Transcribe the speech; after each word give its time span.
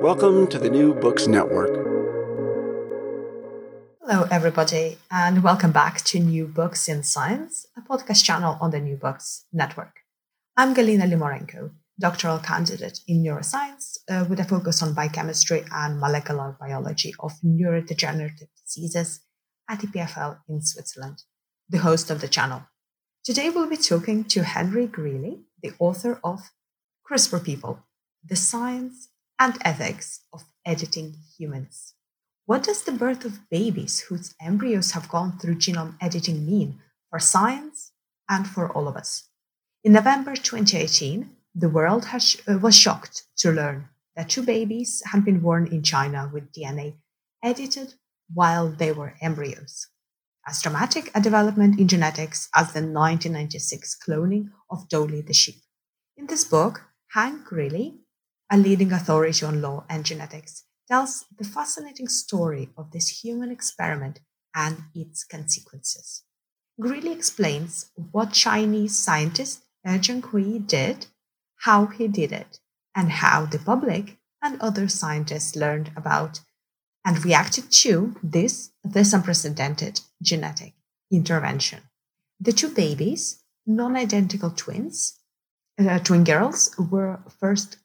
Welcome 0.00 0.46
to 0.46 0.58
the 0.58 0.70
New 0.70 0.94
Books 0.94 1.26
Network. 1.26 1.74
Hello, 4.00 4.26
everybody, 4.30 4.96
and 5.10 5.42
welcome 5.42 5.72
back 5.72 6.00
to 6.04 6.18
New 6.18 6.46
Books 6.46 6.88
in 6.88 7.02
Science, 7.02 7.66
a 7.76 7.82
podcast 7.82 8.24
channel 8.24 8.56
on 8.62 8.70
the 8.70 8.80
New 8.80 8.96
Books 8.96 9.44
Network. 9.52 9.96
I'm 10.56 10.74
Galina 10.74 11.02
Limorenko, 11.02 11.72
doctoral 11.98 12.38
candidate 12.38 13.00
in 13.06 13.22
neuroscience 13.22 13.98
uh, 14.08 14.24
with 14.26 14.40
a 14.40 14.44
focus 14.44 14.82
on 14.82 14.94
biochemistry 14.94 15.64
and 15.70 16.00
molecular 16.00 16.56
biology 16.58 17.14
of 17.20 17.32
neurodegenerative 17.44 18.48
diseases 18.64 19.20
at 19.68 19.80
EPFL 19.80 20.38
in 20.48 20.62
Switzerland, 20.62 21.24
the 21.68 21.76
host 21.76 22.10
of 22.10 22.22
the 22.22 22.28
channel. 22.28 22.62
Today, 23.22 23.50
we'll 23.50 23.68
be 23.68 23.76
talking 23.76 24.24
to 24.24 24.44
Henry 24.44 24.86
Greely, 24.86 25.40
the 25.62 25.74
author 25.78 26.18
of 26.24 26.52
CRISPR 27.06 27.44
People 27.44 27.80
The 28.24 28.36
Science 28.36 29.09
and 29.40 29.56
Ethics 29.64 30.20
of 30.34 30.44
Editing 30.66 31.16
Humans. 31.38 31.94
What 32.44 32.62
does 32.62 32.82
the 32.82 32.92
birth 32.92 33.24
of 33.24 33.48
babies 33.48 34.00
whose 34.00 34.34
embryos 34.38 34.90
have 34.90 35.08
gone 35.08 35.38
through 35.38 35.54
genome 35.54 35.96
editing 35.98 36.44
mean 36.44 36.78
for 37.08 37.18
science 37.18 37.92
and 38.28 38.46
for 38.46 38.70
all 38.70 38.86
of 38.86 38.96
us? 38.96 39.30
In 39.82 39.92
November 39.92 40.36
2018, 40.36 41.30
the 41.54 41.70
world 41.70 42.04
has, 42.06 42.36
uh, 42.46 42.58
was 42.58 42.76
shocked 42.76 43.24
to 43.38 43.50
learn 43.50 43.88
that 44.14 44.28
two 44.28 44.42
babies 44.42 45.02
had 45.10 45.24
been 45.24 45.40
born 45.40 45.66
in 45.68 45.82
China 45.82 46.30
with 46.30 46.52
DNA 46.52 46.96
edited 47.42 47.94
while 48.34 48.68
they 48.68 48.92
were 48.92 49.14
embryos. 49.22 49.86
As 50.46 50.60
dramatic 50.60 51.10
a 51.14 51.20
development 51.20 51.80
in 51.80 51.88
genetics 51.88 52.50
as 52.54 52.74
the 52.74 52.80
1996 52.82 53.96
cloning 54.06 54.50
of 54.70 54.86
Dolly 54.90 55.22
the 55.22 55.32
sheep. 55.32 55.62
In 56.18 56.26
this 56.26 56.44
book, 56.44 56.82
Hank 57.12 57.46
Greely, 57.46 57.99
a 58.50 58.56
leading 58.56 58.92
authority 58.92 59.44
on 59.46 59.62
law 59.62 59.84
and 59.88 60.04
genetics, 60.04 60.64
tells 60.88 61.24
the 61.38 61.44
fascinating 61.44 62.08
story 62.08 62.68
of 62.76 62.90
this 62.90 63.22
human 63.22 63.50
experiment 63.50 64.20
and 64.54 64.78
its 64.94 65.24
consequences. 65.24 66.24
Greely 66.80 67.12
explains 67.12 67.90
what 67.94 68.32
Chinese 68.32 68.98
scientist 68.98 69.64
He 69.84 69.90
Jiankui 69.90 70.66
did, 70.66 71.06
how 71.60 71.86
he 71.86 72.08
did 72.08 72.32
it, 72.32 72.58
and 72.94 73.12
how 73.12 73.46
the 73.46 73.58
public 73.58 74.18
and 74.42 74.60
other 74.60 74.88
scientists 74.88 75.54
learned 75.54 75.92
about 75.94 76.40
and 77.04 77.24
reacted 77.24 77.70
to 77.70 78.16
this, 78.22 78.70
this 78.82 79.12
unprecedented 79.12 80.00
genetic 80.22 80.74
intervention. 81.10 81.80
The 82.40 82.52
two 82.52 82.70
babies, 82.70 83.42
non 83.66 83.96
identical 83.96 84.50
twins, 84.50 85.18
uh, 85.78 85.98
twin 85.98 86.24
girls, 86.24 86.74
were 86.78 87.20
first 87.38 87.84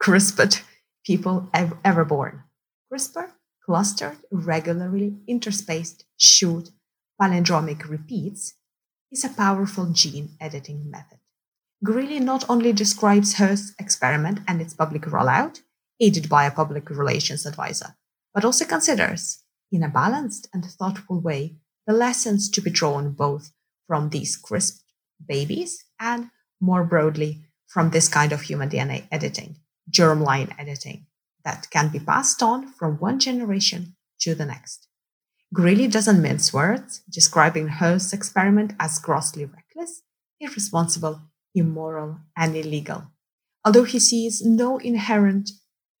CRISPR'd, 0.00 0.62
people 1.04 1.50
ev- 1.52 1.76
ever 1.84 2.06
born. 2.06 2.44
CRISPR, 2.90 3.32
clustered, 3.62 4.16
regularly 4.32 5.18
interspaced, 5.28 6.04
short, 6.16 6.70
palindromic 7.20 7.86
repeats, 7.86 8.54
is 9.12 9.24
a 9.24 9.28
powerful 9.28 9.92
gene 9.92 10.30
editing 10.40 10.90
method. 10.90 11.18
Greely 11.84 12.18
not 12.18 12.48
only 12.48 12.72
describes 12.72 13.34
He's 13.34 13.74
experiment 13.78 14.40
and 14.48 14.62
its 14.62 14.72
public 14.72 15.02
rollout, 15.02 15.60
aided 16.00 16.30
by 16.30 16.46
a 16.46 16.50
public 16.50 16.88
relations 16.88 17.44
advisor, 17.44 17.94
but 18.32 18.42
also 18.42 18.64
considers, 18.64 19.42
in 19.70 19.82
a 19.82 19.88
balanced 19.90 20.48
and 20.54 20.64
thoughtful 20.64 21.20
way, 21.20 21.56
the 21.86 21.92
lessons 21.92 22.48
to 22.48 22.62
be 22.62 22.70
drawn 22.70 23.12
both 23.12 23.52
from 23.86 24.08
these 24.08 24.40
CRISPR'd 24.40 24.80
babies 25.28 25.84
and, 26.00 26.30
more 26.58 26.84
broadly, 26.84 27.44
from 27.66 27.90
this 27.90 28.08
kind 28.08 28.32
of 28.32 28.40
human 28.40 28.70
DNA 28.70 29.04
editing, 29.12 29.56
germline 29.90 30.54
editing, 30.58 31.06
that 31.44 31.68
can 31.70 31.88
be 31.88 31.98
passed 31.98 32.42
on 32.42 32.68
from 32.68 32.98
one 32.98 33.18
generation 33.18 33.96
to 34.20 34.34
the 34.34 34.44
next. 34.44 34.86
Greely 35.52 35.88
doesn't 35.88 36.22
mince 36.22 36.52
words, 36.52 37.02
describing 37.10 37.68
He's 37.68 38.12
experiment 38.12 38.72
as 38.78 38.98
grossly 38.98 39.44
reckless, 39.44 40.02
irresponsible, 40.38 41.22
immoral, 41.54 42.18
and 42.36 42.56
illegal. 42.56 43.04
Although 43.64 43.84
he 43.84 43.98
sees 43.98 44.44
no 44.44 44.78
inherent 44.78 45.50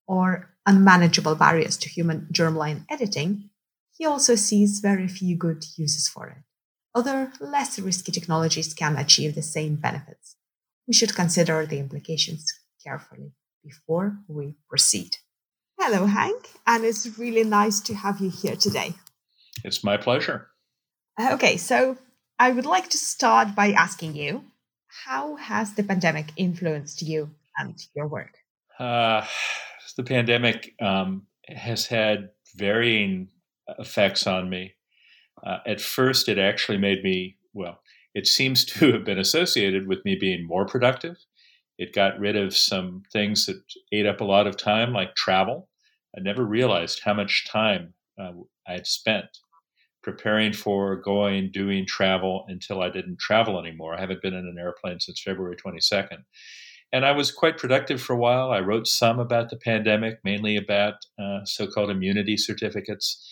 or 0.06 0.54
unmanageable 0.66 1.34
barriers 1.34 1.76
to 1.78 1.88
human 1.88 2.28
germline 2.32 2.84
editing, 2.88 3.50
he 3.96 4.06
also 4.06 4.34
sees 4.34 4.80
very 4.80 5.08
few 5.08 5.36
good 5.36 5.64
uses 5.76 6.08
for 6.08 6.28
it. 6.28 6.42
Other 6.94 7.32
less 7.40 7.78
risky 7.78 8.12
technologies 8.12 8.72
can 8.72 8.96
achieve 8.96 9.34
the 9.34 9.42
same 9.42 9.76
benefits. 9.76 10.36
We 10.86 10.94
should 10.94 11.14
consider 11.14 11.66
the 11.66 11.78
implications 11.78 12.46
carefully 12.82 13.32
before 13.64 14.18
we 14.28 14.54
proceed. 14.68 15.16
Hello, 15.78 16.06
Hank, 16.06 16.50
and 16.66 16.84
it's 16.84 17.18
really 17.18 17.44
nice 17.44 17.80
to 17.80 17.94
have 17.94 18.20
you 18.20 18.30
here 18.30 18.56
today. 18.56 18.94
It's 19.64 19.82
my 19.82 19.96
pleasure. 19.96 20.48
Okay, 21.18 21.56
so 21.56 21.96
I 22.38 22.50
would 22.50 22.66
like 22.66 22.88
to 22.90 22.98
start 22.98 23.54
by 23.54 23.72
asking 23.72 24.14
you 24.14 24.44
how 25.06 25.36
has 25.36 25.74
the 25.74 25.82
pandemic 25.82 26.32
influenced 26.36 27.02
you 27.02 27.30
and 27.58 27.74
your 27.94 28.06
work? 28.06 28.34
Uh, 28.78 29.24
the 29.96 30.02
pandemic 30.02 30.74
um, 30.80 31.26
has 31.48 31.86
had 31.86 32.30
varying 32.56 33.28
effects 33.78 34.26
on 34.26 34.48
me. 34.48 34.74
Uh, 35.42 35.58
at 35.66 35.80
first, 35.80 36.28
it 36.28 36.38
actually 36.38 36.78
made 36.78 37.02
me, 37.02 37.36
well, 37.52 37.80
it 38.14 38.26
seems 38.26 38.64
to 38.64 38.92
have 38.92 39.04
been 39.04 39.18
associated 39.18 39.86
with 39.86 40.04
me 40.04 40.16
being 40.16 40.46
more 40.46 40.66
productive. 40.66 41.16
It 41.80 41.94
got 41.94 42.20
rid 42.20 42.36
of 42.36 42.54
some 42.54 43.04
things 43.10 43.46
that 43.46 43.58
ate 43.90 44.04
up 44.04 44.20
a 44.20 44.24
lot 44.24 44.46
of 44.46 44.58
time, 44.58 44.92
like 44.92 45.14
travel. 45.14 45.70
I 46.14 46.20
never 46.20 46.44
realized 46.44 47.00
how 47.02 47.14
much 47.14 47.48
time 47.48 47.94
uh, 48.20 48.32
I 48.68 48.72
had 48.74 48.86
spent 48.86 49.24
preparing 50.02 50.52
for 50.52 50.96
going, 50.96 51.50
doing 51.50 51.86
travel 51.86 52.44
until 52.48 52.82
I 52.82 52.90
didn't 52.90 53.18
travel 53.18 53.58
anymore. 53.58 53.94
I 53.94 54.00
haven't 54.00 54.20
been 54.20 54.34
in 54.34 54.46
an 54.46 54.58
airplane 54.60 55.00
since 55.00 55.22
February 55.22 55.56
22nd. 55.56 56.18
And 56.92 57.06
I 57.06 57.12
was 57.12 57.32
quite 57.32 57.56
productive 57.56 58.02
for 58.02 58.12
a 58.12 58.18
while. 58.18 58.50
I 58.50 58.60
wrote 58.60 58.86
some 58.86 59.18
about 59.18 59.48
the 59.48 59.56
pandemic, 59.56 60.18
mainly 60.22 60.58
about 60.58 60.96
uh, 61.18 61.46
so 61.46 61.66
called 61.66 61.88
immunity 61.88 62.36
certificates. 62.36 63.26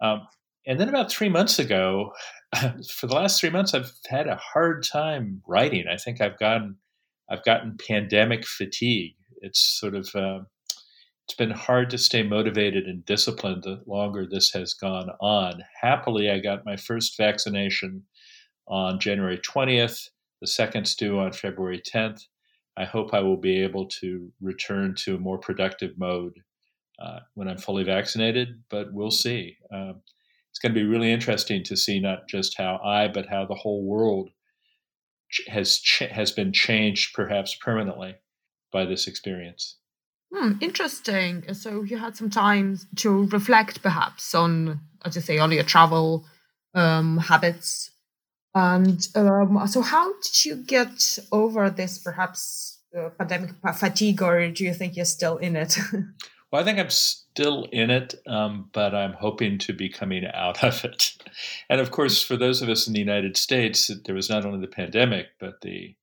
Um, 0.00 0.22
and 0.66 0.80
then 0.80 0.88
about 0.88 1.12
three 1.12 1.28
months 1.28 1.58
ago, 1.58 2.12
for 2.94 3.06
the 3.06 3.14
last 3.14 3.38
three 3.38 3.50
months, 3.50 3.74
I've 3.74 3.92
had 4.06 4.28
a 4.28 4.36
hard 4.36 4.82
time 4.82 5.42
writing. 5.46 5.84
I 5.92 5.98
think 5.98 6.22
I've 6.22 6.38
gotten 6.38 6.76
I've 7.30 7.44
gotten 7.44 7.78
pandemic 7.86 8.46
fatigue. 8.46 9.16
It's 9.40 9.60
sort 9.60 9.94
of 9.94 10.08
uh, 10.14 10.40
it's 11.26 11.34
been 11.34 11.50
hard 11.50 11.90
to 11.90 11.98
stay 11.98 12.22
motivated 12.22 12.86
and 12.86 13.04
disciplined 13.04 13.64
the 13.64 13.82
longer 13.86 14.26
this 14.26 14.52
has 14.52 14.74
gone 14.74 15.10
on. 15.20 15.60
Happily, 15.80 16.30
I 16.30 16.38
got 16.38 16.64
my 16.64 16.76
first 16.76 17.16
vaccination 17.16 18.04
on 18.68 19.00
January 19.00 19.38
20th. 19.38 20.08
The 20.40 20.46
second's 20.46 20.94
due 20.94 21.18
on 21.18 21.32
February 21.32 21.82
10th. 21.82 22.20
I 22.76 22.84
hope 22.84 23.12
I 23.12 23.20
will 23.20 23.38
be 23.38 23.60
able 23.60 23.86
to 24.00 24.30
return 24.40 24.94
to 24.98 25.16
a 25.16 25.18
more 25.18 25.38
productive 25.38 25.98
mode 25.98 26.34
uh, 27.00 27.20
when 27.34 27.48
I'm 27.48 27.58
fully 27.58 27.84
vaccinated, 27.84 28.62
but 28.70 28.92
we'll 28.92 29.10
see. 29.10 29.56
Um, 29.72 30.02
it's 30.50 30.60
going 30.60 30.74
to 30.74 30.80
be 30.80 30.86
really 30.86 31.12
interesting 31.12 31.64
to 31.64 31.76
see 31.76 31.98
not 31.98 32.28
just 32.28 32.56
how 32.56 32.76
I, 32.84 33.08
but 33.08 33.26
how 33.26 33.46
the 33.46 33.54
whole 33.54 33.84
world 33.84 34.30
has 35.48 35.80
has 36.10 36.32
been 36.32 36.52
changed, 36.52 37.14
perhaps 37.14 37.56
permanently, 37.56 38.16
by 38.72 38.84
this 38.84 39.06
experience. 39.06 39.76
Hmm, 40.32 40.52
interesting. 40.60 41.54
So 41.54 41.82
you 41.82 41.98
had 41.98 42.16
some 42.16 42.30
time 42.30 42.78
to 42.96 43.26
reflect, 43.28 43.82
perhaps, 43.82 44.34
on, 44.34 44.80
as 45.04 45.14
you 45.14 45.22
say, 45.22 45.38
on 45.38 45.52
your 45.52 45.62
travel 45.62 46.24
um, 46.74 47.18
habits, 47.18 47.90
and 48.54 49.06
um, 49.14 49.66
so 49.66 49.82
how 49.82 50.12
did 50.20 50.44
you 50.44 50.56
get 50.56 51.18
over 51.30 51.68
this, 51.70 51.98
perhaps 51.98 52.80
uh, 52.96 53.10
pandemic 53.10 53.50
fatigue, 53.74 54.22
or 54.22 54.50
do 54.50 54.64
you 54.64 54.72
think 54.72 54.96
you're 54.96 55.04
still 55.04 55.36
in 55.36 55.56
it? 55.56 55.78
Well, 56.56 56.62
I 56.62 56.64
think 56.64 56.78
I'm 56.78 56.88
still 56.88 57.68
in 57.70 57.90
it, 57.90 58.14
um, 58.26 58.70
but 58.72 58.94
I'm 58.94 59.12
hoping 59.12 59.58
to 59.58 59.74
be 59.74 59.90
coming 59.90 60.24
out 60.32 60.64
of 60.64 60.86
it. 60.86 61.12
And 61.68 61.82
of 61.82 61.90
course, 61.90 62.22
for 62.22 62.34
those 62.34 62.62
of 62.62 62.70
us 62.70 62.86
in 62.86 62.94
the 62.94 62.98
United 62.98 63.36
States, 63.36 63.90
there 64.06 64.14
was 64.14 64.30
not 64.30 64.46
only 64.46 64.60
the 64.60 64.66
pandemic, 64.66 65.26
but 65.38 65.60
the 65.60 65.94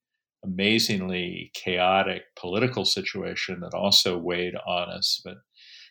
amazingly 0.44 1.50
chaotic 1.54 2.22
political 2.36 2.84
situation 2.84 3.58
that 3.62 3.74
also 3.74 4.16
weighed 4.16 4.54
on 4.64 4.90
us. 4.90 5.20
But 5.24 5.38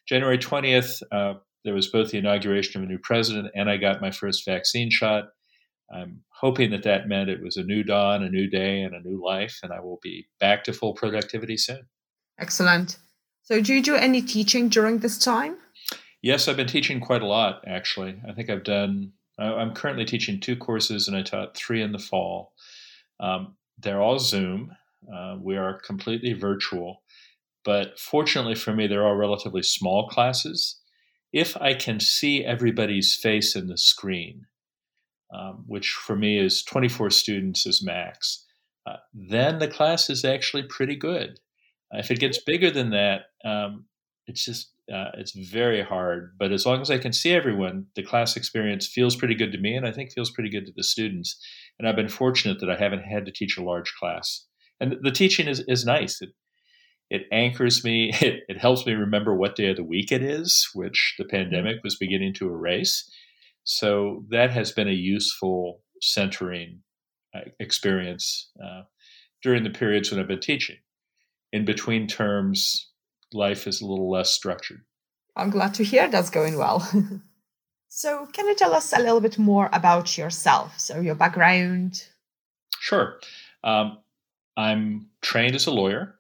January 0.08 0.38
20th, 0.38 1.02
uh, 1.12 1.40
there 1.66 1.74
was 1.74 1.90
both 1.90 2.12
the 2.12 2.20
inauguration 2.20 2.82
of 2.82 2.88
a 2.88 2.90
new 2.90 3.00
president 3.00 3.52
and 3.54 3.70
I 3.70 3.76
got 3.76 4.00
my 4.00 4.12
first 4.12 4.46
vaccine 4.46 4.90
shot. 4.90 5.26
I'm 5.94 6.22
hoping 6.40 6.72
that 6.72 6.84
that 6.84 7.10
meant 7.10 7.30
it 7.30 7.44
was 7.44 7.58
a 7.58 7.64
new 7.64 7.84
dawn, 7.84 8.24
a 8.24 8.30
new 8.30 8.50
day, 8.50 8.80
and 8.80 8.96
a 8.96 9.02
new 9.02 9.22
life, 9.22 9.60
and 9.62 9.74
I 9.74 9.82
will 9.82 10.00
be 10.02 10.30
back 10.40 10.64
to 10.64 10.72
full 10.72 10.94
productivity 10.94 11.58
soon. 11.58 11.82
Excellent. 12.40 12.98
So, 13.44 13.62
do 13.62 13.74
you 13.74 13.84
do 13.84 13.96
any 13.96 14.22
teaching 14.22 14.70
during 14.70 15.00
this 15.00 15.18
time? 15.18 15.58
Yes, 16.22 16.48
I've 16.48 16.56
been 16.56 16.68
teaching 16.68 17.02
quite 17.02 17.22
a 17.22 17.28
lot, 17.28 17.62
actually. 17.68 18.22
I 18.28 18.32
think 18.32 18.50
I've 18.50 18.64
done, 18.64 19.12
I'm 19.38 19.74
currently 19.74 20.06
teaching 20.06 20.40
two 20.40 20.56
courses, 20.56 21.10
and 21.10 21.18
I 21.18 21.22
taught 21.24 21.58
three 21.58 21.82
in 21.82 21.92
the 21.92 22.00
fall. 22.00 22.54
Um, 23.20 23.58
they're 23.78 24.02
all 24.02 24.20
Zoom. 24.20 24.72
Uh, 25.14 25.36
we 25.42 25.58
are 25.58 25.82
completely 25.86 26.32
virtual. 26.32 27.04
But 27.66 28.00
fortunately 28.00 28.56
for 28.56 28.74
me, 28.74 28.88
they're 28.88 29.06
all 29.06 29.16
relatively 29.16 29.64
small 29.64 30.08
classes. 30.08 30.80
If 31.34 31.58
I 31.58 31.74
can 31.74 32.00
see 32.00 32.46
everybody's 32.46 33.16
face 33.16 33.56
in 33.56 33.68
the 33.68 33.78
screen, 33.78 34.46
um, 35.34 35.64
which 35.68 35.92
for 35.92 36.16
me 36.16 36.38
is 36.38 36.64
24 36.64 37.10
students 37.10 37.66
is 37.66 37.84
max, 37.84 38.46
uh, 38.86 38.98
then 39.14 39.60
the 39.60 39.68
class 39.68 40.10
is 40.10 40.24
actually 40.24 40.64
pretty 40.64 40.96
good. 40.96 41.40
If 41.94 42.12
it 42.12 42.20
gets 42.20 42.44
bigger 42.44 42.72
than 42.72 42.90
that, 42.92 43.22
um, 43.46 43.86
it's 44.28 44.44
just 44.44 44.72
uh, 44.94 45.12
it's 45.18 45.32
very 45.32 45.82
hard. 45.82 46.36
But 46.38 46.52
as 46.52 46.66
long 46.66 46.82
as 46.82 46.92
I 46.92 46.98
can 46.98 47.14
see 47.14 47.32
everyone, 47.32 47.88
the 47.96 48.04
class 48.04 48.36
experience 48.36 48.88
feels 48.88 49.16
pretty 49.16 49.36
good 49.36 49.52
to 49.52 49.58
me, 49.58 49.76
and 49.76 49.88
I 49.88 49.92
think 49.92 50.12
feels 50.12 50.32
pretty 50.32 50.50
good 50.50 50.66
to 50.66 50.74
the 50.76 50.84
students. 50.84 51.38
And 51.80 51.88
I've 51.88 51.96
been 51.96 52.10
fortunate 52.10 52.60
that 52.60 52.70
I 52.70 52.76
haven't 52.76 53.04
had 53.04 53.26
to 53.26 53.32
teach 53.32 53.58
a 53.58 53.64
large 53.64 53.94
class. 54.00 54.46
And 54.80 54.98
the 55.02 55.12
teaching 55.12 55.48
is 55.48 55.64
is 55.68 55.86
nice. 55.86 56.22
It 56.22 56.30
it 57.10 57.24
anchors 57.32 57.84
me. 57.84 58.12
It, 58.22 58.44
it 58.48 58.58
helps 58.58 58.86
me 58.86 58.94
remember 58.94 59.36
what 59.36 59.56
day 59.56 59.70
of 59.70 59.78
the 59.78 59.84
week 59.84 60.12
it 60.12 60.24
is, 60.24 60.70
which 60.74 61.16
the 61.18 61.26
pandemic 61.26 61.78
was 61.84 61.98
beginning 61.98 62.34
to 62.36 62.48
erase. 62.48 63.10
So 63.66 64.26
that 64.30 64.52
has 64.52 64.72
been 64.72 64.90
a 64.90 64.92
useful 64.92 65.82
centering 66.02 66.82
uh, 67.34 67.50
experience 67.60 68.52
uh, 68.62 68.84
during 69.42 69.64
the 69.64 69.70
periods 69.70 70.12
when 70.12 70.20
I've 70.20 70.28
been 70.28 70.40
teaching 70.40 70.78
in 71.54 71.64
between 71.64 72.08
terms, 72.08 72.90
life 73.32 73.68
is 73.68 73.80
a 73.80 73.86
little 73.86 74.10
less 74.12 74.32
structured. 74.32 74.82
I'm 75.36 75.52
glad 75.52 75.76
to 75.76 75.84
hear 75.84 76.10
that's 76.10 76.32
going 76.32 76.58
well. 76.58 76.80
so, 77.88 78.26
can 78.34 78.48
you 78.48 78.56
tell 78.56 78.74
us 78.74 78.92
a 78.92 79.00
little 79.00 79.22
bit 79.22 79.38
more 79.38 79.70
about 79.72 80.18
yourself? 80.18 80.80
So, 80.80 81.00
your 81.00 81.16
background? 81.16 82.06
Sure. 82.80 83.20
Um, 83.64 84.00
I'm 84.58 85.10
trained 85.22 85.56
as 85.56 85.68
a 85.68 85.72
lawyer. 85.72 86.16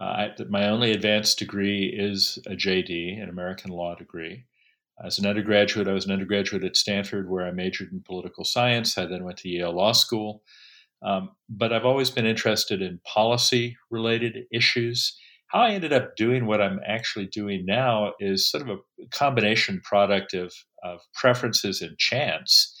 Uh, 0.00 0.04
I, 0.04 0.30
my 0.48 0.68
only 0.68 0.92
advanced 0.92 1.38
degree 1.38 1.86
is 1.86 2.38
a 2.46 2.52
JD, 2.52 3.22
an 3.22 3.28
American 3.28 3.72
law 3.72 3.94
degree. 3.94 4.44
As 5.04 5.18
an 5.18 5.26
undergraduate, 5.26 5.88
I 5.88 5.92
was 5.92 6.06
an 6.06 6.12
undergraduate 6.12 6.64
at 6.64 6.76
Stanford 6.76 7.28
where 7.28 7.46
I 7.46 7.50
majored 7.50 7.92
in 7.92 8.00
political 8.00 8.44
science. 8.44 8.96
I 8.96 9.06
then 9.06 9.24
went 9.24 9.38
to 9.38 9.48
Yale 9.48 9.72
Law 9.72 9.92
School. 9.92 10.42
Um, 11.04 11.30
but 11.48 11.72
I've 11.72 11.84
always 11.84 12.10
been 12.10 12.26
interested 12.26 12.80
in 12.80 13.00
policy 13.04 13.76
related 13.90 14.44
issues. 14.52 15.18
How 15.48 15.60
I 15.60 15.70
ended 15.72 15.92
up 15.92 16.16
doing 16.16 16.46
what 16.46 16.62
I'm 16.62 16.80
actually 16.86 17.26
doing 17.26 17.64
now 17.66 18.12
is 18.20 18.50
sort 18.50 18.62
of 18.62 18.78
a 18.78 19.06
combination 19.10 19.80
product 19.84 20.32
of, 20.32 20.52
of 20.82 21.00
preferences 21.14 21.82
and 21.82 21.98
chance. 21.98 22.78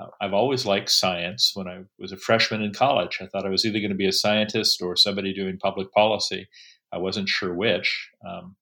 Uh, 0.00 0.06
I've 0.20 0.34
always 0.34 0.64
liked 0.64 0.90
science. 0.90 1.52
When 1.54 1.66
I 1.66 1.80
was 1.98 2.12
a 2.12 2.16
freshman 2.16 2.62
in 2.62 2.72
college, 2.72 3.18
I 3.20 3.26
thought 3.26 3.46
I 3.46 3.50
was 3.50 3.64
either 3.64 3.80
going 3.80 3.90
to 3.90 3.96
be 3.96 4.06
a 4.06 4.12
scientist 4.12 4.80
or 4.82 4.94
somebody 4.96 5.34
doing 5.34 5.58
public 5.58 5.90
policy. 5.92 6.48
I 6.92 6.98
wasn't 6.98 7.28
sure 7.28 7.54
which. 7.54 8.10
Um, 8.28 8.56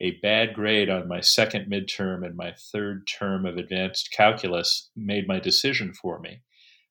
a 0.00 0.18
bad 0.22 0.54
grade 0.54 0.90
on 0.90 1.08
my 1.08 1.20
second 1.20 1.70
midterm 1.70 2.24
and 2.26 2.36
my 2.36 2.54
third 2.72 3.06
term 3.06 3.46
of 3.46 3.56
advanced 3.56 4.10
calculus 4.12 4.90
made 4.96 5.28
my 5.28 5.38
decision 5.38 5.92
for 5.92 6.18
me, 6.18 6.42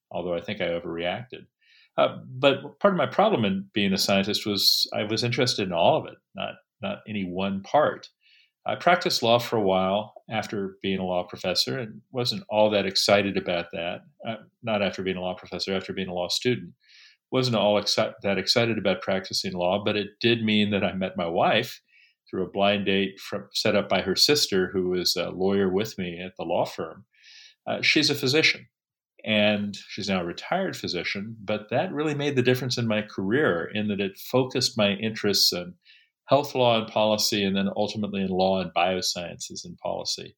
although 0.10 0.34
I 0.34 0.42
think 0.42 0.62
I 0.62 0.68
overreacted. 0.68 1.48
Uh, 1.98 2.18
but 2.28 2.80
part 2.80 2.94
of 2.94 2.98
my 2.98 3.06
problem 3.06 3.46
in 3.46 3.66
being 3.74 3.94
a 3.94 3.98
scientist 3.98 4.46
was 4.46 4.88
I 4.94 5.04
was 5.04 5.24
interested 5.24 5.68
in 5.68 5.74
all 5.74 5.98
of 5.98 6.06
it, 6.08 6.18
not 6.36 6.56
not 6.82 7.00
any 7.08 7.24
one 7.24 7.62
part. 7.62 8.10
I 8.66 8.76
practiced 8.76 9.24
law 9.24 9.40
for 9.40 9.58
a 9.58 9.62
while 9.62 10.14
after 10.30 10.78
being 10.82 11.00
a 11.00 11.06
law 11.06 11.24
professor 11.24 11.78
and 11.80 12.02
wasn't 12.12 12.44
all 12.50 12.70
that 12.70 12.86
excited 12.86 13.36
about 13.38 13.68
that. 13.74 14.02
Uh, 14.28 14.36
not 14.64 14.82
after 14.82 15.04
being 15.04 15.18
a 15.18 15.22
law 15.22 15.36
professor, 15.36 15.76
after 15.76 15.92
being 15.94 16.08
a 16.08 16.14
law 16.14 16.30
student. 16.30 16.74
Wasn't 17.32 17.56
all 17.56 17.82
exci- 17.82 18.14
that 18.22 18.38
excited 18.38 18.78
about 18.78 19.02
practicing 19.02 19.54
law, 19.54 19.84
but 19.84 19.98
it 19.98 20.12
did 20.22 20.44
mean 20.44 20.70
that 20.72 20.84
I 20.84 20.94
met 20.94 21.18
my 21.18 21.28
wife 21.28 21.82
through 22.30 22.44
a 22.44 22.50
blind 22.50 22.86
date 22.86 23.20
from, 23.20 23.50
set 23.54 23.76
up 23.76 23.90
by 23.90 24.02
her 24.02 24.16
sister, 24.16 24.70
who 24.72 24.90
was 24.90 25.16
a 25.16 25.30
lawyer 25.30 25.70
with 25.70 25.98
me 25.98 26.22
at 26.24 26.38
the 26.38 26.46
law 26.46 26.66
firm. 26.66 27.06
Uh, 27.68 27.82
she's 27.82 28.10
a 28.10 28.16
physician 28.16 28.68
and 29.26 29.76
she's 29.90 30.10
now 30.10 30.22
a 30.22 30.26
retired 30.26 30.76
physician. 30.76 31.36
But 31.44 31.70
that 31.70 31.94
really 31.94 32.16
made 32.16 32.36
the 32.36 32.42
difference 32.42 32.78
in 32.78 32.88
my 32.88 33.02
career 33.02 33.70
in 33.74 33.88
that 33.88 34.02
it 34.02 34.18
focused 34.18 34.78
my 34.78 34.92
interests 34.92 35.54
in 35.54 35.76
health 36.28 36.56
law 36.56 36.80
and 36.80 36.92
policy, 36.92 37.44
and 37.44 37.56
then 37.56 37.70
ultimately 37.76 38.22
in 38.22 38.30
law 38.30 38.62
and 38.62 38.74
biosciences 38.74 39.66
and 39.66 39.78
policy. 39.78 40.36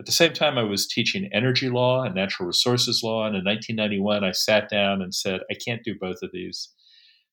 At 0.00 0.06
the 0.06 0.12
same 0.12 0.32
time, 0.32 0.58
I 0.58 0.62
was 0.62 0.86
teaching 0.86 1.28
energy 1.32 1.68
law 1.68 2.04
and 2.04 2.14
natural 2.14 2.46
resources 2.46 3.02
law. 3.02 3.26
And 3.26 3.34
in 3.34 3.44
1991, 3.44 4.24
I 4.24 4.30
sat 4.30 4.68
down 4.68 5.02
and 5.02 5.12
said, 5.14 5.40
I 5.50 5.54
can't 5.54 5.82
do 5.82 5.96
both 6.00 6.18
of 6.22 6.30
these. 6.32 6.72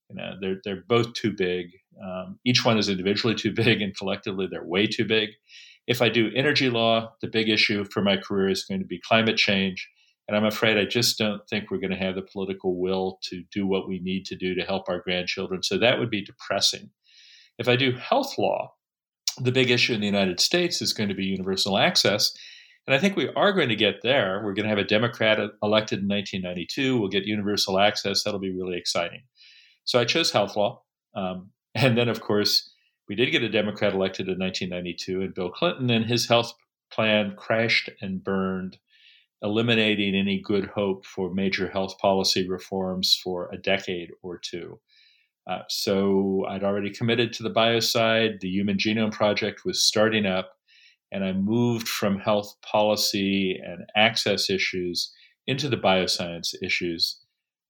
You 0.10 0.16
know, 0.16 0.32
they're, 0.42 0.62
they're 0.64 0.84
both 0.88 1.14
too 1.14 1.32
big. 1.32 1.68
Um, 2.04 2.40
each 2.46 2.66
one 2.66 2.78
is 2.78 2.90
individually 2.90 3.36
too 3.36 3.54
big, 3.54 3.82
and 3.82 3.96
collectively, 3.96 4.48
they're 4.50 4.66
way 4.66 4.88
too 4.88 5.06
big. 5.06 5.30
If 5.88 6.02
I 6.02 6.10
do 6.10 6.32
energy 6.36 6.70
law, 6.70 7.14
the 7.22 7.28
big 7.28 7.50
issue 7.50 7.86
for 7.86 8.02
my 8.02 8.18
career 8.18 8.50
is 8.50 8.66
going 8.66 8.82
to 8.82 8.88
be 8.88 9.00
climate 9.00 9.38
change. 9.38 9.88
And 10.28 10.36
I'm 10.36 10.46
afraid 10.46 10.78
I 10.78 10.86
just 10.86 11.18
don't 11.18 11.48
think 11.48 11.70
we're 11.70 11.78
going 11.78 11.92
to 11.92 11.98
have 11.98 12.16
the 12.16 12.22
political 12.22 12.80
will 12.80 13.20
to 13.24 13.44
do 13.52 13.68
what 13.68 13.88
we 13.88 14.00
need 14.00 14.26
to 14.26 14.36
do 14.36 14.56
to 14.56 14.64
help 14.64 14.90
our 14.90 15.00
grandchildren. 15.00 15.62
So 15.62 15.78
that 15.78 16.00
would 16.00 16.10
be 16.10 16.24
depressing. 16.24 16.90
If 17.60 17.68
I 17.68 17.76
do 17.76 17.94
health 17.94 18.38
law, 18.38 18.74
the 19.40 19.52
big 19.52 19.70
issue 19.70 19.94
in 19.94 20.00
the 20.00 20.08
United 20.08 20.40
States 20.40 20.82
is 20.82 20.94
going 20.94 21.10
to 21.10 21.16
be 21.16 21.26
universal 21.26 21.78
access. 21.78 22.34
And 22.88 22.96
I 22.96 23.00
think 23.00 23.16
we 23.16 23.30
are 23.36 23.52
going 23.52 23.70
to 23.70 23.76
get 23.76 24.02
there. 24.04 24.42
We're 24.44 24.54
going 24.54 24.66
to 24.66 24.70
have 24.70 24.78
a 24.78 24.84
Democrat 24.84 25.40
elected 25.64 26.00
in 26.00 26.08
1992. 26.08 27.00
We'll 27.00 27.10
get 27.10 27.26
universal 27.26 27.80
access. 27.80 28.24
That'll 28.24 28.40
be 28.40 28.56
really 28.56 28.78
exciting. 28.78 29.24
So 29.86 30.00
I 30.00 30.06
chose 30.06 30.32
health 30.32 30.56
law. 30.56 30.82
Um, 31.16 31.52
and 31.76 31.98
then, 31.98 32.10
of 32.10 32.22
course, 32.22 32.72
we 33.08 33.16
did 33.16 33.32
get 33.32 33.44
a 33.44 33.50
Democrat 33.50 33.94
elected 33.94 34.28
in 34.28 34.40
1992, 34.40 35.22
and 35.22 35.34
Bill 35.34 35.50
Clinton 35.50 35.90
and 35.90 36.06
his 36.06 36.28
health 36.28 36.54
plan 36.92 37.36
crashed 37.38 37.90
and 38.02 38.24
burned 38.24 38.78
eliminating 39.46 40.16
any 40.16 40.42
good 40.42 40.66
hope 40.66 41.06
for 41.06 41.34
major 41.34 41.70
health 41.70 41.98
policy 42.00 42.48
reforms 42.50 43.20
for 43.24 43.50
a 43.54 43.58
decade 43.58 44.10
or 44.24 44.38
two. 44.38 44.80
Uh, 45.48 45.60
so 45.70 46.44
I'd 46.50 46.64
already 46.64 46.90
committed 46.90 47.32
to 47.34 47.44
the 47.44 47.52
bio 47.52 47.80
side. 47.80 48.40
The 48.42 48.50
Human 48.50 48.78
Genome 48.78 49.12
Project 49.12 49.64
was 49.64 49.84
starting 49.84 50.26
up, 50.26 50.54
and 51.12 51.24
I 51.24 51.34
moved 51.34 51.88
from 51.88 52.18
health 52.20 52.56
policy 52.64 53.62
and 53.64 53.86
access 53.96 54.50
issues 54.50 55.14
into 55.46 55.70
the 55.70 55.78
bioscience 55.78 56.56
issues. 56.64 57.20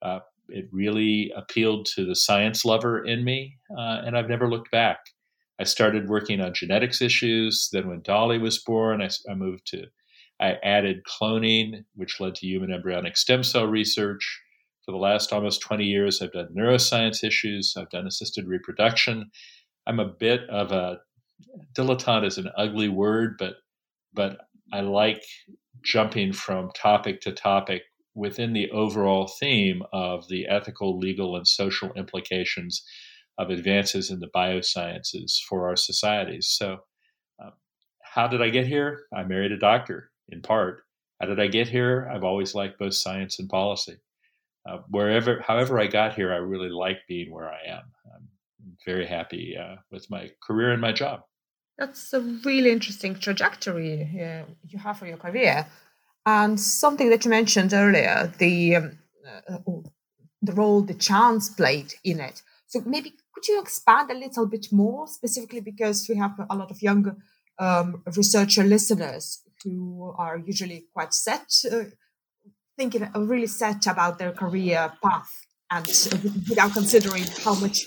Uh, 0.01 0.20
it 0.48 0.70
really 0.72 1.34
appealed 1.36 1.86
to 1.96 2.05
the 2.05 2.15
science 2.15 2.63
lover 2.63 3.03
in 3.03 3.25
me, 3.25 3.58
uh, 3.77 4.01
and 4.05 4.17
I've 4.17 4.29
never 4.29 4.50
looked 4.50 4.72
back. 4.72 5.00
I 5.60 5.65
started 5.65 6.08
working 6.08 6.39
on 6.39 6.53
genetics 6.53 7.01
issues. 7.01 7.70
Then, 7.72 7.88
when 7.89 8.01
Dolly 8.01 8.38
was 8.38 8.60
born, 8.60 9.01
I, 9.01 9.10
I 9.29 9.36
moved 9.36 9.67
to, 9.67 9.88
I 10.39 10.57
added 10.63 11.03
cloning, 11.03 11.85
which 11.95 12.19
led 12.19 12.35
to 12.35 12.47
human 12.47 12.71
embryonic 12.71 13.17
stem 13.17 13.43
cell 13.43 13.67
research. 13.67 14.41
For 14.85 14.91
the 14.91 14.97
last 14.97 15.33
almost 15.33 15.61
20 15.61 15.83
years, 15.83 16.21
I've 16.21 16.33
done 16.33 16.49
neuroscience 16.55 17.23
issues, 17.23 17.75
I've 17.77 17.89
done 17.89 18.05
assisted 18.05 18.47
reproduction. 18.47 19.31
I'm 19.87 19.99
a 19.99 20.05
bit 20.05 20.41
of 20.49 20.71
a 20.71 20.99
dilettante 21.75 22.25
is 22.25 22.37
an 22.37 22.49
ugly 22.57 22.89
word, 22.89 23.35
but 23.37 23.55
but 24.13 24.37
I 24.71 24.81
like 24.81 25.23
jumping 25.83 26.33
from 26.33 26.71
topic 26.75 27.21
to 27.21 27.31
topic 27.31 27.83
within 28.15 28.53
the 28.53 28.71
overall 28.71 29.27
theme 29.27 29.83
of 29.91 30.27
the 30.29 30.47
ethical, 30.47 30.97
legal, 30.97 31.35
and 31.35 31.47
social 31.47 31.91
implications 31.93 32.83
of 33.37 33.49
advances 33.49 34.09
in 34.09 34.19
the 34.19 34.29
biosciences 34.33 35.37
for 35.49 35.67
our 35.67 35.75
societies. 35.75 36.47
So, 36.47 36.77
um, 37.43 37.51
how 38.01 38.27
did 38.27 38.41
I 38.41 38.49
get 38.49 38.65
here? 38.65 39.01
I 39.13 39.23
married 39.23 39.51
a 39.51 39.57
doctor, 39.57 40.11
in 40.29 40.41
part. 40.41 40.84
How 41.20 41.27
did 41.27 41.39
I 41.39 41.48
get 41.48 41.67
here? 41.67 42.10
I've 42.13 42.24
always 42.24 42.55
liked 42.55 42.79
both 42.79 42.94
science 42.94 43.39
and 43.39 43.50
policy. 43.50 43.98
Uh, 44.67 44.79
wherever, 44.89 45.41
however, 45.41 45.79
I 45.79 45.88
got 45.88 46.15
here, 46.15 46.34
I 46.34 46.38
really 46.38 46.70
like 46.70 46.98
being 47.08 47.32
where 47.32 47.50
I 47.50 47.60
am. 47.67 47.84
I'm 48.13 48.27
very 48.86 49.05
happy 49.05 49.55
uh, 49.58 49.75
with 49.91 50.10
my 50.10 50.32
career 50.41 50.72
and 50.72 50.82
my 50.82 50.91
job. 50.91 51.22
That's 51.77 52.13
a 52.13 52.22
really 52.22 52.72
interesting 52.72 53.15
trajectory 53.15 54.01
uh, 54.03 54.46
you 54.67 54.79
have 54.79 54.98
for 54.98 55.08
your 55.08 55.17
career. 55.17 55.67
And 56.25 56.60
something 56.60 57.10
that 57.10 57.25
you 57.25 57.29
mentioned 57.29 57.74
earlier, 57.74 58.34
the 58.39 58.77
um, 58.77 59.00
uh, 59.48 59.58
the 60.41 60.53
role 60.53 60.82
the 60.82 60.94
chance 60.94 61.50
played 61.50 61.94
in 62.03 62.20
it. 62.20 62.41
So 62.67 62.82
maybe 62.86 63.13
could 63.34 63.48
you 63.48 63.62
expand 63.62 64.10
a 64.10 64.15
little 64.15 64.48
bit 64.48 64.67
more 64.72 65.08
specifically 65.08 65.60
because 65.60 66.08
we 66.10 66.15
have 66.15 66.34
a 66.50 66.55
lot 66.55 66.72
of 66.72 66.82
younger 66.82 67.15
um, 67.60 68.03
researcher 68.15 68.63
listeners 68.63 69.41
who 69.65 70.13
are 70.17 70.38
usually 70.38 70.86
quite 70.93 71.13
set, 71.13 71.51
uh, 71.69 71.84
thinking 72.77 73.03
uh, 73.03 73.19
really 73.19 73.48
set 73.48 73.88
about 73.88 74.19
their 74.19 74.31
career 74.31 74.93
path 75.03 75.45
and 75.72 75.88
without 76.50 76.72
considering 76.74 77.24
how 77.43 77.55
much 77.55 77.86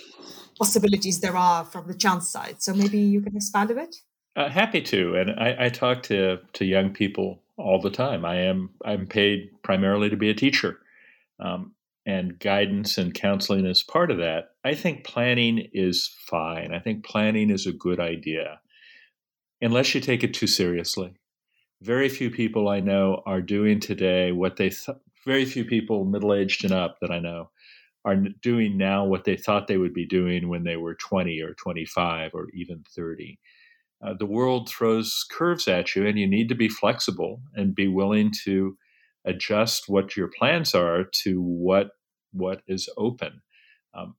possibilities 0.58 1.20
there 1.20 1.37
are 1.37 1.64
from 1.64 1.87
the 1.87 1.94
chance 1.94 2.30
side. 2.30 2.61
So 2.61 2.75
maybe 2.75 2.99
you 2.99 3.20
can 3.20 3.37
expand 3.37 3.70
a 3.70 3.75
bit. 3.75 3.94
Uh, 4.37 4.49
happy 4.49 4.80
to, 4.82 5.16
and 5.16 5.30
I, 5.30 5.66
I, 5.66 5.68
talk 5.68 6.02
to 6.04 6.38
to 6.52 6.64
young 6.64 6.90
people 6.92 7.42
all 7.56 7.80
the 7.80 7.90
time. 7.90 8.25
I 8.25 8.37
am 8.37 8.70
I'm 8.85 9.06
paid 9.06 9.50
primarily 9.62 10.11
to 10.11 10.16
be 10.16 10.30
a 10.30 10.35
teacher, 10.35 10.78
um, 11.40 11.73
and 12.06 12.38
guidance 12.38 12.99
and 12.99 13.12
counseling 13.12 13.66
is 13.66 13.82
part 13.82 14.12
of 14.12 14.18
that. 14.18 14.50
I 14.64 14.75
think 14.75 15.04
planning 15.04 15.68
is 15.73 16.14
fine. 16.26 16.73
I 16.73 16.78
think 16.78 17.04
planning 17.04 17.50
is 17.50 17.66
a 17.66 17.73
good 17.73 17.99
idea, 17.99 18.61
unless 19.61 19.92
you 19.92 20.00
take 20.00 20.23
it 20.23 20.35
too 20.35 20.47
seriously. 20.47 21.14
Very 21.80 22.08
few 22.08 22.30
people 22.30 22.68
I 22.68 22.80
know 22.80 23.23
are 23.25 23.40
doing 23.40 23.80
today 23.80 24.32
what 24.32 24.56
they. 24.56 24.70
Th- 24.70 24.99
very 25.25 25.44
few 25.44 25.64
people 25.64 26.04
middle 26.04 26.35
aged 26.35 26.64
and 26.64 26.73
up 26.73 26.99
that 27.00 27.11
I 27.11 27.18
know 27.18 27.50
are 28.04 28.16
doing 28.42 28.78
now 28.78 29.04
what 29.04 29.25
they 29.25 29.37
thought 29.37 29.66
they 29.66 29.76
would 29.76 29.92
be 29.92 30.06
doing 30.06 30.49
when 30.49 30.64
they 30.64 30.76
were 30.76 30.94
20 30.94 31.40
or 31.42 31.54
25 31.54 32.30
or 32.35 32.49
even 32.54 32.82
30. 32.94 33.38
Uh, 34.02 34.14
the 34.18 34.26
world 34.26 34.68
throws 34.68 35.25
curves 35.30 35.66
at 35.68 35.94
you, 35.94 36.06
and 36.06 36.18
you 36.18 36.26
need 36.26 36.49
to 36.49 36.54
be 36.54 36.68
flexible 36.68 37.42
and 37.54 37.75
be 37.75 37.88
willing 37.88 38.32
to 38.44 38.76
adjust 39.25 39.85
what 39.88 40.16
your 40.16 40.28
plans 40.28 40.75
are 40.75 41.04
to 41.04 41.40
what 41.42 41.90
what 42.32 42.62
is 42.68 42.88
open. 42.97 43.40
Um, 43.94 44.14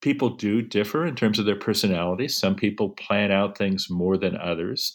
people 0.00 0.30
do 0.30 0.62
differ 0.62 1.06
in 1.06 1.16
terms 1.16 1.38
of 1.38 1.46
their 1.46 1.58
personalities. 1.58 2.36
Some 2.36 2.54
people 2.54 2.90
plan 2.90 3.32
out 3.32 3.58
things 3.58 3.88
more 3.90 4.16
than 4.16 4.36
others. 4.36 4.94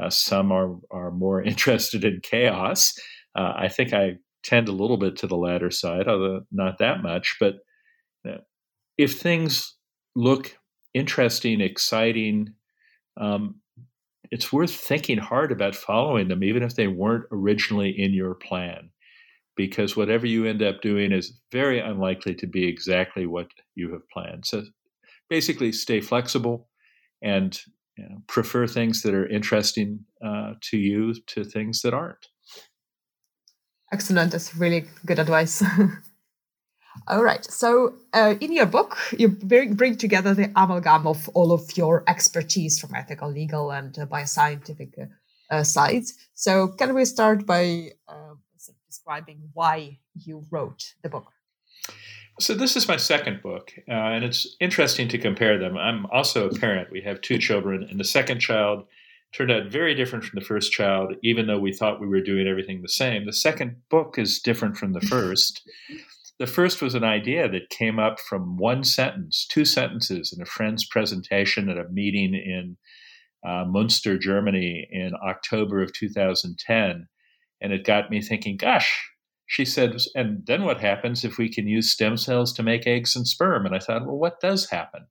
Uh, 0.00 0.10
some 0.10 0.52
are 0.52 0.76
are 0.90 1.10
more 1.10 1.42
interested 1.52 2.04
in 2.04 2.20
chaos. 2.22 2.94
Uh, 3.36 3.52
I 3.56 3.68
think 3.68 3.92
I 3.92 4.16
tend 4.42 4.68
a 4.68 4.72
little 4.72 4.96
bit 4.96 5.16
to 5.16 5.26
the 5.26 5.36
latter 5.36 5.70
side, 5.70 6.08
although 6.08 6.42
not 6.52 6.78
that 6.78 7.02
much. 7.02 7.36
But 7.40 7.56
if 8.98 9.20
things 9.20 9.76
look 10.14 10.56
interesting, 10.94 11.60
exciting, 11.60 12.54
um, 13.20 13.56
it's 14.30 14.52
worth 14.52 14.74
thinking 14.74 15.18
hard 15.18 15.52
about 15.52 15.74
following 15.74 16.28
them, 16.28 16.42
even 16.42 16.62
if 16.62 16.74
they 16.74 16.88
weren't 16.88 17.26
originally 17.30 17.90
in 17.90 18.12
your 18.12 18.34
plan, 18.34 18.90
because 19.56 19.96
whatever 19.96 20.26
you 20.26 20.46
end 20.46 20.62
up 20.62 20.80
doing 20.80 21.12
is 21.12 21.38
very 21.52 21.78
unlikely 21.80 22.34
to 22.36 22.46
be 22.46 22.66
exactly 22.66 23.26
what 23.26 23.48
you 23.74 23.92
have 23.92 24.08
planned. 24.08 24.46
So 24.46 24.64
basically, 25.28 25.72
stay 25.72 26.00
flexible 26.00 26.68
and 27.22 27.58
you 27.96 28.04
know, 28.08 28.22
prefer 28.26 28.66
things 28.66 29.02
that 29.02 29.14
are 29.14 29.26
interesting 29.26 30.00
uh, 30.24 30.54
to 30.62 30.76
you 30.76 31.14
to 31.28 31.44
things 31.44 31.82
that 31.82 31.94
aren't. 31.94 32.26
Excellent. 33.92 34.32
That's 34.32 34.54
really 34.56 34.86
good 35.04 35.18
advice. 35.18 35.62
All 37.08 37.22
right. 37.22 37.44
So, 37.44 37.94
uh, 38.12 38.34
in 38.40 38.52
your 38.52 38.66
book, 38.66 38.96
you 39.16 39.28
bring, 39.28 39.74
bring 39.74 39.96
together 39.96 40.34
the 40.34 40.50
amalgam 40.56 41.06
of 41.06 41.28
all 41.30 41.52
of 41.52 41.76
your 41.76 42.02
expertise 42.08 42.78
from 42.78 42.94
ethical, 42.94 43.30
legal, 43.30 43.70
and 43.70 43.96
uh, 43.98 44.06
bioscientific 44.06 44.98
uh, 44.98 45.54
uh 45.54 45.62
sides. 45.62 46.14
So, 46.34 46.68
can 46.68 46.94
we 46.94 47.04
start 47.04 47.46
by 47.46 47.92
uh, 48.08 48.34
describing 48.86 49.50
why 49.52 49.98
you 50.14 50.46
wrote 50.50 50.94
the 51.02 51.08
book? 51.08 51.30
So, 52.38 52.52
this 52.52 52.76
is 52.76 52.86
my 52.86 52.98
second 52.98 53.40
book, 53.40 53.72
uh, 53.88 53.92
and 53.92 54.22
it's 54.22 54.56
interesting 54.60 55.08
to 55.08 55.18
compare 55.18 55.58
them. 55.58 55.78
I'm 55.78 56.04
also 56.06 56.48
a 56.48 56.54
parent. 56.54 56.90
We 56.92 57.00
have 57.00 57.22
two 57.22 57.38
children, 57.38 57.86
and 57.88 57.98
the 57.98 58.04
second 58.04 58.40
child 58.40 58.84
turned 59.32 59.50
out 59.50 59.70
very 59.70 59.94
different 59.94 60.24
from 60.24 60.38
the 60.38 60.44
first 60.44 60.70
child, 60.70 61.14
even 61.22 61.46
though 61.46 61.58
we 61.58 61.72
thought 61.72 62.00
we 62.00 62.06
were 62.06 62.20
doing 62.20 62.46
everything 62.46 62.82
the 62.82 62.88
same. 62.88 63.24
The 63.24 63.32
second 63.32 63.76
book 63.90 64.18
is 64.18 64.40
different 64.40 64.76
from 64.76 64.92
the 64.92 65.00
first. 65.00 65.68
The 66.38 66.46
first 66.46 66.82
was 66.82 66.94
an 66.94 67.02
idea 67.02 67.48
that 67.48 67.70
came 67.70 67.98
up 67.98 68.20
from 68.20 68.58
one 68.58 68.84
sentence, 68.84 69.46
two 69.50 69.64
sentences 69.64 70.34
in 70.36 70.42
a 70.42 70.44
friend's 70.44 70.86
presentation 70.86 71.70
at 71.70 71.78
a 71.78 71.88
meeting 71.88 72.34
in 72.34 72.76
uh, 73.42 73.64
Munster, 73.64 74.18
Germany 74.18 74.86
in 74.90 75.12
October 75.26 75.80
of 75.80 75.94
2010. 75.94 77.08
And 77.62 77.72
it 77.72 77.86
got 77.86 78.10
me 78.10 78.20
thinking, 78.20 78.58
gosh, 78.58 79.10
she 79.46 79.64
said, 79.64 79.96
and 80.14 80.44
then 80.46 80.64
what 80.64 80.80
happens 80.80 81.24
if 81.24 81.38
we 81.38 81.48
can 81.48 81.68
use 81.68 81.92
stem 81.92 82.16
cells 82.16 82.52
to 82.54 82.62
make 82.62 82.86
eggs 82.86 83.14
and 83.14 83.26
sperm? 83.26 83.64
And 83.64 83.74
I 83.74 83.78
thought, 83.78 84.06
well, 84.06 84.18
what 84.18 84.40
does 84.40 84.70
happen? 84.70 85.06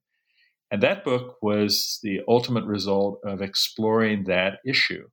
And 0.70 0.82
that 0.82 1.04
book 1.04 1.36
was 1.42 1.98
the 2.02 2.20
ultimate 2.28 2.64
result 2.64 3.20
of 3.24 3.40
exploring 3.40 4.24
that 4.24 4.58
issue. 4.66 5.08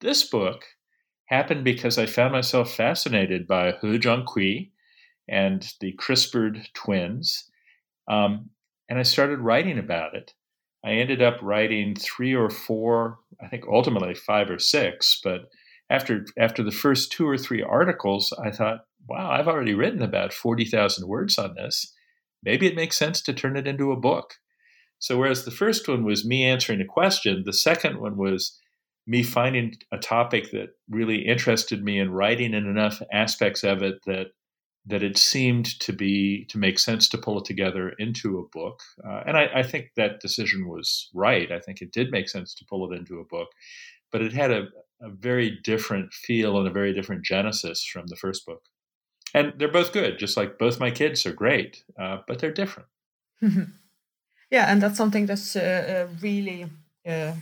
This 0.00 0.28
book 0.28 0.64
happened 1.26 1.64
because 1.64 1.98
I 1.98 2.06
found 2.06 2.32
myself 2.32 2.74
fascinated 2.74 3.46
by 3.46 3.72
He 3.80 3.98
Jiankui, 3.98 4.70
and 5.28 5.72
the 5.80 5.92
CRISPRed 5.94 6.72
twins. 6.74 7.50
Um, 8.08 8.50
and 8.88 8.98
I 8.98 9.02
started 9.02 9.40
writing 9.40 9.78
about 9.78 10.14
it. 10.14 10.32
I 10.84 10.92
ended 10.92 11.20
up 11.20 11.38
writing 11.42 11.96
three 11.96 12.34
or 12.34 12.48
four, 12.48 13.18
I 13.42 13.48
think 13.48 13.64
ultimately 13.66 14.14
five 14.14 14.50
or 14.50 14.58
six, 14.58 15.20
but 15.24 15.48
after 15.90 16.26
after 16.38 16.62
the 16.62 16.70
first 16.70 17.12
two 17.12 17.28
or 17.28 17.38
three 17.38 17.62
articles, 17.62 18.32
I 18.42 18.50
thought, 18.50 18.80
wow, 19.08 19.30
I've 19.30 19.48
already 19.48 19.74
written 19.74 20.02
about 20.02 20.32
40,000 20.32 21.06
words 21.06 21.38
on 21.38 21.54
this. 21.54 21.92
Maybe 22.42 22.66
it 22.66 22.76
makes 22.76 22.96
sense 22.96 23.20
to 23.22 23.32
turn 23.32 23.56
it 23.56 23.66
into 23.66 23.92
a 23.92 24.00
book. 24.00 24.34
So 24.98 25.18
whereas 25.18 25.44
the 25.44 25.50
first 25.50 25.88
one 25.88 26.04
was 26.04 26.26
me 26.26 26.44
answering 26.44 26.80
a 26.80 26.86
question, 26.86 27.42
the 27.44 27.52
second 27.52 28.00
one 28.00 28.16
was 28.16 28.58
me 29.06 29.22
finding 29.22 29.74
a 29.92 29.98
topic 29.98 30.50
that 30.50 30.70
really 30.88 31.26
interested 31.26 31.82
me 31.84 31.98
and 31.98 32.16
writing 32.16 32.54
in 32.54 32.66
enough 32.66 33.00
aspects 33.12 33.62
of 33.62 33.82
it 33.82 33.96
that 34.06 34.28
that 34.88 35.02
it 35.02 35.18
seemed 35.18 35.66
to 35.80 35.92
be 35.92 36.46
to 36.48 36.58
make 36.58 36.78
sense 36.78 37.08
to 37.08 37.18
pull 37.18 37.40
it 37.40 37.44
together 37.44 37.92
into 37.98 38.38
a 38.38 38.48
book. 38.56 38.80
Uh, 39.04 39.20
and 39.26 39.36
I, 39.36 39.48
I, 39.56 39.62
think 39.64 39.90
that 39.96 40.20
decision 40.20 40.68
was 40.68 41.10
right. 41.12 41.50
I 41.50 41.58
think 41.58 41.82
it 41.82 41.90
did 41.90 42.12
make 42.12 42.28
sense 42.28 42.54
to 42.54 42.64
pull 42.64 42.88
it 42.88 42.96
into 42.96 43.18
a 43.18 43.24
book, 43.24 43.48
but 44.12 44.22
it 44.22 44.32
had 44.32 44.52
a, 44.52 44.68
a 45.00 45.10
very 45.10 45.58
different 45.62 46.12
feel 46.12 46.58
and 46.58 46.66
a 46.66 46.70
very 46.70 46.92
different 46.92 47.24
genesis 47.24 47.84
from 47.84 48.06
the 48.06 48.16
first 48.16 48.46
book. 48.46 48.62
And 49.34 49.52
they're 49.56 49.68
both 49.68 49.92
good, 49.92 50.18
just 50.18 50.36
like 50.36 50.58
both 50.58 50.80
my 50.80 50.90
kids 50.90 51.26
are 51.26 51.32
great, 51.32 51.84
uh, 52.00 52.18
but 52.26 52.38
they're 52.38 52.52
different. 52.52 52.88
yeah, 54.50 54.70
and 54.70 54.82
that's 54.82 54.96
something 54.96 55.26
that's 55.26 55.56
uh, 55.56 56.06
uh 56.08 56.16
really 56.22 56.70
uh, 57.06 57.32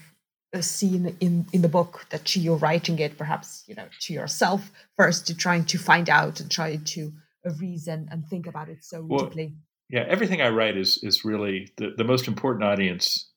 seen 0.60 1.16
in 1.20 1.46
in 1.52 1.62
the 1.62 1.68
book 1.68 2.06
that 2.10 2.34
you're 2.34 2.56
writing 2.56 2.98
it, 2.98 3.16
perhaps 3.16 3.64
you 3.68 3.74
know 3.74 3.86
to 4.00 4.12
yourself 4.12 4.72
first, 4.96 5.26
to 5.26 5.36
trying 5.36 5.64
to 5.66 5.78
find 5.78 6.08
out 6.10 6.40
and 6.40 6.50
try 6.50 6.76
to 6.76 7.12
reason 7.60 8.08
and 8.10 8.26
think 8.26 8.46
about 8.46 8.68
it 8.68 8.82
so 8.84 9.02
well, 9.02 9.26
deeply. 9.26 9.54
Yeah, 9.90 10.04
everything 10.08 10.40
I 10.40 10.48
write 10.48 10.76
is 10.76 10.98
is 11.02 11.24
really 11.24 11.70
the, 11.76 11.92
the 11.96 12.04
most 12.04 12.26
important 12.26 12.64
audience 12.64 13.30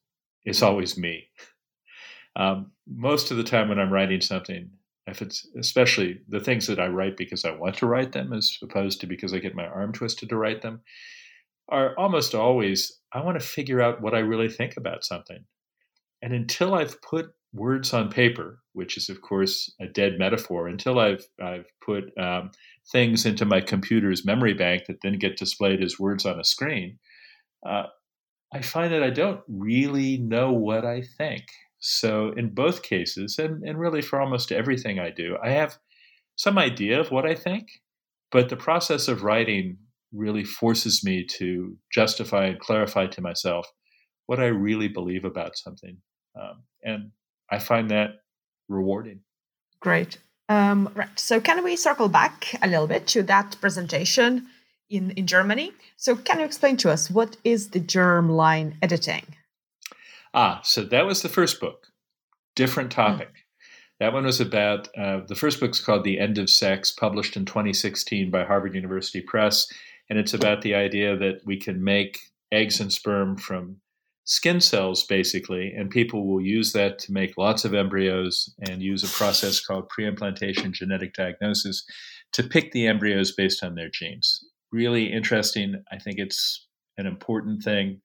is 0.46 0.64
always 0.64 0.98
me. 0.98 1.28
Um, 2.38 2.72
most 2.88 3.32
of 3.32 3.38
the 3.38 3.44
time 3.44 3.68
when 3.68 3.80
I'm 3.80 3.92
writing 3.92 4.22
something, 4.22 4.70
if 5.08 5.22
it's 5.22 5.48
especially 5.58 6.20
the 6.30 6.40
things 6.40 6.68
that 6.68 6.80
I 6.80 6.88
write 6.88 7.18
because 7.18 7.44
I 7.44 7.52
want 7.52 7.78
to 7.78 7.88
write 7.88 8.12
them 8.12 8.32
as 8.32 8.58
opposed 8.62 9.02
to 9.02 9.08
because 9.08 9.34
I 9.34 9.40
get 9.40 9.56
my 9.56 9.66
arm 9.66 9.92
twisted 9.92 10.30
to 10.30 10.38
write 10.38 10.62
them, 10.62 10.82
are 11.70 11.98
almost 11.98 12.36
always 12.36 13.00
I 13.12 13.22
want 13.22 13.40
to 13.40 13.46
figure 13.46 13.82
out 13.82 14.02
what 14.02 14.14
I 14.14 14.20
really 14.20 14.50
think 14.50 14.78
about 14.78 15.04
something. 15.04 15.44
And 16.22 16.34
until 16.34 16.76
I've 16.76 17.02
put 17.02 17.34
words 17.54 17.94
on 17.94 18.10
paper, 18.10 18.60
which 18.74 18.98
is 18.98 19.10
of 19.10 19.22
course 19.22 19.74
a 19.82 19.88
dead 19.88 20.20
metaphor, 20.20 20.68
until 20.68 21.00
I've 21.00 21.26
I've 21.42 21.72
put 21.84 22.16
um, 22.20 22.52
things 22.92 23.26
into 23.26 23.46
my 23.46 23.62
computer's 23.62 24.26
memory 24.26 24.54
bank 24.54 24.84
that 24.88 25.02
then 25.02 25.18
get 25.18 25.38
displayed 25.38 25.82
as 25.82 26.00
words 26.00 26.26
on 26.26 26.40
a 26.40 26.44
screen, 26.44 27.00
uh, 27.66 27.84
I 28.54 28.62
find 28.62 28.94
that 28.94 29.04
I 29.04 29.10
don't 29.10 29.42
really 29.48 30.18
know 30.18 30.52
what 30.52 30.86
I 30.86 31.02
think. 31.18 31.44
So, 31.80 32.32
in 32.36 32.54
both 32.54 32.82
cases, 32.82 33.38
and, 33.38 33.64
and 33.64 33.80
really 33.80 34.02
for 34.02 34.20
almost 34.20 34.52
everything 34.52 35.00
I 35.00 35.12
do, 35.12 35.38
I 35.44 35.52
have 35.52 35.78
some 36.36 36.58
idea 36.58 37.00
of 37.00 37.12
what 37.12 37.26
I 37.26 37.36
think, 37.36 37.68
but 38.32 38.50
the 38.50 38.58
process 38.58 39.08
of 39.08 39.24
writing 39.24 39.78
really 40.14 40.44
forces 40.44 41.04
me 41.04 41.24
to 41.24 41.78
justify 41.92 42.46
and 42.46 42.60
clarify 42.60 43.08
to 43.08 43.22
myself 43.22 43.68
what 44.26 44.40
I 44.40 44.48
really 44.48 44.88
believe 44.88 45.26
about 45.26 45.58
something. 45.58 45.98
Um, 46.40 46.64
and 46.84 47.12
I 47.52 47.60
find 47.60 47.90
that 47.92 48.22
rewarding. 48.68 49.22
Great. 49.80 50.18
Um, 50.50 50.90
right. 50.96 51.20
So, 51.20 51.40
can 51.42 51.64
we 51.64 51.76
circle 51.76 52.10
back 52.10 52.56
a 52.62 52.68
little 52.68 52.88
bit 52.88 53.08
to 53.08 53.24
that 53.24 53.56
presentation 53.60 54.48
in, 54.90 55.12
in 55.12 55.28
Germany? 55.28 55.74
So, 55.98 56.16
can 56.16 56.40
you 56.40 56.46
explain 56.46 56.78
to 56.78 56.92
us 56.92 57.12
what 57.12 57.38
is 57.44 57.70
the 57.70 57.80
germline 57.80 58.76
editing? 58.82 59.26
Ah, 60.40 60.62
so 60.64 60.84
that 60.84 61.08
was 61.08 61.24
the 61.24 61.30
first 61.30 61.60
book. 61.60 61.88
Different 62.56 62.94
hmm. 62.94 63.02
topic. 63.02 63.30
Mm. 63.30 63.42
That 64.00 64.14
one 64.14 64.26
was 64.26 64.40
about 64.40 64.88
uh, 64.96 65.22
the 65.28 65.34
first 65.34 65.60
book's 65.60 65.80
called 65.80 66.04
The 66.04 66.20
End 66.20 66.38
of 66.38 66.48
Sex, 66.48 66.92
published 66.92 67.36
in 67.36 67.46
2016 67.46 68.30
by 68.30 68.44
Harvard 68.44 68.76
University 68.76 69.20
Press. 69.20 69.66
And 70.12 70.20
it's 70.20 70.36
about 70.36 70.62
the 70.62 70.76
idea 70.76 71.18
that 71.18 71.40
we 71.44 71.60
can 71.60 71.84
make 71.84 72.20
eggs 72.52 72.80
and 72.80 72.94
sperm 72.94 73.36
from 73.36 73.78
skin 74.26 74.62
cells, 74.62 75.04
basically, 75.06 75.74
and 75.76 75.90
people 75.90 76.28
will 76.28 76.40
use 76.40 76.72
that 76.74 77.00
to 77.00 77.12
make 77.12 77.36
lots 77.36 77.66
of 77.66 77.74
embryos 77.74 78.54
and 78.70 78.84
use 78.84 79.04
a 79.04 79.18
process 79.18 79.60
called 79.60 79.90
preimplantation 79.90 80.72
genetic 80.72 81.16
diagnosis 81.16 81.84
to 82.34 82.44
pick 82.44 82.74
the 82.74 82.86
embryos 82.86 83.32
based 83.32 83.64
on 83.64 83.74
their 83.74 83.90
genes. 83.90 84.46
Really 84.72 85.12
interesting. 85.12 85.82
I 85.92 85.98
think 85.98 86.20
it's 86.20 86.68
an 86.96 87.08
important 87.08 87.64
thing, 87.64 88.02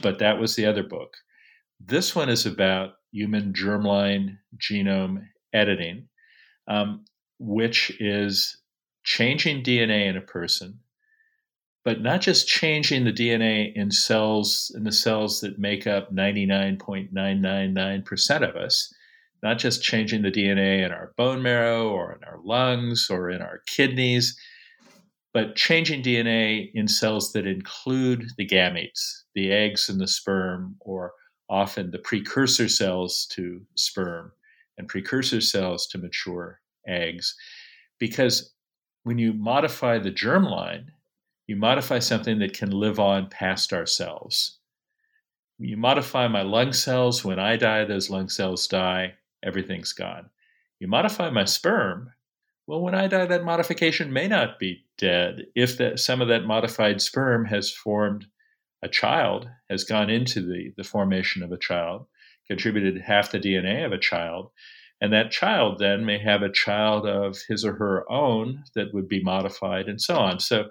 but 0.00 0.18
that 0.20 0.40
was 0.40 0.56
the 0.56 0.64
other 0.64 0.82
book. 0.82 1.10
This 1.80 2.14
one 2.14 2.28
is 2.28 2.44
about 2.44 2.94
human 3.12 3.52
germline 3.52 4.38
genome 4.56 5.28
editing, 5.52 6.08
um, 6.66 7.04
which 7.38 7.92
is 8.00 8.58
changing 9.04 9.62
DNA 9.62 10.08
in 10.08 10.16
a 10.16 10.20
person, 10.20 10.80
but 11.84 12.02
not 12.02 12.20
just 12.20 12.48
changing 12.48 13.04
the 13.04 13.12
DNA 13.12 13.72
in 13.74 13.90
cells 13.90 14.70
in 14.74 14.84
the 14.84 14.92
cells 14.92 15.40
that 15.40 15.58
make 15.58 15.86
up 15.86 16.12
99.999% 16.12 18.48
of 18.48 18.56
us, 18.56 18.94
not 19.42 19.58
just 19.58 19.82
changing 19.82 20.22
the 20.22 20.30
DNA 20.30 20.84
in 20.84 20.92
our 20.92 21.14
bone 21.16 21.42
marrow 21.42 21.88
or 21.88 22.12
in 22.12 22.22
our 22.24 22.38
lungs 22.44 23.08
or 23.08 23.30
in 23.30 23.40
our 23.40 23.62
kidneys, 23.66 24.38
but 25.32 25.56
changing 25.56 26.02
DNA 26.02 26.70
in 26.74 26.88
cells 26.88 27.32
that 27.32 27.46
include 27.46 28.26
the 28.36 28.46
gametes, 28.46 29.22
the 29.34 29.50
eggs 29.52 29.88
and 29.88 30.00
the 30.00 30.08
sperm, 30.08 30.76
or 30.80 31.12
often 31.48 31.90
the 31.90 31.98
precursor 31.98 32.68
cells 32.68 33.26
to 33.30 33.62
sperm 33.74 34.32
and 34.76 34.88
precursor 34.88 35.40
cells 35.40 35.86
to 35.88 35.98
mature 35.98 36.60
eggs. 36.86 37.34
Because 37.98 38.52
when 39.02 39.18
you 39.18 39.32
modify 39.32 39.98
the 39.98 40.10
germline, 40.10 40.86
you 41.46 41.56
modify 41.56 41.98
something 41.98 42.38
that 42.40 42.56
can 42.56 42.70
live 42.70 43.00
on 43.00 43.28
past 43.28 43.72
ourselves. 43.72 44.58
You 45.58 45.76
modify 45.76 46.28
my 46.28 46.42
lung 46.42 46.72
cells, 46.72 47.24
when 47.24 47.38
I 47.38 47.56
die, 47.56 47.84
those 47.84 48.10
lung 48.10 48.28
cells 48.28 48.66
die, 48.68 49.14
everything's 49.42 49.92
gone. 49.92 50.30
You 50.78 50.86
modify 50.86 51.30
my 51.30 51.44
sperm, 51.44 52.12
well, 52.68 52.82
when 52.82 52.94
I 52.94 53.06
die, 53.06 53.24
that 53.24 53.44
modification 53.44 54.12
may 54.12 54.28
not 54.28 54.58
be 54.58 54.84
dead 54.98 55.46
if 55.54 55.78
that, 55.78 55.98
some 56.00 56.20
of 56.20 56.28
that 56.28 56.44
modified 56.44 57.00
sperm 57.00 57.46
has 57.46 57.72
formed 57.72 58.26
a 58.82 58.88
child 58.88 59.48
has 59.68 59.84
gone 59.84 60.10
into 60.10 60.40
the, 60.40 60.72
the 60.76 60.84
formation 60.84 61.42
of 61.42 61.52
a 61.52 61.58
child, 61.58 62.06
contributed 62.46 63.02
half 63.02 63.32
the 63.32 63.38
DNA 63.38 63.84
of 63.84 63.92
a 63.92 63.98
child, 63.98 64.50
and 65.00 65.12
that 65.12 65.30
child 65.30 65.78
then 65.78 66.04
may 66.04 66.18
have 66.18 66.42
a 66.42 66.50
child 66.50 67.06
of 67.06 67.38
his 67.48 67.64
or 67.64 67.74
her 67.74 68.10
own 68.10 68.64
that 68.74 68.92
would 68.92 69.08
be 69.08 69.22
modified 69.22 69.86
and 69.86 70.00
so 70.00 70.16
on. 70.16 70.40
So 70.40 70.70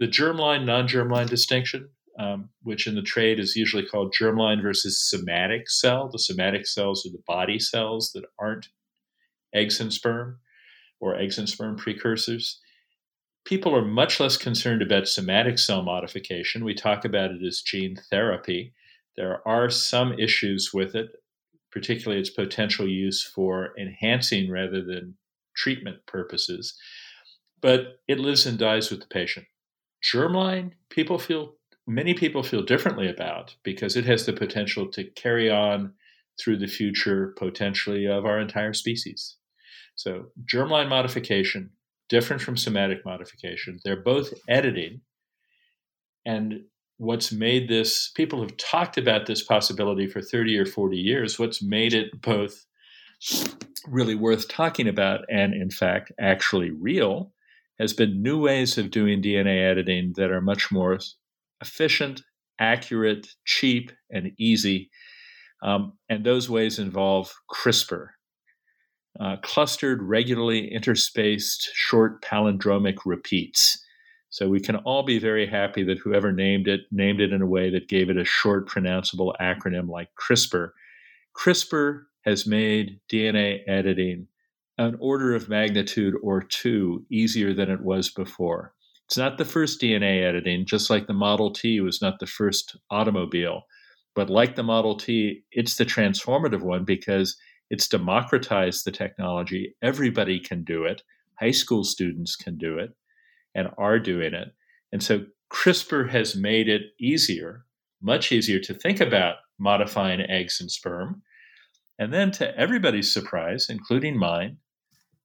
the 0.00 0.06
germline 0.06 0.64
non 0.64 0.88
germline 0.88 1.28
distinction, 1.28 1.90
um, 2.18 2.50
which 2.62 2.86
in 2.86 2.94
the 2.94 3.02
trade 3.02 3.38
is 3.38 3.56
usually 3.56 3.86
called 3.86 4.14
germline 4.18 4.62
versus 4.62 5.08
somatic 5.08 5.68
cell, 5.68 6.08
the 6.10 6.18
somatic 6.18 6.66
cells 6.66 7.06
are 7.06 7.10
the 7.10 7.22
body 7.26 7.58
cells 7.58 8.10
that 8.14 8.24
aren't 8.38 8.68
eggs 9.54 9.80
and 9.80 9.92
sperm 9.92 10.38
or 11.00 11.16
eggs 11.16 11.38
and 11.38 11.48
sperm 11.48 11.76
precursors 11.76 12.58
people 13.44 13.74
are 13.74 13.84
much 13.84 14.20
less 14.20 14.36
concerned 14.36 14.82
about 14.82 15.08
somatic 15.08 15.58
cell 15.58 15.82
modification. 15.82 16.64
We 16.64 16.74
talk 16.74 17.04
about 17.04 17.30
it 17.30 17.42
as 17.44 17.62
gene 17.62 17.96
therapy. 18.10 18.72
There 19.16 19.46
are 19.46 19.68
some 19.68 20.18
issues 20.18 20.70
with 20.72 20.94
it, 20.94 21.10
particularly 21.70 22.20
its 22.20 22.30
potential 22.30 22.88
use 22.88 23.22
for 23.22 23.70
enhancing 23.78 24.50
rather 24.50 24.82
than 24.82 25.16
treatment 25.56 26.06
purposes. 26.06 26.74
But 27.60 28.00
it 28.08 28.18
lives 28.18 28.46
and 28.46 28.58
dies 28.58 28.90
with 28.90 29.00
the 29.00 29.06
patient. 29.06 29.46
Germline, 30.02 30.72
people 30.88 31.18
feel 31.18 31.54
many 31.86 32.14
people 32.14 32.42
feel 32.42 32.62
differently 32.62 33.08
about 33.08 33.54
because 33.62 33.96
it 33.96 34.04
has 34.04 34.24
the 34.24 34.32
potential 34.32 34.86
to 34.88 35.04
carry 35.04 35.50
on 35.50 35.92
through 36.40 36.56
the 36.58 36.66
future 36.66 37.34
potentially 37.36 38.06
of 38.06 38.24
our 38.24 38.40
entire 38.40 38.72
species. 38.72 39.36
So 39.94 40.26
germline 40.50 40.88
modification 40.88 41.70
different 42.08 42.42
from 42.42 42.56
somatic 42.56 43.04
modification. 43.04 43.78
They're 43.84 44.02
both 44.02 44.32
editing. 44.48 45.00
And 46.24 46.64
what's 46.98 47.32
made 47.32 47.68
this, 47.68 48.10
people 48.14 48.40
have 48.42 48.56
talked 48.56 48.98
about 48.98 49.26
this 49.26 49.42
possibility 49.42 50.06
for 50.06 50.22
30 50.22 50.58
or 50.58 50.66
40 50.66 50.96
years. 50.96 51.38
What's 51.38 51.62
made 51.62 51.94
it 51.94 52.20
both 52.20 52.64
really 53.88 54.14
worth 54.14 54.48
talking 54.48 54.88
about 54.88 55.20
and, 55.30 55.54
in 55.54 55.70
fact, 55.70 56.12
actually 56.20 56.70
real 56.70 57.32
has 57.78 57.92
been 57.92 58.22
new 58.22 58.38
ways 58.38 58.78
of 58.78 58.90
doing 58.90 59.22
DNA 59.22 59.68
editing 59.68 60.12
that 60.16 60.30
are 60.30 60.40
much 60.40 60.70
more 60.70 60.98
efficient, 61.60 62.22
accurate, 62.60 63.26
cheap, 63.44 63.90
and 64.10 64.32
easy. 64.38 64.90
Um, 65.62 65.94
and 66.08 66.24
those 66.24 66.50
ways 66.50 66.78
involve 66.78 67.32
CRISPR, 67.50 68.08
uh, 69.20 69.36
clustered, 69.42 70.02
regularly 70.02 70.70
interspaced, 70.74 71.68
short 71.74 72.22
palindromic 72.22 72.98
repeats. 73.04 73.78
So 74.30 74.48
we 74.48 74.60
can 74.60 74.76
all 74.76 75.02
be 75.02 75.18
very 75.18 75.46
happy 75.46 75.82
that 75.84 75.98
whoever 75.98 76.32
named 76.32 76.66
it 76.66 76.80
named 76.90 77.20
it 77.20 77.32
in 77.32 77.42
a 77.42 77.46
way 77.46 77.68
that 77.70 77.88
gave 77.88 78.08
it 78.08 78.16
a 78.16 78.24
short, 78.24 78.66
pronounceable 78.66 79.34
acronym 79.40 79.88
like 79.90 80.08
CRISPR. 80.16 80.70
CRISPR 81.36 82.04
has 82.24 82.46
made 82.46 82.98
DNA 83.10 83.60
editing 83.68 84.28
an 84.78 84.96
order 85.00 85.34
of 85.34 85.48
magnitude 85.48 86.14
or 86.22 86.42
two 86.42 87.04
easier 87.10 87.52
than 87.52 87.70
it 87.70 87.82
was 87.82 88.10
before. 88.10 88.72
It's 89.06 89.18
not 89.18 89.36
the 89.36 89.44
first 89.44 89.80
DNA 89.80 90.26
editing, 90.26 90.64
just 90.64 90.88
like 90.88 91.06
the 91.06 91.12
Model 91.12 91.50
T 91.50 91.80
was 91.80 92.00
not 92.00 92.18
the 92.18 92.26
first 92.26 92.76
automobile. 92.90 93.62
But 94.14 94.30
like 94.30 94.56
the 94.56 94.62
Model 94.62 94.96
T, 94.96 95.42
it's 95.52 95.76
the 95.76 95.84
transformative 95.84 96.62
one 96.62 96.84
because 96.84 97.36
it's 97.72 97.88
democratized 97.88 98.84
the 98.84 98.92
technology. 98.92 99.74
Everybody 99.80 100.38
can 100.38 100.62
do 100.62 100.84
it. 100.84 101.02
High 101.40 101.52
school 101.52 101.84
students 101.84 102.36
can 102.36 102.58
do 102.58 102.76
it 102.76 102.90
and 103.54 103.68
are 103.78 103.98
doing 103.98 104.34
it. 104.34 104.48
And 104.92 105.02
so 105.02 105.24
CRISPR 105.50 106.10
has 106.10 106.36
made 106.36 106.68
it 106.68 106.82
easier, 107.00 107.64
much 108.02 108.30
easier 108.30 108.60
to 108.60 108.74
think 108.74 109.00
about 109.00 109.36
modifying 109.58 110.20
eggs 110.20 110.60
and 110.60 110.70
sperm. 110.70 111.22
And 111.98 112.12
then, 112.12 112.30
to 112.32 112.54
everybody's 112.58 113.12
surprise, 113.12 113.68
including 113.70 114.18
mine, 114.18 114.58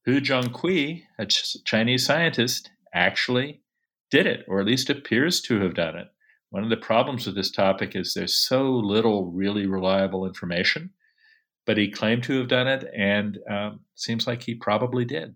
He 0.06 0.14
Jiankui, 0.14 1.02
a 1.20 1.26
ch- 1.26 1.58
Chinese 1.66 2.06
scientist, 2.06 2.72
actually 2.94 3.62
did 4.10 4.26
it, 4.26 4.46
or 4.48 4.62
at 4.62 4.68
least 4.68 4.90
appears 4.90 5.42
to 5.42 5.60
have 5.60 5.76
done 5.76 5.98
it. 5.98 6.08
One 6.52 6.64
of 6.64 6.70
the 6.70 6.78
problems 6.78 7.26
with 7.26 7.36
this 7.36 7.52
topic 7.52 7.94
is 7.94 8.14
there's 8.14 8.38
so 8.38 8.72
little 8.72 9.34
really 9.34 9.66
reliable 9.66 10.26
information 10.26 10.92
but 11.68 11.78
he 11.78 11.92
claimed 11.92 12.24
to 12.24 12.40
have 12.40 12.48
done 12.48 12.68
it, 12.68 12.90
and 12.96 13.38
um, 13.48 13.82
seems 13.94 14.26
like 14.26 14.42
he 14.42 14.56
probably 14.56 15.06
did. 15.06 15.36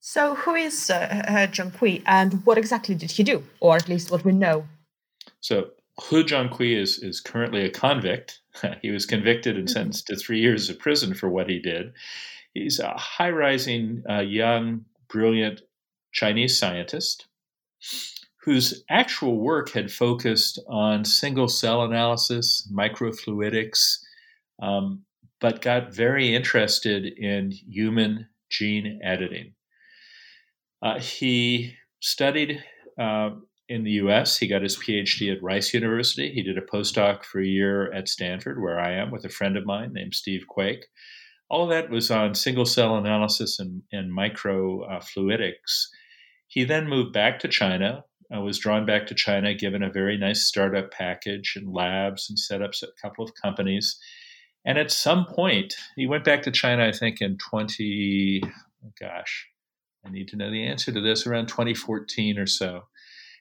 So, 0.00 0.34
who 0.34 0.54
is 0.54 0.88
uh, 0.88 1.48
Jiankui, 1.52 2.02
and 2.06 2.44
what 2.46 2.56
exactly 2.56 2.94
did 2.94 3.10
he 3.10 3.22
do, 3.22 3.44
or 3.60 3.76
at 3.76 3.88
least 3.88 4.10
what 4.10 4.24
we 4.24 4.32
know? 4.32 4.66
So, 5.40 5.70
He 6.08 6.24
Jiankui 6.24 6.74
is 6.76 6.98
is 6.98 7.20
currently 7.20 7.64
a 7.64 7.70
convict. 7.70 8.40
he 8.82 8.90
was 8.90 9.04
convicted 9.04 9.56
and 9.56 9.66
mm-hmm. 9.66 9.72
sentenced 9.72 10.06
to 10.06 10.16
three 10.16 10.40
years 10.40 10.70
of 10.70 10.78
prison 10.78 11.12
for 11.12 11.28
what 11.28 11.50
he 11.50 11.58
did. 11.58 11.92
He's 12.54 12.78
a 12.78 12.94
high 12.96 13.30
rising, 13.30 14.04
uh, 14.08 14.20
young, 14.20 14.84
brilliant 15.08 15.60
Chinese 16.12 16.58
scientist 16.58 17.26
whose 18.44 18.84
actual 18.90 19.38
work 19.38 19.70
had 19.70 19.90
focused 19.90 20.58
on 20.68 21.04
single 21.04 21.46
cell 21.46 21.84
analysis, 21.84 22.68
microfluidics, 22.72 23.98
um, 24.60 25.02
but 25.42 25.60
got 25.60 25.92
very 25.92 26.32
interested 26.32 27.04
in 27.04 27.50
human 27.50 28.28
gene 28.48 29.00
editing. 29.02 29.52
Uh, 30.80 31.00
he 31.00 31.74
studied 32.00 32.62
uh, 32.98 33.30
in 33.68 33.82
the 33.82 33.90
US. 34.02 34.38
He 34.38 34.46
got 34.46 34.62
his 34.62 34.76
PhD 34.78 35.34
at 35.34 35.42
Rice 35.42 35.74
University. 35.74 36.32
He 36.32 36.42
did 36.42 36.58
a 36.58 36.62
postdoc 36.62 37.24
for 37.24 37.40
a 37.40 37.46
year 37.46 37.92
at 37.92 38.08
Stanford, 38.08 38.62
where 38.62 38.78
I 38.78 38.92
am, 38.92 39.10
with 39.10 39.24
a 39.24 39.28
friend 39.28 39.56
of 39.56 39.66
mine 39.66 39.92
named 39.92 40.14
Steve 40.14 40.46
Quake. 40.48 40.86
All 41.50 41.64
of 41.64 41.70
that 41.70 41.90
was 41.90 42.10
on 42.10 42.34
single 42.34 42.64
cell 42.64 42.96
analysis 42.96 43.58
and, 43.58 43.82
and 43.90 44.16
microfluidics. 44.16 45.88
he 46.46 46.64
then 46.64 46.88
moved 46.88 47.12
back 47.12 47.40
to 47.40 47.48
China, 47.48 48.04
uh, 48.34 48.40
was 48.40 48.58
drawn 48.58 48.86
back 48.86 49.08
to 49.08 49.14
China, 49.14 49.54
given 49.54 49.82
a 49.82 49.90
very 49.90 50.16
nice 50.16 50.46
startup 50.46 50.92
package 50.92 51.54
and 51.56 51.72
labs 51.72 52.30
and 52.30 52.38
set 52.38 52.62
up 52.62 52.70
a 52.82 52.86
couple 53.02 53.24
of 53.24 53.34
companies. 53.42 53.98
And 54.64 54.78
at 54.78 54.92
some 54.92 55.26
point, 55.26 55.74
he 55.96 56.06
went 56.06 56.24
back 56.24 56.42
to 56.42 56.50
China, 56.50 56.86
I 56.86 56.92
think 56.92 57.20
in 57.20 57.36
20, 57.38 58.42
oh 58.44 58.92
gosh, 59.00 59.48
I 60.06 60.10
need 60.10 60.28
to 60.28 60.36
know 60.36 60.50
the 60.50 60.64
answer 60.64 60.92
to 60.92 61.00
this, 61.00 61.26
around 61.26 61.48
2014 61.48 62.38
or 62.38 62.46
so. 62.46 62.84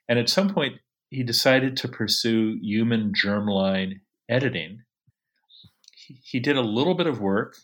And 0.09 0.17
at 0.17 0.29
some 0.29 0.53
point, 0.53 0.75
he 1.09 1.23
decided 1.23 1.77
to 1.77 1.87
pursue 1.87 2.57
human 2.61 3.13
germline 3.13 3.99
editing. 4.29 4.81
He, 5.93 6.19
he 6.23 6.39
did 6.39 6.57
a 6.57 6.61
little 6.61 6.95
bit 6.95 7.07
of 7.07 7.21
work, 7.21 7.55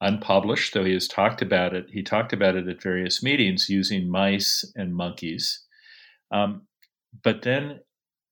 unpublished, 0.00 0.72
though 0.72 0.84
he 0.84 0.94
has 0.94 1.08
talked 1.08 1.42
about 1.42 1.74
it. 1.74 1.86
He 1.90 2.02
talked 2.02 2.32
about 2.32 2.56
it 2.56 2.68
at 2.68 2.82
various 2.82 3.22
meetings 3.22 3.68
using 3.68 4.08
mice 4.08 4.64
and 4.74 4.94
monkeys. 4.94 5.64
Um, 6.30 6.62
but 7.22 7.42
then 7.42 7.80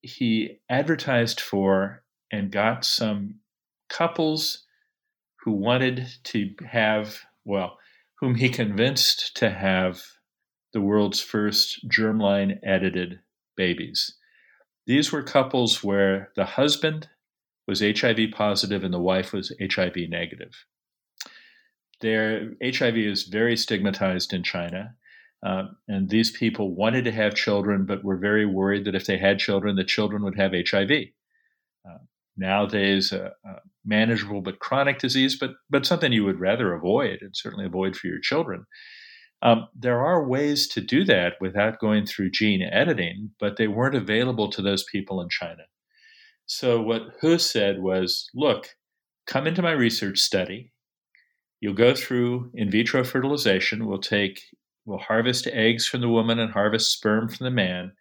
he 0.03 0.61
advertised 0.70 1.40
for 1.40 2.03
and 2.31 2.50
got 2.50 2.85
some 2.85 3.40
couples 3.88 4.64
who 5.44 5.53
wanted 5.53 6.07
to 6.25 6.51
have, 6.66 7.18
well, 7.44 7.79
whom 8.20 8.35
he 8.35 8.49
convinced 8.49 9.37
to 9.37 9.51
have 9.51 10.03
the 10.73 10.81
world's 10.81 11.20
first 11.20 11.87
germline 11.88 12.59
edited 12.62 13.20
babies. 13.57 14.16
These 14.87 15.12
were 15.12 15.23
couples 15.23 15.83
where 15.83 16.31
the 16.37 16.44
husband 16.44 17.09
was 17.66 17.81
HIV 17.81 18.31
positive 18.33 18.85
and 18.85 18.92
the 18.92 19.01
wife 19.01 19.33
was 19.33 19.55
HIV 19.61 19.97
negative. 20.09 20.53
Their 22.01 22.53
HIV 22.62 22.97
is 22.97 23.25
very 23.25 23.57
stigmatized 23.57 24.33
in 24.33 24.42
China. 24.42 24.94
Uh, 25.44 25.64
and 25.88 26.09
these 26.09 26.31
people 26.31 26.75
wanted 26.75 27.05
to 27.05 27.12
have 27.12 27.35
children, 27.35 27.85
but 27.85 28.05
were 28.05 28.16
very 28.16 28.47
worried 28.47 28.85
that 28.87 28.94
if 28.94 29.07
they 29.07 29.18
had 29.18 29.38
children, 29.38 29.77
the 29.77 29.85
children 29.85 30.23
would 30.25 30.37
have 30.37 30.53
HIV. 30.53 30.90
Uh, 32.37 32.47
nowadays, 32.47 33.12
a, 33.12 33.33
a, 33.44 33.55
manageable 33.85 34.40
but 34.40 34.61
chronic 34.61 34.99
disease, 34.99 35.37
but 35.38 35.51
but 35.68 35.85
something 35.85 36.12
you 36.12 36.25
would 36.25 36.40
rather 36.40 36.73
avoid, 36.73 37.18
and 37.20 37.37
certainly 37.37 37.66
avoid 37.66 37.97
for 37.97 38.07
your 38.07 38.20
children. 38.20 38.64
Um, 39.42 39.68
there 39.79 40.01
are 40.01 40.27
ways 40.27 40.66
to 40.68 40.81
do 40.81 41.05
that 41.05 41.35
without 41.40 41.79
going 41.79 42.07
through 42.07 42.31
gene 42.31 42.62
editing, 42.62 43.31
but 43.38 43.57
they 43.57 43.68
weren't 43.68 43.94
available 43.94 44.51
to 44.51 44.62
those 44.62 44.85
people 44.90 45.20
in 45.20 45.29
China. 45.29 45.64
So 46.47 46.81
what 46.81 47.03
He 47.20 47.38
said 47.38 47.83
was, 47.83 48.31
look, 48.35 48.68
come 49.27 49.47
into 49.47 49.61
my 49.61 49.73
research 49.73 50.18
study. 50.18 50.73
You'll 51.61 51.75
go 51.75 51.94
through 51.94 52.51
in 52.55 52.70
vitro 52.70 53.05
fertilization. 53.05 53.87
We'll 53.87 53.99
take 53.99 54.40
We'll 54.87 54.99
harvest 54.99 55.47
eggs 55.47 55.87
from 55.87 56.03
the 56.03 56.09
woman 56.09 56.38
and 56.38 56.53
harvest 56.53 56.92
sperm 56.92 57.29
from 57.29 57.44
the 57.44 57.51
man. 57.51 57.92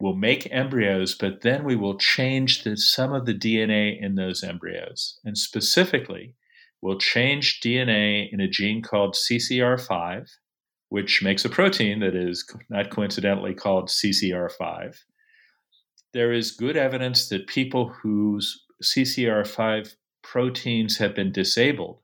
We'll 0.00 0.16
make 0.16 0.50
embryos, 0.50 1.14
but 1.14 1.42
then 1.42 1.62
we 1.62 1.76
will 1.76 1.98
change 1.98 2.64
the, 2.64 2.74
some 2.78 3.12
of 3.12 3.26
the 3.26 3.34
DNA 3.34 4.00
in 4.00 4.14
those 4.14 4.42
embryos. 4.42 5.20
And 5.24 5.36
specifically, 5.36 6.34
we'll 6.80 6.98
change 6.98 7.60
DNA 7.60 8.32
in 8.32 8.40
a 8.40 8.48
gene 8.48 8.80
called 8.80 9.14
CCR5, 9.14 10.26
which 10.88 11.22
makes 11.22 11.44
a 11.44 11.50
protein 11.50 12.00
that 12.00 12.16
is 12.16 12.50
not 12.70 12.90
coincidentally 12.90 13.52
called 13.52 13.88
CCR5. 13.88 14.96
There 16.14 16.32
is 16.32 16.50
good 16.50 16.78
evidence 16.78 17.28
that 17.28 17.46
people 17.46 17.90
whose 18.02 18.64
CCR5 18.82 19.96
proteins 20.22 20.96
have 20.96 21.14
been 21.14 21.30
disabled 21.30 22.00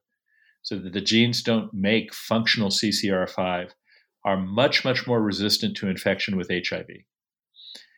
so 0.60 0.78
that 0.78 0.92
the 0.92 1.00
genes 1.00 1.42
don't 1.42 1.72
make 1.72 2.12
functional 2.12 2.68
CCR5 2.68 3.70
are 4.22 4.36
much, 4.36 4.84
much 4.84 5.06
more 5.06 5.22
resistant 5.22 5.76
to 5.78 5.88
infection 5.88 6.36
with 6.36 6.50
HIV. 6.50 6.88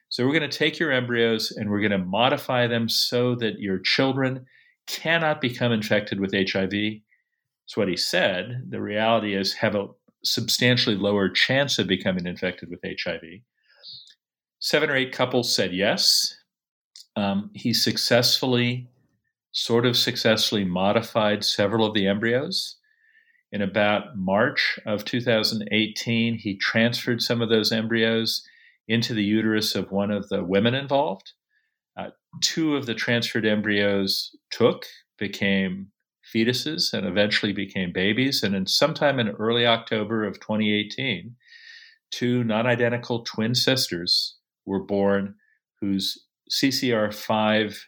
So 0.09 0.25
we're 0.25 0.39
going 0.39 0.49
to 0.49 0.59
take 0.59 0.79
your 0.79 0.91
embryos 0.91 1.51
and 1.51 1.71
we're 1.71 1.81
going 1.81 1.93
to 1.93 1.99
modify 1.99 2.67
them 2.67 2.89
so 2.89 3.35
that 3.37 3.59
your 3.59 3.79
children 3.79 4.47
cannot 4.87 5.41
become 5.41 5.71
infected 5.71 6.19
with 6.19 6.33
HIV. 6.33 6.71
That's 6.71 7.77
what 7.77 7.89
he 7.89 7.97
said. 7.97 8.65
The 8.71 8.81
reality 8.81 9.35
is 9.35 9.53
have 9.55 9.75
a 9.75 9.89
substantially 10.25 10.97
lower 10.97 11.29
chance 11.29 11.79
of 11.79 11.87
becoming 11.87 12.27
infected 12.27 12.71
with 12.71 12.81
HIV. 12.83 13.23
Seven 14.61 14.91
or 14.91 14.97
eight 14.97 15.13
couples 15.13 15.55
said 15.55 15.75
yes. 15.75 16.35
Um, 17.15 17.51
he 17.55 17.75
successfully 17.75 18.89
sort 19.53 19.87
of 19.87 19.97
successfully 19.97 20.65
modified 20.65 21.45
several 21.45 21.87
of 21.87 21.95
the 21.95 22.07
embryos. 22.07 22.77
In 23.51 23.63
about 23.63 24.17
March 24.17 24.79
of 24.87 25.05
2018, 25.05 26.39
he 26.39 26.57
transferred 26.57 27.23
some 27.23 27.41
of 27.41 27.49
those 27.49 27.73
embryos 27.73 28.47
into 28.89 29.15
the 29.15 29.25
uterus 29.25 29.75
of 29.75 29.93
one 29.93 30.11
of 30.11 30.29
the 30.29 30.43
women 30.43 30.75
involved. 30.75 31.33
Uh, 31.97 32.09
two 32.41 32.77
of 32.77 32.87
the 32.87 32.95
transferred 32.95 33.47
embryos 33.47 34.35
took, 34.51 34.87
became 35.19 35.89
fetuses, 36.35 36.93
and 36.93 37.07
eventually 37.07 37.53
became 37.53 37.93
babies. 37.93 38.43
And 38.43 38.55
in 38.55 38.67
sometime 38.67 39.19
in 39.19 39.29
early 39.31 39.67
October 39.67 40.25
of 40.25 40.41
2018, 40.41 41.37
two 42.11 42.45
non 42.45 42.67
identical 42.67 43.25
twin 43.25 43.55
sisters 43.55 44.37
were 44.65 44.83
born 44.83 45.35
whose 45.81 46.27
CCR5 46.51 47.79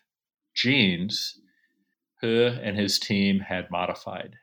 genes 0.55 1.39
he 2.21 2.47
and 2.47 2.77
his 2.77 2.99
team 2.99 3.41
had 3.41 3.71
modified. 3.71 4.37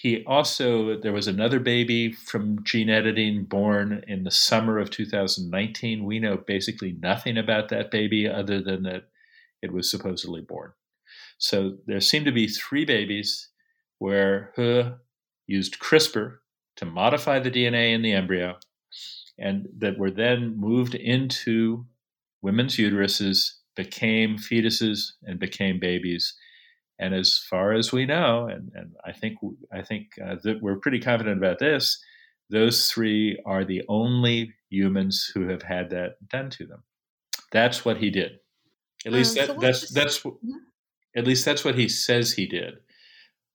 He 0.00 0.24
also, 0.26 0.98
there 0.98 1.12
was 1.12 1.28
another 1.28 1.60
baby 1.60 2.12
from 2.12 2.64
gene 2.64 2.90
editing 2.90 3.44
born 3.44 4.04
in 4.08 4.24
the 4.24 4.30
summer 4.30 4.78
of 4.78 4.90
2019. 4.90 6.04
We 6.04 6.18
know 6.18 6.36
basically 6.36 6.96
nothing 7.00 7.38
about 7.38 7.68
that 7.68 7.90
baby 7.90 8.28
other 8.28 8.60
than 8.60 8.82
that 8.82 9.04
it 9.62 9.72
was 9.72 9.90
supposedly 9.90 10.40
born. 10.40 10.72
So 11.38 11.78
there 11.86 12.00
seem 12.00 12.24
to 12.24 12.32
be 12.32 12.48
three 12.48 12.84
babies 12.84 13.48
where 13.98 14.52
He 14.56 14.90
used 15.46 15.78
CRISPR 15.78 16.38
to 16.76 16.84
modify 16.84 17.38
the 17.38 17.50
DNA 17.50 17.94
in 17.94 18.02
the 18.02 18.12
embryo 18.12 18.58
and 19.38 19.68
that 19.78 19.96
were 19.96 20.10
then 20.10 20.58
moved 20.58 20.94
into 20.96 21.86
women's 22.42 22.76
uteruses, 22.76 23.52
became 23.76 24.38
fetuses, 24.38 25.12
and 25.22 25.38
became 25.38 25.78
babies 25.78 26.34
and 26.98 27.14
as 27.14 27.38
far 27.50 27.72
as 27.72 27.92
we 27.92 28.06
know, 28.06 28.46
and, 28.46 28.70
and 28.74 28.92
I 29.04 29.12
think 29.12 29.38
I 29.72 29.82
think 29.82 30.10
uh, 30.24 30.36
that 30.44 30.62
we're 30.62 30.78
pretty 30.78 31.00
confident 31.00 31.38
about 31.38 31.58
this, 31.58 32.02
those 32.50 32.90
three 32.90 33.40
are 33.44 33.64
the 33.64 33.82
only 33.88 34.54
humans 34.70 35.30
who 35.34 35.48
have 35.48 35.62
had 35.62 35.90
that 35.90 36.16
done 36.28 36.50
to 36.50 36.66
them. 36.66 36.82
That's 37.52 37.84
what 37.84 37.98
he 37.98 38.10
did. 38.10 38.38
At 39.06 39.12
least 39.12 39.38
um, 39.38 39.46
that, 39.46 39.54
so 39.54 39.60
that's 39.60 39.90
that's 39.90 40.20
mm-hmm. 40.20 40.50
at 41.16 41.26
least 41.26 41.44
that's 41.44 41.64
what 41.64 41.76
he 41.76 41.88
says 41.88 42.32
he 42.32 42.46
did. 42.46 42.74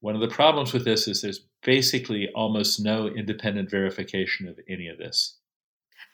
One 0.01 0.15
of 0.15 0.21
the 0.21 0.27
problems 0.27 0.73
with 0.73 0.85
this 0.85 1.07
is 1.07 1.21
there's 1.21 1.45
basically 1.63 2.29
almost 2.33 2.79
no 2.79 3.07
independent 3.07 3.69
verification 3.69 4.47
of 4.47 4.57
any 4.69 4.87
of 4.87 4.97
this. 4.97 5.37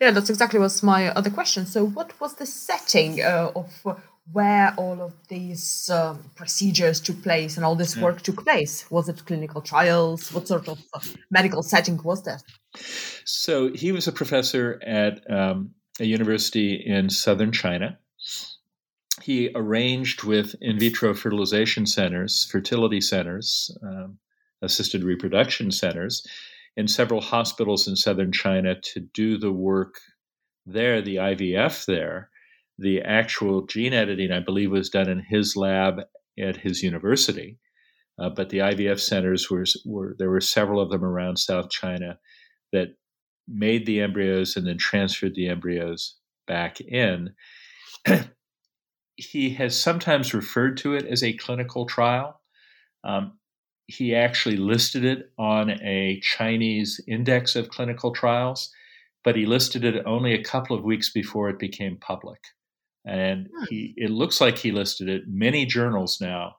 Yeah, 0.01 0.11
that's 0.11 0.29
exactly 0.29 0.59
what's 0.59 0.83
my 0.83 1.09
other 1.09 1.29
question. 1.29 1.65
So, 1.65 1.85
what 1.85 2.19
was 2.19 2.35
the 2.35 2.45
setting 2.45 3.21
uh, 3.21 3.51
of 3.55 3.71
where 4.31 4.73
all 4.77 5.01
of 5.01 5.13
these 5.27 5.89
um, 5.89 6.31
procedures 6.35 6.99
took 6.99 7.21
place 7.21 7.57
and 7.57 7.65
all 7.65 7.75
this 7.75 7.95
work 7.95 8.21
took 8.21 8.43
place? 8.43 8.89
Was 8.89 9.07
it 9.07 9.25
clinical 9.25 9.61
trials? 9.61 10.33
What 10.33 10.47
sort 10.47 10.67
of 10.67 10.79
uh, 10.93 10.99
medical 11.29 11.61
setting 11.61 12.01
was 12.03 12.23
that? 12.23 12.43
So 13.23 13.71
he 13.73 13.91
was 13.91 14.07
a 14.07 14.11
professor 14.11 14.81
at 14.85 15.29
um, 15.31 15.71
a 15.99 16.05
university 16.05 16.73
in 16.73 17.09
southern 17.09 17.51
China. 17.51 17.97
He 19.21 19.51
arranged 19.55 20.23
with 20.23 20.55
in 20.59 20.79
vitro 20.79 21.13
fertilization 21.13 21.85
centers, 21.85 22.45
fertility 22.45 23.01
centers, 23.01 23.75
um, 23.81 24.17
assisted 24.61 25.03
reproduction 25.03 25.71
centers 25.71 26.25
in 26.75 26.88
several 26.88 27.21
hospitals 27.21 27.88
in 27.88 27.95
southern 27.95 28.31
China 28.31 28.75
to 28.81 28.99
do 28.99 29.38
the 29.38 29.51
work 29.51 29.99
there, 30.65 31.01
the 31.01 31.17
IVF 31.17 31.85
there 31.85 32.29
the 32.77 33.01
actual 33.01 33.65
gene 33.65 33.93
editing, 33.93 34.31
I 34.31 34.39
believe, 34.39 34.71
was 34.71 34.89
done 34.89 35.09
in 35.09 35.19
his 35.19 35.55
lab 35.55 36.01
at 36.39 36.57
his 36.57 36.83
university. 36.83 37.57
Uh, 38.19 38.29
but 38.29 38.49
the 38.49 38.59
IVF 38.59 38.99
centers 38.99 39.49
were, 39.49 39.65
were 39.85 40.15
there 40.17 40.29
were 40.29 40.41
several 40.41 40.79
of 40.79 40.89
them 40.89 41.03
around 41.03 41.38
South 41.38 41.69
China 41.69 42.17
that 42.71 42.95
made 43.47 43.85
the 43.85 44.01
embryos 44.01 44.55
and 44.55 44.65
then 44.65 44.77
transferred 44.77 45.35
the 45.35 45.47
embryos 45.47 46.15
back 46.47 46.79
in. 46.81 47.33
he 49.15 49.49
has 49.51 49.79
sometimes 49.79 50.33
referred 50.33 50.77
to 50.77 50.93
it 50.93 51.05
as 51.05 51.23
a 51.23 51.33
clinical 51.33 51.85
trial. 51.85 52.41
Um, 53.03 53.38
he 53.88 54.15
actually 54.15 54.57
listed 54.57 55.05
it 55.05 55.31
on 55.38 55.69
a 55.69 56.19
Chinese 56.21 56.99
index 57.07 57.55
of 57.55 57.69
clinical 57.69 58.11
trials, 58.11 58.71
but 59.23 59.35
he 59.35 59.45
listed 59.45 59.83
it 59.85 60.03
only 60.05 60.33
a 60.33 60.43
couple 60.43 60.75
of 60.75 60.83
weeks 60.83 61.11
before 61.11 61.49
it 61.49 61.59
became 61.59 61.97
public. 61.97 62.39
And 63.06 63.50
he, 63.70 63.94
it 63.98 64.10
looks 64.10 64.41
like 64.41 64.58
he 64.58 64.72
listed 64.72 65.08
it. 65.10 65.24
Many 65.28 65.65
journals 65.65 66.20
now 66.20 66.56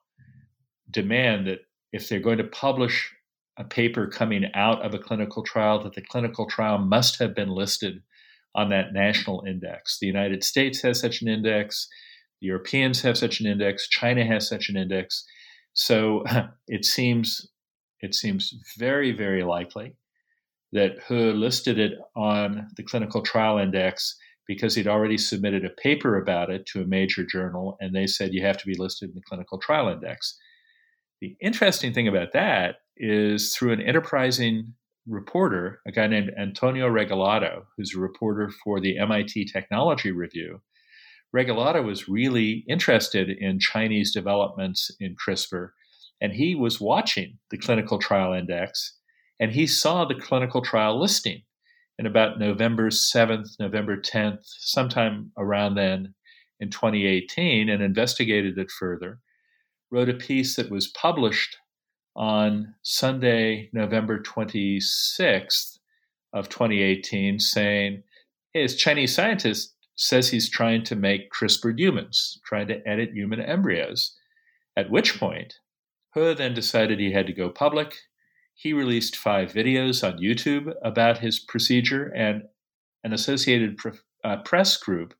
demand 0.90 1.46
that 1.48 1.60
if 1.92 2.08
they're 2.08 2.20
going 2.20 2.38
to 2.38 2.44
publish 2.44 3.12
a 3.58 3.64
paper 3.64 4.06
coming 4.06 4.44
out 4.54 4.84
of 4.84 4.94
a 4.94 4.98
clinical 4.98 5.42
trial, 5.42 5.82
that 5.82 5.94
the 5.94 6.02
clinical 6.02 6.46
trial 6.46 6.78
must 6.78 7.18
have 7.18 7.34
been 7.34 7.48
listed 7.48 8.02
on 8.54 8.68
that 8.70 8.92
national 8.92 9.44
index. 9.46 9.98
The 9.98 10.06
United 10.06 10.44
States 10.44 10.80
has 10.82 11.00
such 11.00 11.22
an 11.22 11.28
index, 11.28 11.88
the 12.40 12.48
Europeans 12.48 13.02
have 13.02 13.16
such 13.16 13.40
an 13.40 13.46
index, 13.46 13.88
China 13.88 14.24
has 14.24 14.48
such 14.48 14.68
an 14.68 14.76
index. 14.76 15.24
So 15.72 16.24
it 16.68 16.84
seems 16.84 17.48
it 18.00 18.14
seems 18.14 18.54
very, 18.78 19.12
very 19.12 19.42
likely 19.42 19.96
that 20.72 20.98
He 21.08 21.14
listed 21.14 21.78
it 21.78 21.92
on 22.14 22.68
the 22.76 22.82
clinical 22.82 23.22
trial 23.22 23.58
index 23.58 24.16
because 24.46 24.74
he'd 24.74 24.88
already 24.88 25.18
submitted 25.18 25.64
a 25.64 25.70
paper 25.70 26.16
about 26.16 26.50
it 26.50 26.66
to 26.66 26.82
a 26.82 26.86
major 26.86 27.24
journal, 27.24 27.76
and 27.80 27.94
they 27.94 28.06
said 28.06 28.32
you 28.32 28.44
have 28.44 28.58
to 28.58 28.66
be 28.66 28.76
listed 28.76 29.08
in 29.10 29.14
the 29.14 29.22
clinical 29.22 29.58
trial 29.58 29.88
index. 29.88 30.38
The 31.20 31.36
interesting 31.40 31.92
thing 31.92 32.08
about 32.08 32.32
that 32.32 32.76
is 32.96 33.54
through 33.54 33.72
an 33.72 33.80
enterprising 33.80 34.74
reporter, 35.06 35.80
a 35.86 35.92
guy 35.92 36.06
named 36.06 36.32
Antonio 36.38 36.88
Regalado, 36.88 37.62
who's 37.76 37.94
a 37.94 38.00
reporter 38.00 38.50
for 38.62 38.80
the 38.80 38.98
MIT 38.98 39.46
Technology 39.46 40.10
Review. 40.10 40.60
Regalado 41.34 41.84
was 41.84 42.08
really 42.08 42.64
interested 42.68 43.28
in 43.30 43.58
Chinese 43.58 44.12
developments 44.12 44.90
in 45.00 45.16
CRISPR, 45.16 45.70
and 46.20 46.32
he 46.32 46.54
was 46.54 46.80
watching 46.80 47.38
the 47.50 47.58
clinical 47.58 47.98
trial 47.98 48.32
index, 48.32 48.98
and 49.38 49.52
he 49.52 49.66
saw 49.66 50.04
the 50.04 50.14
clinical 50.14 50.62
trial 50.62 50.98
listing 50.98 51.42
in 51.98 52.06
about 52.06 52.38
November 52.38 52.90
7th, 52.90 53.58
November 53.58 53.96
10th, 53.96 54.40
sometime 54.42 55.32
around 55.36 55.74
then 55.74 56.14
in 56.60 56.70
2018, 56.70 57.68
and 57.68 57.82
investigated 57.82 58.58
it 58.58 58.70
further. 58.70 59.18
Wrote 59.90 60.08
a 60.08 60.14
piece 60.14 60.56
that 60.56 60.70
was 60.70 60.88
published 60.88 61.56
on 62.14 62.74
Sunday, 62.82 63.70
November 63.72 64.22
26th 64.22 65.78
of 66.32 66.48
2018, 66.48 67.38
saying, 67.38 68.02
hey, 68.52 68.62
this 68.62 68.76
Chinese 68.76 69.14
scientist 69.14 69.74
says 69.94 70.28
he's 70.28 70.50
trying 70.50 70.82
to 70.84 70.96
make 70.96 71.30
CRISPR 71.30 71.78
humans, 71.78 72.38
trying 72.44 72.68
to 72.68 72.86
edit 72.86 73.12
human 73.12 73.40
embryos. 73.40 74.14
At 74.76 74.90
which 74.90 75.18
point, 75.18 75.54
He 76.14 76.34
then 76.34 76.52
decided 76.52 76.98
he 76.98 77.12
had 77.12 77.26
to 77.26 77.32
go 77.32 77.48
public 77.48 77.94
he 78.56 78.72
released 78.72 79.16
five 79.16 79.52
videos 79.52 80.02
on 80.02 80.18
YouTube 80.18 80.72
about 80.82 81.18
his 81.18 81.38
procedure 81.38 82.06
and 82.16 82.42
an 83.04 83.12
associated 83.12 83.78
uh, 84.24 84.38
press 84.38 84.78
group 84.78 85.14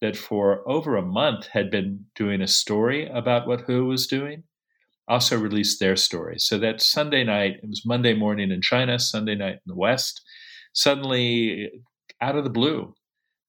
that 0.00 0.16
for 0.16 0.66
over 0.68 0.96
a 0.96 1.02
month 1.02 1.48
had 1.48 1.72
been 1.72 2.06
doing 2.14 2.40
a 2.40 2.46
story 2.46 3.08
about 3.08 3.48
what 3.48 3.64
He 3.66 3.74
was 3.74 4.06
doing 4.06 4.44
also 5.08 5.36
released 5.36 5.80
their 5.80 5.96
story. 5.96 6.38
So 6.38 6.56
that 6.58 6.80
Sunday 6.80 7.24
night, 7.24 7.56
it 7.62 7.68
was 7.68 7.84
Monday 7.84 8.14
morning 8.14 8.52
in 8.52 8.62
China, 8.62 8.98
Sunday 8.98 9.34
night 9.34 9.54
in 9.54 9.66
the 9.66 9.74
West. 9.74 10.22
Suddenly, 10.72 11.70
out 12.20 12.36
of 12.36 12.44
the 12.44 12.50
blue, 12.50 12.94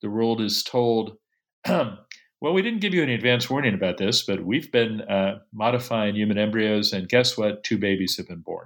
the 0.02 0.10
world 0.10 0.42
is 0.42 0.64
told, 0.64 1.18
well, 1.68 1.98
we 2.42 2.64
didn't 2.64 2.82
give 2.82 2.96
you 2.96 3.04
any 3.04 3.14
advance 3.14 3.48
warning 3.48 3.76
about 3.76 3.98
this, 3.98 4.24
but 4.24 4.44
we've 4.44 4.72
been 4.72 5.02
uh, 5.02 5.40
modifying 5.54 6.16
human 6.16 6.40
embryos, 6.40 6.94
and 6.94 7.10
guess 7.10 7.38
what? 7.38 7.64
Two 7.64 7.78
babies 7.78 8.18
have 8.18 8.28
been 8.28 8.42
born. 8.42 8.66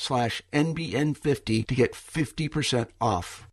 slash 0.01 0.41
NBN50 0.51 1.67
to 1.67 1.75
get 1.75 1.93
50% 1.93 2.87
off. 2.99 3.47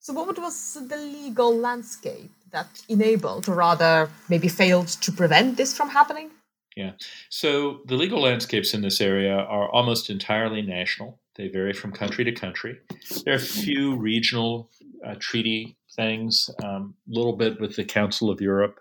So 0.00 0.12
what 0.12 0.38
was 0.38 0.74
the 0.74 0.96
legal 0.96 1.56
landscape 1.56 2.30
that 2.50 2.82
enabled 2.88 3.48
or 3.48 3.54
rather 3.54 4.10
maybe 4.28 4.48
failed 4.48 4.88
to 4.88 5.12
prevent 5.12 5.56
this 5.56 5.74
from 5.76 5.88
happening? 5.88 6.30
Yeah. 6.76 6.92
So 7.30 7.80
the 7.86 7.94
legal 7.94 8.20
landscapes 8.20 8.74
in 8.74 8.82
this 8.82 9.00
area 9.00 9.36
are 9.36 9.70
almost 9.70 10.10
entirely 10.10 10.60
national. 10.60 11.20
They 11.36 11.48
vary 11.48 11.72
from 11.72 11.92
country 11.92 12.24
to 12.24 12.32
country. 12.32 12.78
There 13.24 13.34
are 13.34 13.36
a 13.36 13.50
few 13.64 13.96
regional 13.96 14.70
uh, 15.06 15.14
treaty 15.20 15.76
things, 15.96 16.50
a 16.62 16.66
um, 16.66 16.94
little 17.06 17.36
bit 17.36 17.60
with 17.60 17.76
the 17.76 17.84
Council 17.84 18.28
of 18.28 18.40
Europe, 18.40 18.80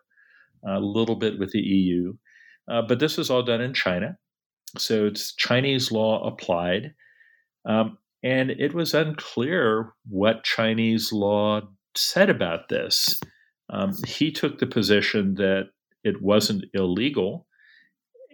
a 0.68 0.80
little 0.80 1.16
bit 1.16 1.40
with 1.40 1.52
the 1.52 1.60
EU. 1.60 2.16
Uh, 2.68 2.82
but 2.82 3.00
this 3.00 3.18
was 3.18 3.30
all 3.30 3.44
done 3.44 3.62
in 3.62 3.74
China. 3.74 4.18
So 4.78 5.06
it's 5.06 5.34
Chinese 5.36 5.92
law 5.92 6.26
applied. 6.28 6.94
Um, 7.66 7.98
and 8.24 8.52
it 8.52 8.74
was 8.74 8.94
unclear 8.94 9.94
what 10.08 10.44
Chinese 10.44 11.12
law 11.12 11.62
said 11.96 12.30
about 12.30 12.70
this. 12.70 13.20
Um, 13.70 13.94
he 14.08 14.32
took 14.32 14.60
the 14.60 14.68
position 14.68 15.36
that 15.36 15.70
it 16.04 16.22
wasn't 16.22 16.66
illegal. 16.74 17.46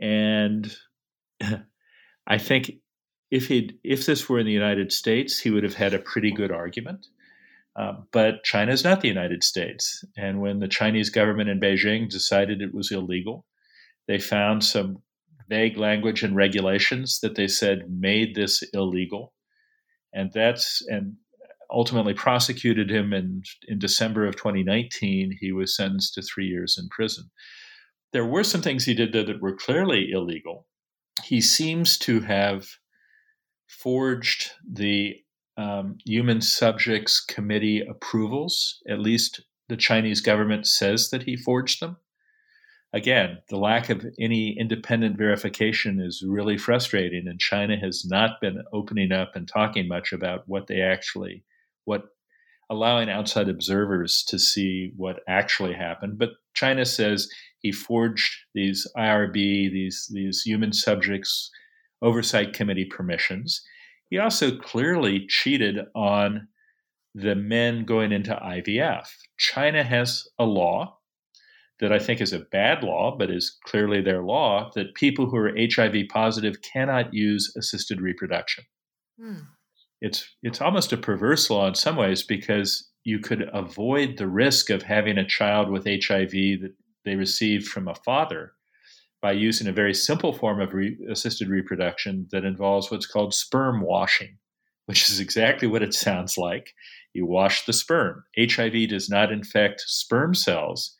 And 0.01 0.73
I 2.27 2.37
think 2.37 2.71
if 3.31 3.47
he 3.47 3.79
if 3.83 4.05
this 4.05 4.27
were 4.27 4.39
in 4.39 4.45
the 4.45 4.51
United 4.51 4.91
States, 4.91 5.39
he 5.39 5.49
would 5.49 5.63
have 5.63 5.75
had 5.75 5.93
a 5.93 5.99
pretty 5.99 6.31
good 6.31 6.51
argument. 6.51 7.07
Uh, 7.75 7.93
but 8.11 8.43
China 8.43 8.71
is 8.71 8.83
not 8.83 9.01
the 9.01 9.07
United 9.07 9.43
States, 9.43 10.03
and 10.17 10.41
when 10.41 10.59
the 10.59 10.67
Chinese 10.67 11.09
government 11.09 11.49
in 11.49 11.59
Beijing 11.59 12.09
decided 12.09 12.61
it 12.61 12.73
was 12.73 12.91
illegal, 12.91 13.45
they 14.07 14.19
found 14.19 14.63
some 14.63 15.01
vague 15.49 15.77
language 15.77 16.23
and 16.23 16.35
regulations 16.35 17.19
that 17.21 17.35
they 17.35 17.47
said 17.47 17.89
made 17.89 18.35
this 18.35 18.63
illegal, 18.73 19.33
and 20.13 20.31
that's 20.31 20.81
and 20.87 21.15
ultimately 21.71 22.13
prosecuted 22.13 22.89
him. 22.89 23.11
And 23.13 23.45
in 23.67 23.79
December 23.79 24.25
of 24.25 24.35
2019, 24.35 25.37
he 25.39 25.51
was 25.51 25.75
sentenced 25.75 26.13
to 26.13 26.21
three 26.21 26.45
years 26.45 26.77
in 26.79 26.87
prison. 26.89 27.29
There 28.13 28.25
were 28.25 28.43
some 28.43 28.61
things 28.61 28.85
he 28.85 28.93
did 28.93 29.11
that 29.13 29.41
were 29.41 29.55
clearly 29.55 30.11
illegal. 30.11 30.67
He 31.23 31.41
seems 31.41 31.97
to 31.99 32.21
have 32.21 32.67
forged 33.67 34.51
the 34.67 35.17
um, 35.57 35.97
Human 36.05 36.41
Subjects 36.41 37.19
Committee 37.23 37.81
approvals. 37.81 38.81
At 38.87 38.99
least 38.99 39.41
the 39.67 39.77
Chinese 39.77 40.21
government 40.21 40.65
says 40.65 41.09
that 41.09 41.23
he 41.23 41.35
forged 41.35 41.81
them 41.81 41.97
again, 42.93 43.39
the 43.49 43.57
lack 43.57 43.89
of 43.89 44.05
any 44.19 44.55
independent 44.57 45.17
verification 45.17 45.99
is 45.99 46.23
really 46.25 46.57
frustrating, 46.57 47.27
and 47.27 47.39
China 47.39 47.77
has 47.77 48.05
not 48.05 48.41
been 48.41 48.63
opening 48.73 49.11
up 49.11 49.35
and 49.35 49.47
talking 49.47 49.87
much 49.87 50.11
about 50.11 50.43
what 50.47 50.67
they 50.67 50.81
actually, 50.81 51.43
what 51.85 52.03
allowing 52.69 53.09
outside 53.09 53.49
observers 53.49 54.23
to 54.27 54.37
see 54.37 54.91
what 54.95 55.21
actually 55.27 55.73
happened. 55.73 56.17
But 56.17 56.29
China 56.53 56.85
says 56.85 57.29
He 57.59 57.71
forged 57.71 58.35
these 58.53 58.87
IRB, 58.97 59.33
these, 59.71 60.09
these 60.13 60.41
human 60.41 60.73
subjects 60.73 61.51
oversight 62.01 62.53
committee 62.53 62.85
permissions. 62.85 63.61
He 64.09 64.17
also 64.17 64.57
clearly 64.57 65.25
cheated 65.27 65.79
on 65.95 66.47
the 67.13 67.35
men 67.35 67.85
going 67.85 68.11
into 68.11 68.33
IVF. 68.35 69.07
China 69.37 69.83
has 69.83 70.27
a 70.39 70.45
law 70.45 70.98
that 71.79 71.91
I 71.93 71.99
think 71.99 72.19
is 72.21 72.33
a 72.33 72.39
bad 72.39 72.83
law, 72.83 73.15
but 73.17 73.31
is 73.31 73.57
clearly 73.65 74.01
their 74.01 74.21
law 74.21 74.69
that 74.75 74.95
people 74.95 75.29
who 75.29 75.37
are 75.37 75.55
HIV 75.57 76.07
positive 76.09 76.61
cannot 76.61 77.13
use 77.13 77.53
assisted 77.57 78.01
reproduction. 78.01 78.65
Hmm. 79.19 79.39
It's 80.01 80.27
it's 80.43 80.61
almost 80.61 80.93
a 80.93 80.97
perverse 80.97 81.49
law 81.49 81.67
in 81.67 81.75
some 81.75 81.95
ways 81.95 82.23
because 82.23 82.89
you 83.03 83.19
could 83.19 83.49
avoid 83.53 84.17
the 84.17 84.27
risk 84.27 84.69
of 84.69 84.83
having 84.83 85.17
a 85.17 85.27
child 85.27 85.69
with 85.69 85.85
HIV 85.85 86.31
that 86.61 86.73
they 87.05 87.15
received 87.15 87.67
from 87.67 87.87
a 87.87 87.95
father 87.95 88.53
by 89.21 89.31
using 89.31 89.67
a 89.67 89.73
very 89.73 89.93
simple 89.93 90.31
form 90.31 90.61
of 90.61 90.73
re- 90.73 90.97
assisted 91.09 91.49
reproduction 91.49 92.27
that 92.31 92.45
involves 92.45 92.89
what's 92.89 93.05
called 93.05 93.33
sperm 93.33 93.81
washing, 93.81 94.37
which 94.85 95.09
is 95.09 95.19
exactly 95.19 95.67
what 95.67 95.83
it 95.83 95.93
sounds 95.93 96.37
like. 96.37 96.73
You 97.13 97.25
wash 97.25 97.65
the 97.65 97.73
sperm. 97.73 98.23
HIV 98.37 98.89
does 98.89 99.09
not 99.09 99.31
infect 99.31 99.81
sperm 99.81 100.33
cells, 100.33 100.95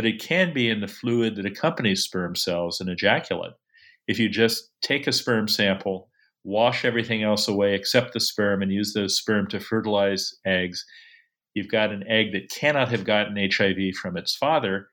but 0.00 0.06
it 0.06 0.18
can 0.18 0.54
be 0.54 0.70
in 0.70 0.80
the 0.80 0.88
fluid 0.88 1.36
that 1.36 1.44
accompanies 1.44 2.04
sperm 2.04 2.34
cells 2.34 2.80
and 2.80 2.88
ejaculate. 2.88 3.52
If 4.08 4.18
you 4.18 4.30
just 4.30 4.70
take 4.80 5.06
a 5.06 5.12
sperm 5.12 5.46
sample, 5.46 6.08
wash 6.42 6.86
everything 6.86 7.22
else 7.22 7.46
away 7.48 7.74
except 7.74 8.14
the 8.14 8.20
sperm, 8.20 8.62
and 8.62 8.72
use 8.72 8.94
those 8.94 9.18
sperm 9.18 9.46
to 9.48 9.60
fertilize 9.60 10.32
eggs, 10.46 10.86
you've 11.52 11.68
got 11.68 11.92
an 11.92 12.02
egg 12.08 12.32
that 12.32 12.48
cannot 12.50 12.88
have 12.88 13.04
gotten 13.04 13.36
HIV 13.36 13.94
from 14.00 14.16
its 14.16 14.34
father. 14.34 14.88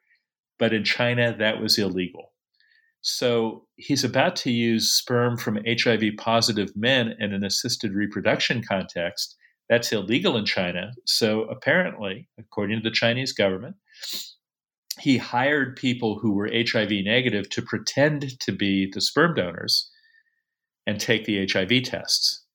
But 0.60 0.74
in 0.74 0.84
China, 0.84 1.34
that 1.39 1.62
was 1.62 1.78
illegal. 1.78 2.34
So 3.00 3.65
he's 3.78 4.04
about 4.04 4.36
to 4.38 4.52
use 4.52 4.91
sperm 4.91 5.38
from 5.38 5.63
HIV 5.65 6.17
positive 6.17 6.74
men 6.76 7.13
in 7.17 7.32
an 7.32 7.46
assisted 7.46 7.93
reproduction 7.93 8.62
context. 8.62 9.38
That's 9.70 9.93
illegal 9.93 10.36
in 10.36 10.43
China. 10.43 10.91
So 11.06 11.43
apparently, 11.43 12.28
according 12.38 12.82
to 12.82 12.89
the 12.89 12.93
Chinese 12.93 13.32
government, 13.32 13.78
he 14.99 15.17
hired 15.17 15.75
people 15.75 16.19
who 16.19 16.33
were 16.33 16.49
HIV 16.51 16.91
negative 17.03 17.49
to 17.51 17.62
pretend 17.62 18.39
to 18.39 18.51
be 18.51 18.89
the 18.91 19.01
sperm 19.01 19.36
donors 19.36 19.89
and 20.86 20.99
take 20.99 21.25
the 21.25 21.47
HIV 21.47 21.83
tests. 21.83 22.45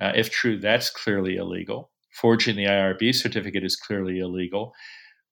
Uh, 0.00 0.12
if 0.14 0.30
true, 0.30 0.58
that's 0.58 0.90
clearly 0.90 1.36
illegal. 1.36 1.90
Forging 2.12 2.56
the 2.56 2.64
IRB 2.64 3.14
certificate 3.14 3.64
is 3.64 3.76
clearly 3.76 4.18
illegal. 4.18 4.72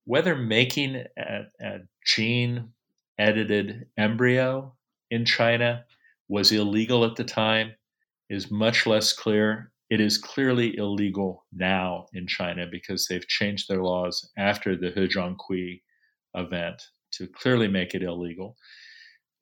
Whether 0.05 0.37
making 0.37 1.05
a, 1.19 1.41
a 1.61 1.79
gene 2.05 2.71
edited 3.19 3.87
embryo 3.97 4.75
in 5.11 5.25
China 5.25 5.85
was 6.29 6.53
illegal 6.53 7.05
at 7.05 7.17
the 7.17 7.25
time 7.25 7.73
is 8.31 8.51
much 8.51 8.87
less 8.87 9.13
clear. 9.13 9.73
It 9.91 10.01
is 10.01 10.19
clearly 10.19 10.77
illegal 10.77 11.45
now 11.53 12.07
in 12.15 12.27
China 12.27 12.67
because 12.71 13.07
they've 13.07 13.27
changed 13.27 13.69
their 13.69 13.83
laws 13.83 14.31
after 14.39 14.77
the 14.77 14.91
He 14.91 15.07
Jiankui 15.07 15.83
event 16.35 16.83
to 17.13 17.27
clearly 17.29 17.69
make 17.69 17.95
it 17.95 18.03
illegal. 18.03 18.57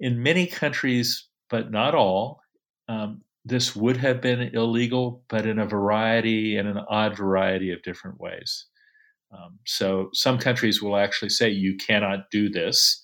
In 0.00 0.22
many 0.22 0.46
countries, 0.46 1.28
but 1.48 1.70
not 1.70 1.94
all, 1.94 2.40
um, 2.88 3.22
this 3.44 3.74
would 3.74 3.96
have 3.96 4.20
been 4.20 4.40
illegal, 4.55 5.24
but 5.28 5.46
in 5.46 5.59
a 5.59 5.66
variety, 5.66 6.57
in 6.57 6.66
an 6.66 6.78
odd 6.88 7.16
variety 7.16 7.72
of 7.72 7.83
different 7.83 8.20
ways. 8.20 8.66
Um, 9.33 9.59
so 9.66 10.11
some 10.12 10.38
countries 10.38 10.83
will 10.83 10.96
actually 10.96 11.31
say 11.31 11.48
you 11.48 11.76
cannot 11.76 12.31
do 12.31 12.50
this. 12.50 13.02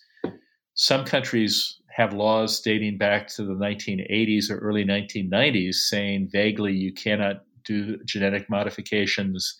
Some 0.75 1.05
countries 1.05 1.81
have 1.91 2.13
laws 2.13 2.61
dating 2.61 2.99
back 2.99 3.27
to 3.27 3.45
the 3.45 3.55
1980s 3.55 4.51
or 4.51 4.59
early 4.59 4.85
1990s 4.85 5.75
saying 5.75 6.29
vaguely 6.31 6.73
you 6.73 6.93
cannot 6.93 7.43
do 7.65 7.99
genetic 8.05 8.49
modifications 8.49 9.57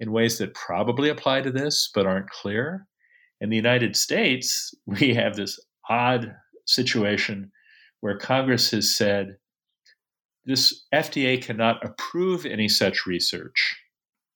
in 0.00 0.12
ways 0.12 0.36
that 0.38 0.52
probably 0.54 1.08
apply 1.08 1.40
to 1.40 1.50
this 1.50 1.90
but 1.94 2.06
aren't 2.06 2.28
clear. 2.28 2.86
In 3.44 3.50
the 3.50 3.56
United 3.56 3.94
States, 3.94 4.74
we 4.86 5.12
have 5.14 5.36
this 5.36 5.60
odd 5.90 6.34
situation 6.66 7.52
where 8.00 8.16
Congress 8.16 8.70
has 8.70 8.96
said 8.96 9.36
this 10.46 10.86
FDA 10.94 11.42
cannot 11.42 11.84
approve 11.84 12.46
any 12.46 12.68
such 12.68 13.06
research. 13.06 13.76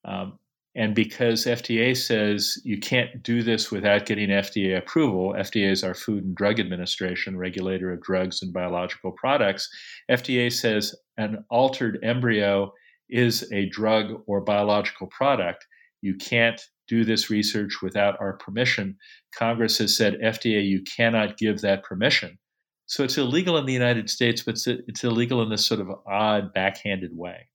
Um, 0.05 0.39
and 0.75 0.95
because 0.95 1.47
FDA 1.47 1.97
says 1.97 2.61
you 2.65 2.79
can't 2.79 3.23
do 3.23 3.43
this 3.43 3.71
without 3.71 4.05
getting 4.05 4.29
FDA 4.29 4.77
approval, 4.77 5.35
FDA 5.37 5.71
is 5.71 5.83
our 5.83 5.95
Food 5.95 6.25
and 6.25 6.35
Drug 6.35 6.61
Administration, 6.61 7.37
regulator 7.37 7.91
of 7.91 8.03
drugs 8.03 8.43
and 8.43 8.53
biological 8.53 9.13
products. 9.13 9.69
FDA 10.11 10.53
says 10.53 10.95
an 11.17 11.45
altered 11.51 11.99
embryo 12.03 12.73
is 13.09 13.51
a 13.53 13.71
drug 13.71 14.23
or 14.27 14.43
biological 14.43 15.07
product. 15.09 15.67
You 16.03 16.15
can't 16.17 16.63
do 16.89 17.05
this 17.05 17.31
research 17.31 17.83
without 17.83 18.21
our 18.21 18.33
permission. 18.35 18.97
Congress 19.35 19.79
has 19.79 19.97
said, 19.97 20.19
FDA, 20.21 20.67
you 20.67 20.83
cannot 20.83 21.37
give 21.37 21.61
that 21.61 21.83
permission. 21.83 22.39
So 22.87 23.05
it's 23.05 23.19
illegal 23.19 23.59
in 23.59 23.67
the 23.67 23.73
United 23.73 24.09
States, 24.09 24.43
but 24.43 24.55
it's, 24.55 24.67
it's 24.67 25.05
illegal 25.05 25.43
in 25.43 25.51
this 25.51 25.67
sort 25.67 25.81
of 25.81 25.91
odd, 26.07 26.55
backhanded 26.55 27.17
way. 27.17 27.49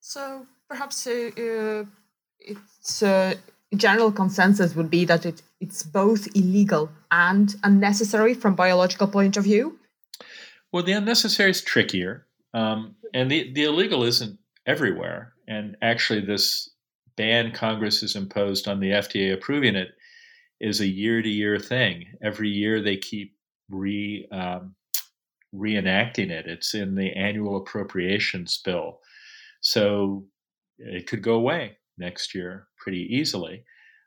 So 0.00 0.46
perhaps 0.68 1.06
uh, 1.06 1.30
uh, 1.38 1.84
it's 2.40 3.02
uh, 3.02 3.34
general 3.76 4.10
consensus 4.10 4.74
would 4.74 4.90
be 4.90 5.04
that 5.04 5.24
it, 5.24 5.42
it's 5.60 5.82
both 5.82 6.26
illegal 6.34 6.90
and 7.10 7.54
unnecessary 7.62 8.34
from 8.34 8.54
biological 8.54 9.06
point 9.06 9.36
of 9.36 9.44
view. 9.44 9.78
Well, 10.72 10.82
the 10.82 10.92
unnecessary 10.92 11.50
is 11.50 11.62
trickier, 11.62 12.26
um, 12.54 12.94
and 13.12 13.30
the 13.30 13.52
the 13.52 13.64
illegal 13.64 14.04
isn't 14.04 14.38
everywhere. 14.66 15.34
And 15.48 15.76
actually, 15.82 16.20
this 16.20 16.69
ban 17.20 17.52
Congress 17.52 18.00
has 18.00 18.16
imposed 18.16 18.66
on 18.66 18.80
the 18.80 18.92
FDA 18.92 19.34
approving 19.34 19.76
it 19.76 19.90
is 20.58 20.80
a 20.80 20.86
year 20.86 21.20
to 21.20 21.28
year 21.28 21.58
thing. 21.58 22.06
Every 22.22 22.48
year 22.48 22.80
they 22.80 22.96
keep 22.96 23.36
re 23.68 24.26
um, 24.32 24.74
reenacting 25.54 26.30
it. 26.30 26.46
It's 26.46 26.72
in 26.72 26.94
the 26.94 27.12
annual 27.12 27.58
appropriations 27.58 28.62
bill, 28.64 29.00
so 29.60 30.24
it 30.78 31.06
could 31.08 31.22
go 31.22 31.34
away 31.34 31.76
next 31.98 32.34
year 32.34 32.68
pretty 32.78 33.06
easily. 33.10 33.64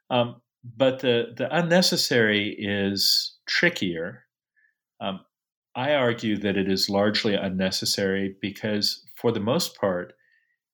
Um, 0.09 0.41
but 0.63 0.99
the 0.99 1.35
the 1.37 1.55
unnecessary 1.55 2.55
is 2.57 3.37
trickier. 3.45 4.25
Um, 5.01 5.19
I 5.75 5.93
argue 5.93 6.37
that 6.37 6.57
it 6.57 6.67
is 6.67 6.89
largely 6.89 7.35
unnecessary 7.35 8.37
because, 8.41 9.03
for 9.17 9.31
the 9.31 9.39
most 9.39 9.77
part, 9.77 10.13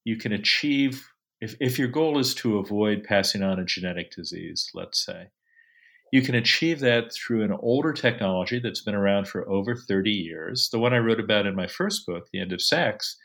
you 0.05 0.15
can 0.15 0.31
achieve 0.31 1.05
if, 1.41 1.55
if 1.59 1.79
your 1.79 1.87
goal 1.87 2.19
is 2.19 2.33
to 2.35 2.57
avoid 2.57 3.03
passing 3.03 3.43
on 3.43 3.59
a 3.59 3.65
genetic 3.65 4.11
disease, 4.11 4.69
let's 4.73 5.03
say, 5.03 5.27
you 6.11 6.21
can 6.21 6.35
achieve 6.35 6.79
that 6.79 7.13
through 7.13 7.43
an 7.43 7.51
older 7.61 7.93
technology 7.93 8.59
that's 8.59 8.81
been 8.81 8.95
around 8.95 9.27
for 9.27 9.47
over 9.49 9.75
30 9.75 10.09
years. 10.09 10.69
The 10.71 10.79
one 10.79 10.93
I 10.93 10.97
wrote 10.97 11.19
about 11.19 11.45
in 11.45 11.55
my 11.55 11.67
first 11.67 12.05
book, 12.05 12.27
The 12.31 12.41
End 12.41 12.51
of 12.51 12.61
Sex, 12.61 13.15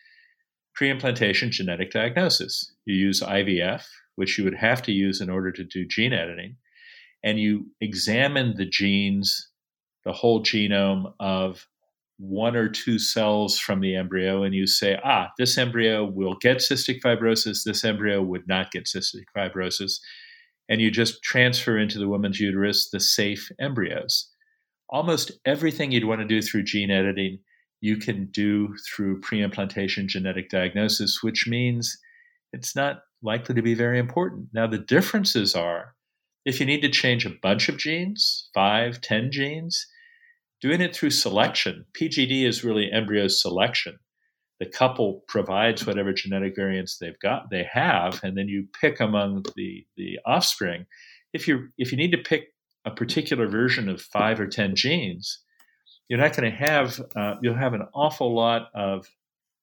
pre-implantation 0.75 1.51
genetic 1.51 1.91
diagnosis. 1.91 2.75
You 2.85 2.95
use 2.95 3.21
IVF, 3.21 3.85
which 4.17 4.37
you 4.37 4.45
would 4.45 4.57
have 4.57 4.83
to 4.83 4.93
use 4.93 5.21
in 5.21 5.31
order 5.31 5.51
to 5.53 5.65
do 5.65 5.87
gene 5.87 6.13
editing, 6.13 6.57
and 7.23 7.41
you 7.41 7.71
examine 7.81 8.55
the 8.57 8.67
genes, 8.67 9.49
the 10.05 10.13
whole 10.13 10.43
genome 10.43 11.15
of 11.19 11.67
one 12.19 12.55
or 12.55 12.69
two 12.69 12.99
cells 12.99 13.59
from 13.59 13.81
the 13.81 13.97
embryo 13.97 14.43
and 14.43 14.55
you 14.55 14.67
say, 14.67 14.99
ah, 15.05 15.29
this 15.39 15.59
embryo 15.59 16.05
will 16.05 16.37
get 16.41 16.59
cystic 16.59 17.01
fibrosis, 17.01 17.65
this 17.65 17.85
embryo 17.85 18.23
would 18.23 18.47
not 18.47 18.71
get 18.71 18.85
cystic 18.85 19.25
fibrosis. 19.37 19.99
And 20.69 20.81
you 20.81 20.91
just 20.91 21.23
transfer 21.23 21.77
into 21.77 21.99
the 21.99 22.09
woman's 22.09 22.41
uterus 22.41 22.91
the 22.91 23.01
safe 23.01 23.51
embryos. 23.61 24.31
Almost 24.89 25.33
everything 25.45 25.91
you'd 25.93 26.05
want 26.05 26.21
to 26.21 26.27
do 26.27 26.41
through 26.41 26.65
gene 26.65 26.91
editing, 26.91 27.39
you 27.81 27.97
can 27.97 28.27
do 28.31 28.75
through 28.87 29.21
pre 29.21 29.43
implantation 29.43 30.09
genetic 30.09 30.49
diagnosis, 30.49 31.23
which 31.23 31.47
means 31.49 31.99
it's 32.53 32.77
not 32.77 33.01
likely 33.23 33.55
to 33.55 33.63
be 33.63 33.75
very 33.75 33.99
important. 33.99 34.49
Now, 34.55 34.67
the 34.67 34.79
differences 34.79 35.55
are 35.55 35.95
if 36.45 36.61
you 36.61 36.67
need 36.67 36.83
to 36.83 36.91
change 36.91 37.27
a 37.27 37.35
bunch 37.43 37.69
of 37.69 37.77
genes, 37.77 38.49
five, 38.55 39.01
ten 39.01 39.31
genes, 39.33 39.87
doing 40.65 40.81
it 40.81 40.97
through 40.97 41.11
selection. 41.11 41.85
PGD 41.93 42.47
is 42.47 42.65
really 42.65 42.91
embryo 42.91 43.29
selection. 43.29 43.99
The 44.61 44.65
couple 44.65 45.23
provides 45.29 45.87
whatever 45.87 46.15
genetic 46.15 46.57
variants 46.57 46.97
they've 46.97 47.19
got 47.19 47.51
they 47.51 47.69
have, 47.71 48.19
and 48.25 48.35
then 48.35 48.49
you 48.49 48.67
pick 48.81 48.99
among 48.99 49.45
the 49.57 49.85
the 49.99 50.21
offspring. 50.25 50.87
If 51.35 51.47
you 51.47 51.69
if 51.77 51.93
you 51.93 51.99
need 51.99 52.13
to 52.13 52.19
pick 52.19 52.55
a 52.87 52.91
particular 52.91 53.47
version 53.47 53.91
of 53.91 54.01
five 54.01 54.41
or 54.41 54.47
ten 54.47 54.75
genes, 54.75 55.41
you're 56.09 56.19
not 56.19 56.35
going 56.35 56.51
to 56.51 56.57
have 56.57 56.99
uh, 57.15 57.35
you'll 57.43 57.59
have 57.59 57.75
an 57.75 57.87
awful 57.93 58.35
lot 58.35 58.71
of 58.75 59.07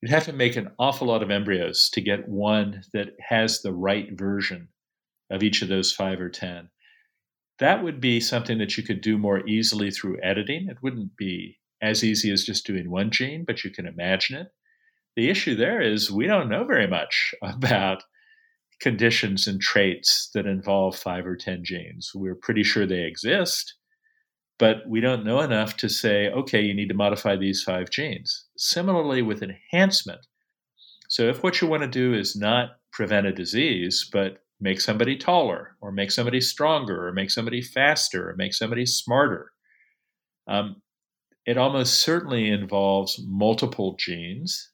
you'd 0.04 0.12
have 0.12 0.26
to 0.26 0.34
make 0.34 0.56
an 0.56 0.70
awful 0.78 1.08
lot 1.08 1.24
of 1.24 1.32
embryos 1.32 1.90
to 1.94 2.02
get 2.02 2.30
one 2.30 2.84
that 2.94 3.16
has 3.28 3.64
the 3.64 3.74
right 3.74 4.10
version 4.12 4.68
of 5.32 5.42
each 5.42 5.64
of 5.64 5.68
those 5.68 5.92
five 5.92 6.22
or 6.22 6.30
ten 6.30 6.70
that 7.62 7.84
would 7.84 8.02
be 8.02 8.20
something 8.20 8.58
that 8.58 8.76
you 8.76 8.82
could 8.82 9.02
do 9.02 9.20
more 9.20 9.48
easily 9.48 9.92
through 9.92 10.20
editing. 10.24 10.68
It 10.68 10.82
wouldn't 10.82 11.16
be 11.16 11.60
as 11.80 12.04
easy 12.04 12.32
as 12.32 12.44
just 12.44 12.66
doing 12.66 12.90
one 12.90 13.12
gene, 13.12 13.46
but 13.46 13.64
you 13.64 13.70
can 13.70 13.86
imagine 13.86 14.36
it. 14.36 14.48
The 15.16 15.30
issue 15.30 15.56
there 15.56 15.80
is 15.80 16.12
we 16.12 16.26
don't 16.26 16.50
know 16.50 16.64
very 16.64 16.88
much 16.88 17.36
about 17.44 18.04
conditions 18.80 19.46
and 19.46 19.62
traits 19.62 20.32
that 20.34 20.48
involve 20.48 20.96
five 20.96 21.28
or 21.28 21.36
10 21.36 21.64
genes. 21.64 22.12
We're 22.16 22.34
pretty 22.36 22.64
sure 22.64 22.88
they 22.88 23.04
exist, 23.04 23.76
but 24.58 24.78
we 24.88 25.00
don't 25.00 25.24
know 25.24 25.42
enough 25.42 25.78
to 25.78 25.90
say, 25.90 26.30
okay, 26.30 26.62
you 26.62 26.74
need 26.74 26.90
to 26.90 26.96
modify 26.96 27.36
these 27.36 27.62
five 27.62 27.92
genes. 27.92 28.48
Similarly, 28.58 29.22
with 29.22 29.44
enhancement. 29.44 30.22
So, 31.10 31.30
if 31.30 31.44
what 31.44 31.62
you 31.62 31.68
want 31.68 31.84
to 31.84 31.88
do 31.88 32.16
is 32.16 32.36
not 32.36 32.70
prevent 32.92 33.28
a 33.28 33.32
disease, 33.32 34.10
but 34.12 34.40
make 34.62 34.80
somebody 34.80 35.18
taller, 35.18 35.76
or 35.82 35.92
make 35.92 36.12
somebody 36.12 36.40
stronger, 36.40 37.08
or 37.08 37.12
make 37.12 37.32
somebody 37.32 37.62
faster, 37.62 38.30
or 38.30 38.36
make 38.36 38.54
somebody 38.54 38.86
smarter, 38.86 39.52
um, 40.48 40.82
it 41.46 41.58
almost 41.58 42.00
certainly 42.00 42.50
involves 42.50 43.20
multiple 43.26 43.96
genes. 44.00 44.70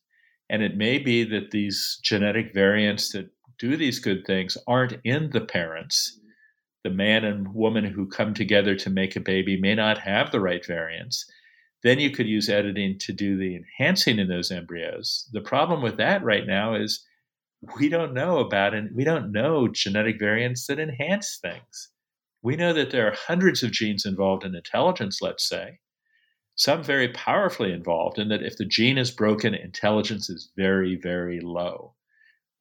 And 0.49 0.61
it 0.61 0.77
may 0.77 0.97
be 0.97 1.23
that 1.25 1.51
these 1.51 1.99
genetic 2.03 2.53
variants 2.53 3.11
that 3.11 3.29
do 3.59 3.75
these 3.75 3.99
good 3.99 4.25
things 4.25 4.57
aren't 4.67 4.97
in 5.03 5.29
the 5.31 5.41
parents 5.41 6.19
the 6.87 6.93
man 6.93 7.25
and 7.25 7.53
woman 7.53 7.83
who 7.83 8.07
come 8.07 8.33
together 8.33 8.73
to 8.73 8.89
make 8.89 9.17
a 9.17 9.19
baby 9.19 9.59
may 9.59 9.75
not 9.75 9.97
have 9.97 10.31
the 10.31 10.39
right 10.39 10.65
variants. 10.65 11.29
Then 11.83 11.99
you 11.99 12.11
could 12.11 12.27
use 12.27 12.47
editing 12.49 12.97
to 12.99 13.11
do 13.11 13.37
the 13.37 13.57
enhancing 13.57 14.19
in 14.19 14.29
those 14.29 14.51
embryos. 14.51 15.29
The 15.33 15.41
problem 15.41 15.81
with 15.81 15.97
that 15.97 16.23
right 16.23 16.47
now 16.47 16.75
is 16.75 17.05
we 17.61 17.89
don't 17.89 18.13
know 18.13 18.39
about 18.39 18.73
and 18.73 18.95
we 18.95 19.03
don't 19.03 19.31
know 19.31 19.67
genetic 19.67 20.19
variants 20.19 20.67
that 20.67 20.79
enhance 20.79 21.39
things. 21.41 21.89
We 22.43 22.55
know 22.55 22.73
that 22.73 22.91
there 22.91 23.07
are 23.07 23.15
hundreds 23.15 23.63
of 23.63 23.71
genes 23.71 24.05
involved 24.05 24.43
in 24.43 24.55
intelligence, 24.55 25.21
let's 25.21 25.47
say, 25.47 25.79
some 26.55 26.83
very 26.83 27.09
powerfully 27.09 27.71
involved, 27.71 28.17
and 28.17 28.31
that 28.31 28.43
if 28.43 28.57
the 28.57 28.65
gene 28.65 28.97
is 28.97 29.11
broken, 29.11 29.53
intelligence 29.53 30.29
is 30.29 30.51
very, 30.55 30.95
very 30.95 31.39
low. 31.39 31.93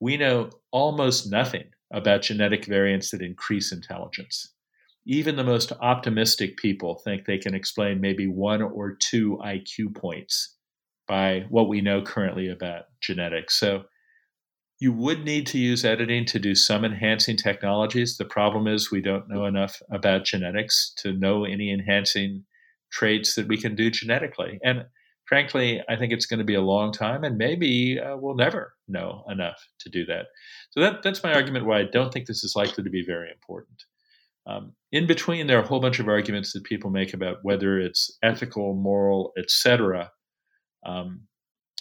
We 0.00 0.16
know 0.16 0.50
almost 0.70 1.30
nothing 1.30 1.64
about 1.92 2.22
genetic 2.22 2.66
variants 2.66 3.10
that 3.10 3.22
increase 3.22 3.72
intelligence. 3.72 4.52
Even 5.06 5.36
the 5.36 5.44
most 5.44 5.72
optimistic 5.80 6.56
people 6.56 6.96
think 6.96 7.24
they 7.24 7.38
can 7.38 7.54
explain 7.54 8.00
maybe 8.00 8.26
one 8.26 8.60
or 8.60 8.96
two 8.96 9.38
IQ 9.42 9.94
points 9.94 10.56
by 11.06 11.46
what 11.48 11.68
we 11.68 11.80
know 11.80 12.02
currently 12.02 12.48
about 12.48 12.84
genetics. 13.00 13.58
So 13.58 13.84
you 14.78 14.92
would 14.92 15.24
need 15.24 15.46
to 15.48 15.58
use 15.58 15.84
editing 15.84 16.24
to 16.26 16.38
do 16.38 16.54
some 16.54 16.84
enhancing 16.84 17.36
technologies. 17.36 18.16
The 18.16 18.26
problem 18.26 18.66
is 18.66 18.90
we 18.90 19.00
don't 19.00 19.28
know 19.28 19.46
enough 19.46 19.80
about 19.90 20.24
genetics 20.24 20.92
to 20.98 21.12
know 21.12 21.44
any 21.44 21.72
enhancing 21.72 22.44
traits 22.92 23.34
that 23.34 23.48
we 23.48 23.56
can 23.56 23.74
do 23.74 23.90
genetically. 23.90 24.58
And 24.62 24.84
frankly, 25.26 25.82
I 25.88 25.96
think 25.96 26.12
it's 26.12 26.26
going 26.26 26.38
to 26.38 26.44
be 26.44 26.54
a 26.54 26.60
long 26.60 26.92
time, 26.92 27.24
and 27.24 27.38
maybe 27.38 27.98
uh, 27.98 28.16
we'll 28.16 28.36
never 28.36 28.74
know 28.86 29.24
enough 29.28 29.58
to 29.80 29.88
do 29.88 30.04
that. 30.06 30.26
So 30.70 30.80
that, 30.80 31.02
that's 31.02 31.22
my 31.22 31.32
argument 31.32 31.66
why 31.66 31.80
I 31.80 31.84
don't 31.90 32.12
think 32.12 32.26
this 32.26 32.44
is 32.44 32.54
likely 32.54 32.84
to 32.84 32.90
be 32.90 33.04
very 33.04 33.30
important. 33.30 33.82
Um, 34.46 34.74
in 34.92 35.06
between, 35.06 35.46
there 35.46 35.58
are 35.58 35.62
a 35.62 35.66
whole 35.66 35.80
bunch 35.80 35.98
of 35.98 36.08
arguments 36.08 36.52
that 36.52 36.64
people 36.64 36.90
make 36.90 37.14
about 37.14 37.38
whether 37.42 37.80
it's 37.80 38.16
ethical, 38.22 38.74
moral, 38.74 39.32
etc. 39.36 40.12
Um, 40.84 41.22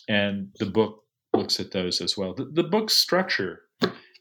and 0.08 0.48
the 0.60 0.66
book 0.66 1.05
looks 1.36 1.60
at 1.60 1.72
those 1.72 2.02
as 2.02 2.18
well. 2.18 2.34
The, 2.34 2.46
the 2.46 2.64
book's 2.64 2.96
structure, 2.96 3.62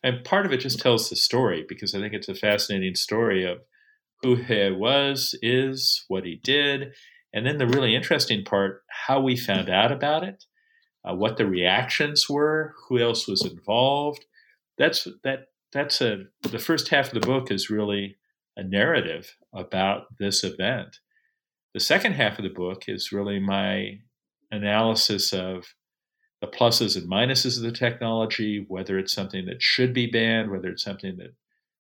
and 0.03 0.25
part 0.25 0.47
of 0.47 0.53
it 0.53 0.59
just 0.59 0.81
tells 0.81 1.09
the 1.09 1.17
story 1.17 1.65
because 1.69 1.95
I 1.95 2.01
think 2.01 2.13
it's 2.13 2.29
a 2.29 2.35
fascinating 2.35 2.95
story 2.95 3.45
of 3.45 3.59
who 4.23 4.37
he 4.37 4.71
was, 4.71 5.39
is, 5.43 6.05
what 6.09 6.25
he 6.25 6.41
did, 6.43 6.93
and 7.33 7.47
then 7.47 7.59
the 7.59 7.67
really 7.67 7.95
interesting 7.95 8.45
part, 8.45 8.83
how 9.07 9.21
we 9.21 9.37
found 9.37 9.69
out 9.69 9.93
about 9.93 10.23
it, 10.23 10.45
uh, 11.05 11.15
what 11.15 11.37
the 11.37 11.47
reactions 11.47 12.29
were, 12.29 12.75
who 12.89 12.99
else 12.99 13.29
was 13.29 13.45
involved. 13.45 14.25
That's 14.79 15.07
that. 15.25 15.47
That's 15.73 16.01
a 16.01 16.25
the 16.43 16.61
first 16.61 16.89
half 16.89 17.13
of 17.13 17.21
the 17.21 17.27
book 17.27 17.51
is 17.51 17.69
really 17.69 18.17
a 18.57 18.63
narrative 18.63 19.37
about 19.53 20.05
this 20.19 20.45
event. 20.45 20.99
The 21.75 21.81
second 21.81 22.13
half 22.13 22.39
of 22.39 22.45
the 22.45 22.51
book 22.51 22.85
is 22.87 23.11
really 23.11 23.41
my 23.41 23.99
analysis 24.53 25.33
of 25.33 25.75
the 26.45 26.57
pluses 26.57 26.97
and 26.97 27.11
minuses 27.11 27.57
of 27.57 27.63
the 27.63 27.73
technology, 27.73 28.65
whether 28.69 28.99
it's 28.99 29.13
something 29.13 29.47
that 29.47 29.63
should 29.63 29.93
be 29.95 30.07
banned, 30.07 30.51
whether 30.51 30.69
it's 30.69 30.83
something 30.83 31.17
that 31.17 31.35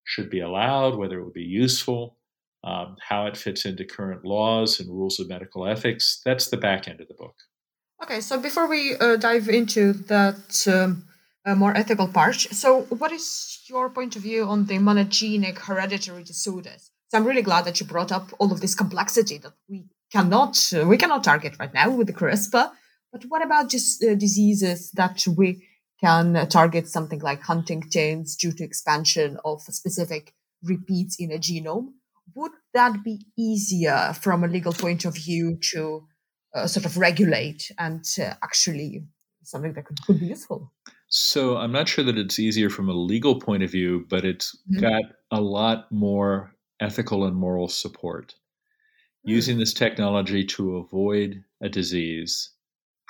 should 0.05 0.31
be 0.31 0.41
allowed, 0.41 0.97
whether 0.97 1.19
it 1.19 1.25
would 1.25 1.35
be 1.35 1.43
useful 1.43 2.17
um, 2.65 2.97
how 3.01 3.27
it 3.27 3.37
fits 3.37 3.65
into 3.67 3.85
current 3.85 4.25
laws 4.25 4.81
and 4.81 4.89
rules 4.89 5.21
of 5.21 5.29
medical 5.29 5.67
ethics. 5.67 6.21
That's 6.25 6.49
the 6.49 6.57
back 6.57 6.89
end 6.89 7.01
of 7.01 7.09
the 7.09 7.15
book. 7.15 7.35
Okay, 8.03 8.21
so 8.21 8.41
before 8.41 8.67
we 8.67 8.97
uh, 8.97 9.17
dive 9.17 9.49
into 9.49 9.93
that 9.93 10.67
um, 10.67 11.05
uh, 11.45 11.55
more 11.55 11.77
ethical 11.77 12.09
part, 12.09 12.37
so 12.37 12.83
what 12.85 13.13
is 13.13 13.63
your 13.69 13.91
point 13.91 14.17
of 14.17 14.23
view 14.23 14.45
on 14.45 14.67
the 14.67 14.79
monogenic 14.79 15.59
hereditary 15.59 16.25
disorders? 16.25 16.91
So 17.09 17.19
I'm 17.19 17.27
really 17.27 17.43
glad 17.43 17.67
that 17.67 17.81
you 17.81 17.87
brought 17.87 18.11
up 18.11 18.33
all 18.39 18.51
of 18.51 18.61
this 18.61 18.75
complexity 18.75 19.39
that 19.39 19.53
we 19.69 19.85
cannot 20.11 20.73
uh, 20.75 20.87
we 20.87 20.97
cannot 20.97 21.23
target 21.23 21.55
right 21.59 21.73
now 21.73 21.91
with 21.91 22.07
the 22.07 22.13
CRISPR. 22.13 22.71
But 23.15 23.23
what 23.29 23.45
about 23.45 23.71
just 23.71 24.03
uh, 24.03 24.17
diseases 24.17 24.91
that 24.91 25.25
we 25.37 25.65
can 26.03 26.49
target 26.49 26.89
something 26.89 27.21
like 27.21 27.41
Huntington's 27.43 28.37
due 28.37 28.53
to 28.53 28.65
expansion 28.65 29.39
of 29.45 29.63
specific 29.63 30.35
repeats 30.63 31.17
in 31.21 31.31
a 31.31 31.39
genome? 31.39 31.93
would 32.35 32.53
that 32.73 33.05
be 33.05 33.27
easier 33.37 34.13
from 34.21 34.45
a 34.45 34.49
legal 34.49 34.73
point 34.73 35.05
of 35.05 35.15
view 35.15 35.59
to 35.73 36.07
uh, 36.55 36.67
sort 36.67 36.87
of 36.87 36.97
regulate 36.97 37.71
and 37.79 38.05
uh, 38.21 38.35
actually 38.43 39.05
something 39.43 39.73
that 39.75 39.85
could, 39.85 40.01
could 40.07 40.21
be 40.21 40.27
useful? 40.27 40.73
So 41.09 41.57
I'm 41.57 41.73
not 41.73 41.89
sure 41.89 42.05
that 42.05 42.19
it's 42.19 42.39
easier 42.39 42.71
from 42.71 42.89
a 42.89 42.95
legal 42.95 43.39
point 43.39 43.63
of 43.63 43.71
view, 43.71 44.07
but 44.09 44.25
it's 44.25 44.57
mm-hmm. 44.71 44.81
got 44.81 45.03
a 45.31 45.41
lot 45.41 45.91
more 45.93 46.53
ethical 46.81 47.25
and 47.25 47.37
moral 47.37 47.69
support. 47.69 48.35
Mm. 49.27 49.33
Using 49.33 49.59
this 49.59 49.75
technology 49.75 50.45
to 50.45 50.77
avoid 50.77 51.45
a 51.61 51.69
disease, 51.69 52.51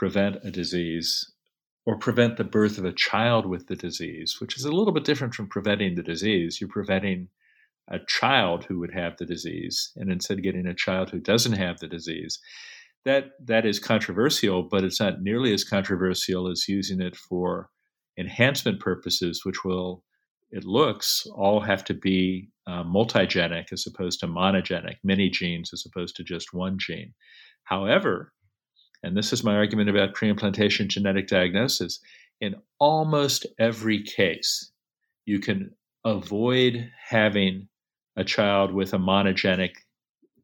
prevent 0.04 0.36
a 0.44 0.50
disease, 0.50 1.32
or 1.86 1.96
prevent 1.96 2.36
the 2.36 2.44
birth 2.44 2.76
of 2.76 2.84
a 2.84 2.92
child 2.92 3.46
with 3.46 3.68
the 3.68 3.74
disease, 3.74 4.38
which 4.38 4.54
is 4.54 4.66
a 4.66 4.70
little 4.70 4.92
bit 4.92 5.04
different 5.04 5.32
from 5.32 5.48
preventing 5.48 5.94
the 5.94 6.02
disease. 6.02 6.60
You're 6.60 6.68
preventing 6.68 7.28
a 7.88 7.98
child 8.06 8.64
who 8.64 8.78
would 8.80 8.92
have 8.92 9.16
the 9.16 9.24
disease 9.24 9.92
and 9.96 10.12
instead 10.12 10.42
getting 10.42 10.66
a 10.66 10.74
child 10.74 11.08
who 11.08 11.20
doesn't 11.20 11.54
have 11.54 11.78
the 11.78 11.88
disease. 11.88 12.38
That 13.06 13.30
that 13.46 13.64
is 13.64 13.78
controversial, 13.78 14.62
but 14.64 14.84
it's 14.84 15.00
not 15.00 15.22
nearly 15.22 15.54
as 15.54 15.64
controversial 15.64 16.50
as 16.50 16.68
using 16.68 17.00
it 17.00 17.16
for 17.16 17.70
enhancement 18.18 18.80
purposes, 18.80 19.40
which 19.46 19.64
will 19.64 20.04
it 20.50 20.64
looks 20.64 21.26
all 21.34 21.60
have 21.60 21.82
to 21.84 21.94
be 21.94 22.50
uh, 22.66 22.84
multigenic 22.84 23.72
as 23.72 23.86
opposed 23.86 24.20
to 24.20 24.26
monogenic, 24.26 24.96
many 25.02 25.30
genes 25.30 25.70
as 25.72 25.86
opposed 25.86 26.14
to 26.16 26.24
just 26.24 26.52
one 26.52 26.76
gene. 26.78 27.14
However, 27.64 28.34
and 29.04 29.16
this 29.16 29.32
is 29.32 29.44
my 29.44 29.54
argument 29.54 29.90
about 29.90 30.14
preimplantation 30.14 30.88
genetic 30.88 31.28
diagnosis, 31.28 32.00
in 32.40 32.56
almost 32.78 33.46
every 33.58 34.02
case, 34.02 34.70
you 35.24 35.38
can 35.38 35.74
avoid 36.04 36.90
having 37.08 37.68
a 38.16 38.24
child 38.24 38.72
with 38.72 38.92
a 38.92 38.98
monogenic 38.98 39.72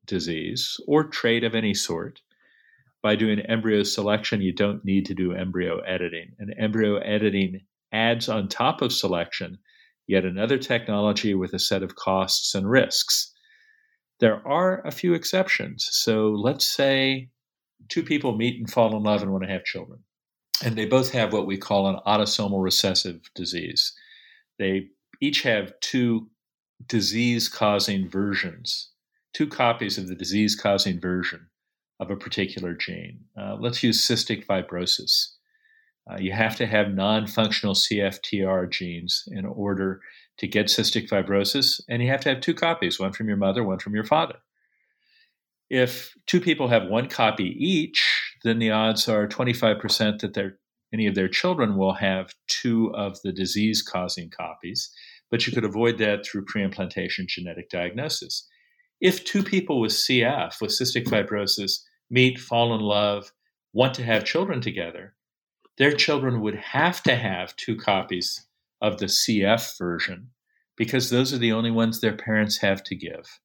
disease 0.06 0.78
or 0.86 1.04
trait 1.04 1.44
of 1.44 1.54
any 1.54 1.74
sort. 1.74 2.20
By 3.02 3.16
doing 3.16 3.40
embryo 3.40 3.82
selection, 3.82 4.42
you 4.42 4.52
don't 4.52 4.84
need 4.84 5.06
to 5.06 5.14
do 5.14 5.32
embryo 5.32 5.80
editing. 5.80 6.32
And 6.38 6.54
embryo 6.58 6.98
editing 6.98 7.60
adds 7.92 8.28
on 8.28 8.48
top 8.48 8.82
of 8.82 8.92
selection 8.92 9.58
yet 10.06 10.24
another 10.24 10.58
technology 10.58 11.34
with 11.34 11.54
a 11.54 11.58
set 11.58 11.82
of 11.82 11.94
costs 11.94 12.54
and 12.54 12.68
risks. 12.68 13.32
There 14.18 14.46
are 14.46 14.84
a 14.86 14.90
few 14.90 15.14
exceptions. 15.14 15.88
So 15.92 16.30
let's 16.30 16.66
say 16.66 17.30
two 17.88 18.02
people 18.02 18.36
meet 18.36 18.58
and 18.58 18.70
fall 18.70 18.96
in 18.96 19.02
love 19.02 19.22
and 19.22 19.32
want 19.32 19.44
to 19.44 19.50
have 19.50 19.64
children. 19.64 20.00
And 20.62 20.76
they 20.76 20.86
both 20.86 21.12
have 21.12 21.32
what 21.32 21.46
we 21.46 21.56
call 21.56 21.86
an 21.86 21.98
autosomal 22.06 22.62
recessive 22.62 23.20
disease. 23.34 23.92
They 24.58 24.88
each 25.20 25.42
have 25.42 25.72
two 25.80 26.28
disease 26.86 27.48
causing 27.48 28.08
versions, 28.08 28.90
two 29.32 29.46
copies 29.46 29.98
of 29.98 30.08
the 30.08 30.14
disease 30.14 30.54
causing 30.54 31.00
version 31.00 31.48
of 31.98 32.10
a 32.10 32.16
particular 32.16 32.74
gene. 32.74 33.20
Uh, 33.38 33.56
let's 33.58 33.82
use 33.82 34.06
cystic 34.06 34.46
fibrosis. 34.46 35.34
Uh, 36.10 36.16
you 36.18 36.32
have 36.32 36.56
to 36.56 36.66
have 36.66 36.92
non 36.92 37.26
functional 37.26 37.74
CFTR 37.74 38.70
genes 38.70 39.24
in 39.30 39.44
order 39.44 40.00
to 40.38 40.46
get 40.46 40.66
cystic 40.66 41.08
fibrosis, 41.08 41.80
and 41.88 42.02
you 42.02 42.08
have 42.08 42.22
to 42.22 42.30
have 42.30 42.40
two 42.40 42.54
copies 42.54 42.98
one 42.98 43.12
from 43.12 43.28
your 43.28 43.36
mother, 43.36 43.62
one 43.62 43.78
from 43.78 43.94
your 43.94 44.04
father. 44.04 44.36
If 45.70 46.14
two 46.26 46.40
people 46.40 46.68
have 46.68 46.88
one 46.88 47.08
copy 47.08 47.56
each, 47.58 48.34
then 48.44 48.58
the 48.58 48.72
odds 48.72 49.08
are 49.08 49.28
25% 49.28 50.20
that 50.20 50.56
any 50.92 51.06
of 51.06 51.14
their 51.14 51.28
children 51.28 51.76
will 51.76 51.94
have 51.94 52.34
two 52.48 52.92
of 52.94 53.22
the 53.22 53.32
disease 53.32 53.80
causing 53.80 54.30
copies 54.30 54.92
but 55.30 55.46
you 55.46 55.52
could 55.52 55.64
avoid 55.64 55.98
that 55.98 56.26
through 56.26 56.44
preimplantation 56.44 57.26
genetic 57.26 57.70
diagnosis. 57.70 58.46
if 59.00 59.24
two 59.24 59.42
people 59.42 59.80
with 59.80 59.92
CF, 59.92 60.60
with 60.60 60.72
cystic 60.72 61.06
fibrosis, 61.06 61.80
meet, 62.10 62.38
fall 62.38 62.74
in 62.74 62.82
love, 62.82 63.32
want 63.72 63.94
to 63.94 64.04
have 64.04 64.24
children 64.24 64.60
together, 64.60 65.14
their 65.78 65.92
children 65.92 66.42
would 66.42 66.56
have 66.56 67.02
to 67.04 67.16
have 67.16 67.56
two 67.56 67.76
copies 67.76 68.46
of 68.82 68.98
the 68.98 69.06
CF 69.06 69.78
version 69.78 70.30
because 70.76 71.08
those 71.08 71.32
are 71.32 71.38
the 71.38 71.52
only 71.52 71.70
ones 71.70 72.00
their 72.00 72.16
parents 72.16 72.58
have 72.58 72.82
to 72.84 72.94
give. 72.94 73.40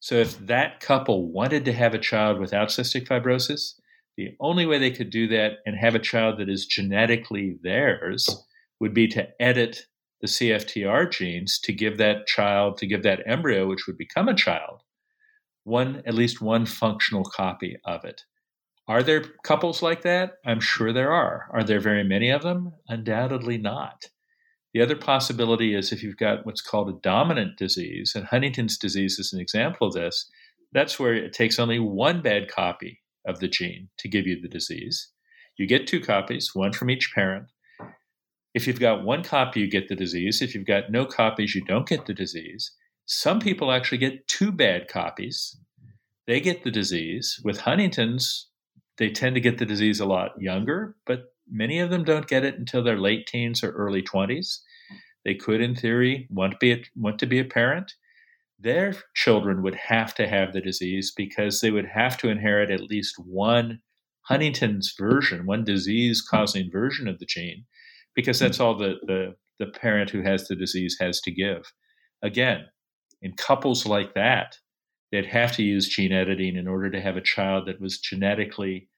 So 0.00 0.16
if 0.16 0.38
that 0.46 0.80
couple 0.80 1.30
wanted 1.30 1.64
to 1.66 1.72
have 1.74 1.94
a 1.94 1.98
child 1.98 2.40
without 2.40 2.68
cystic 2.68 3.06
fibrosis, 3.06 3.74
the 4.16 4.34
only 4.40 4.66
way 4.66 4.78
they 4.78 4.90
could 4.90 5.10
do 5.10 5.28
that 5.28 5.58
and 5.66 5.76
have 5.76 5.94
a 5.94 5.98
child 5.98 6.38
that 6.38 6.48
is 6.48 6.66
genetically 6.66 7.58
theirs 7.62 8.28
would 8.80 8.94
be 8.94 9.06
to 9.08 9.28
edit 9.40 9.86
the 10.20 10.26
CFTR 10.26 11.10
genes 11.10 11.58
to 11.60 11.72
give 11.72 11.98
that 11.98 12.26
child, 12.26 12.78
to 12.78 12.86
give 12.86 13.02
that 13.02 13.22
embryo, 13.26 13.66
which 13.66 13.86
would 13.86 13.96
become 13.96 14.28
a 14.28 14.34
child, 14.34 14.82
one 15.64 16.02
at 16.06 16.14
least 16.14 16.40
one 16.40 16.66
functional 16.66 17.24
copy 17.24 17.76
of 17.84 18.04
it. 18.04 18.24
Are 18.88 19.02
there 19.02 19.24
couples 19.44 19.82
like 19.82 20.02
that? 20.02 20.34
I'm 20.44 20.60
sure 20.60 20.92
there 20.92 21.12
are. 21.12 21.48
Are 21.52 21.62
there 21.62 21.80
very 21.80 22.04
many 22.04 22.30
of 22.30 22.42
them? 22.42 22.72
Undoubtedly 22.88 23.58
not. 23.58 24.06
The 24.72 24.82
other 24.82 24.96
possibility 24.96 25.74
is 25.74 25.90
if 25.90 26.02
you've 26.02 26.16
got 26.16 26.46
what's 26.46 26.60
called 26.60 26.88
a 26.88 27.00
dominant 27.00 27.56
disease, 27.56 28.12
and 28.14 28.26
Huntington's 28.26 28.78
disease 28.78 29.18
is 29.18 29.32
an 29.32 29.40
example 29.40 29.88
of 29.88 29.94
this, 29.94 30.30
that's 30.72 30.98
where 30.98 31.14
it 31.14 31.32
takes 31.32 31.58
only 31.58 31.78
one 31.80 32.22
bad 32.22 32.48
copy 32.48 33.00
of 33.26 33.40
the 33.40 33.48
gene 33.48 33.88
to 33.98 34.08
give 34.08 34.26
you 34.26 34.40
the 34.40 34.48
disease. 34.48 35.08
You 35.56 35.66
get 35.66 35.86
two 35.86 36.00
copies, 36.00 36.54
one 36.54 36.72
from 36.72 36.90
each 36.90 37.12
parent. 37.14 37.46
If 38.54 38.66
you've 38.66 38.80
got 38.80 39.04
one 39.04 39.22
copy, 39.22 39.60
you 39.60 39.70
get 39.70 39.88
the 39.88 39.96
disease. 39.96 40.40
If 40.40 40.54
you've 40.54 40.66
got 40.66 40.90
no 40.90 41.04
copies, 41.04 41.54
you 41.54 41.64
don't 41.64 41.88
get 41.88 42.06
the 42.06 42.14
disease. 42.14 42.72
Some 43.06 43.40
people 43.40 43.72
actually 43.72 43.98
get 43.98 44.26
two 44.28 44.52
bad 44.52 44.88
copies. 44.88 45.56
They 46.26 46.40
get 46.40 46.62
the 46.62 46.70
disease. 46.70 47.40
With 47.44 47.60
Huntington's, 47.60 48.48
they 48.98 49.10
tend 49.10 49.34
to 49.34 49.40
get 49.40 49.58
the 49.58 49.66
disease 49.66 49.98
a 49.98 50.06
lot 50.06 50.40
younger, 50.40 50.94
but 51.06 51.29
many 51.50 51.78
of 51.78 51.90
them 51.90 52.04
don't 52.04 52.28
get 52.28 52.44
it 52.44 52.58
until 52.58 52.82
their 52.82 52.98
late 52.98 53.26
teens 53.26 53.62
or 53.62 53.70
early 53.72 54.02
20s. 54.02 54.58
They 55.24 55.34
could, 55.34 55.60
in 55.60 55.74
theory, 55.74 56.26
want 56.30 56.52
to 56.52 56.58
be 56.58 56.72
a, 56.72 56.82
want 56.96 57.18
to 57.18 57.26
be 57.26 57.38
a 57.38 57.44
parent. 57.44 57.94
Their 58.58 58.94
children 59.14 59.62
would 59.62 59.74
have 59.74 60.14
to 60.14 60.28
have 60.28 60.52
the 60.52 60.60
disease 60.60 61.12
because 61.16 61.60
they 61.60 61.70
would 61.70 61.86
have 61.86 62.16
to 62.18 62.28
inherit 62.28 62.70
at 62.70 62.82
least 62.82 63.16
one 63.18 63.80
Huntington's 64.22 64.94
version, 64.98 65.46
one 65.46 65.64
disease 65.64 66.22
causing 66.22 66.70
version 66.70 67.08
of 67.08 67.18
the 67.18 67.26
gene, 67.26 67.64
because 68.14 68.38
that's 68.38 68.60
all 68.60 68.76
the, 68.76 68.96
the, 69.06 69.34
the 69.58 69.66
parent 69.66 70.10
who 70.10 70.22
has 70.22 70.46
the 70.46 70.54
disease 70.54 70.96
has 71.00 71.20
to 71.22 71.30
give. 71.30 71.72
Again, 72.22 72.66
in 73.22 73.32
couples 73.32 73.86
like 73.86 74.14
that, 74.14 74.56
they'd 75.10 75.26
have 75.26 75.52
to 75.56 75.62
use 75.62 75.88
gene 75.88 76.12
editing 76.12 76.56
in 76.56 76.68
order 76.68 76.90
to 76.90 77.00
have 77.00 77.16
a 77.16 77.22
child 77.22 77.66
that 77.66 77.80
was 77.80 77.98
genetically 77.98 78.89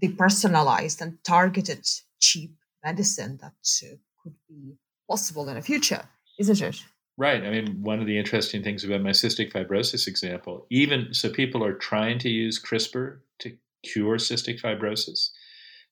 the 0.00 0.08
personalized 0.08 1.02
and 1.02 1.18
targeted 1.24 1.84
cheap 2.20 2.54
medicine 2.84 3.38
that 3.40 3.54
uh, 3.84 3.96
could 4.22 4.34
be 4.48 4.76
possible 5.08 5.48
in 5.48 5.56
the 5.56 5.62
future, 5.62 6.02
isn't 6.38 6.60
it? 6.60 6.84
Right. 7.18 7.42
I 7.42 7.50
mean, 7.50 7.82
one 7.82 7.98
of 7.98 8.06
the 8.06 8.16
interesting 8.16 8.62
things 8.62 8.84
about 8.84 9.02
my 9.02 9.10
cystic 9.10 9.52
fibrosis 9.52 10.06
example, 10.06 10.66
even 10.70 11.12
so, 11.12 11.28
people 11.28 11.64
are 11.64 11.74
trying 11.74 12.20
to 12.20 12.28
use 12.28 12.62
CRISPR 12.62 13.18
to 13.40 13.56
cure 13.82 14.18
cystic 14.18 14.60
fibrosis, 14.60 15.30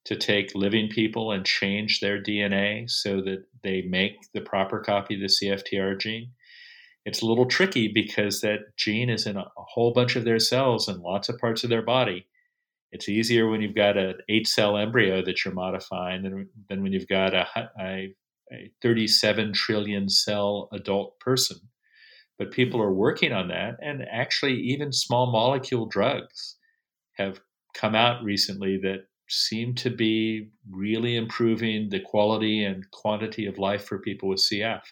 to 0.05 0.15
take 0.15 0.55
living 0.55 0.89
people 0.89 1.33
and 1.33 1.45
change 1.45 1.99
their 1.99 2.23
DNA 2.23 2.89
so 2.89 3.21
that 3.23 3.45
they 3.65 3.83
make 3.83 4.15
the 4.35 4.41
proper 4.41 4.79
copy 4.79 5.15
of 5.15 5.21
the 5.21 5.27
CFTR 5.27 5.99
gene. 5.99 6.31
It's 7.05 7.23
a 7.23 7.27
little 7.27 7.47
tricky 7.47 7.89
because 7.89 8.41
that 8.43 8.77
gene 8.77 9.11
is 9.11 9.27
in 9.27 9.37
a, 9.37 9.47
whole 9.57 9.93
bunch 9.93 10.15
of 10.15 10.25
their 10.25 10.39
cells 10.39 10.87
and 10.87 11.03
lots 11.03 11.29
of 11.29 11.39
parts 11.39 11.65
of 11.65 11.71
their 11.71 11.83
body. 11.83 12.27
It's 12.93 13.09
easier 13.09 13.49
when 13.49 13.61
you've 13.61 13.75
got 13.75 13.97
an 13.97 14.19
eight 14.29 14.47
cell 14.47 14.77
embryo 14.77 15.25
that 15.25 15.45
you're 15.45 15.55
modifying 15.55 16.23
than, 16.23 16.49
than 16.69 16.85
when 16.85 16.93
you've 16.93 17.09
got 17.09 17.35
a, 17.35 17.47
a 17.81 18.15
a 18.53 18.71
37 18.83 19.53
trillion 19.53 20.09
cell 20.09 20.69
adult 20.73 21.19
person. 21.21 21.59
But 22.39 22.51
people 22.51 22.83
are 22.83 22.93
working 22.93 23.33
on 23.33 23.49
that, 23.49 23.77
and 23.81 24.03
actually, 24.11 24.61
even 24.61 24.93
small 24.93 25.33
molecule 25.33 25.87
drugs 25.87 26.57
have 27.15 27.41
come 27.75 27.95
out 27.95 28.23
recently 28.23 28.79
that 28.79 29.07
seem 29.29 29.75
to 29.75 29.91
be 29.91 30.51
really 30.71 31.17
improving 31.17 31.89
the 31.89 32.01
quality 32.01 32.63
and 32.63 32.89
quantity 32.91 33.47
of 33.47 33.59
life 33.59 33.85
for 33.85 33.99
people 33.99 34.29
with 34.29 34.39
CF. 34.39 34.83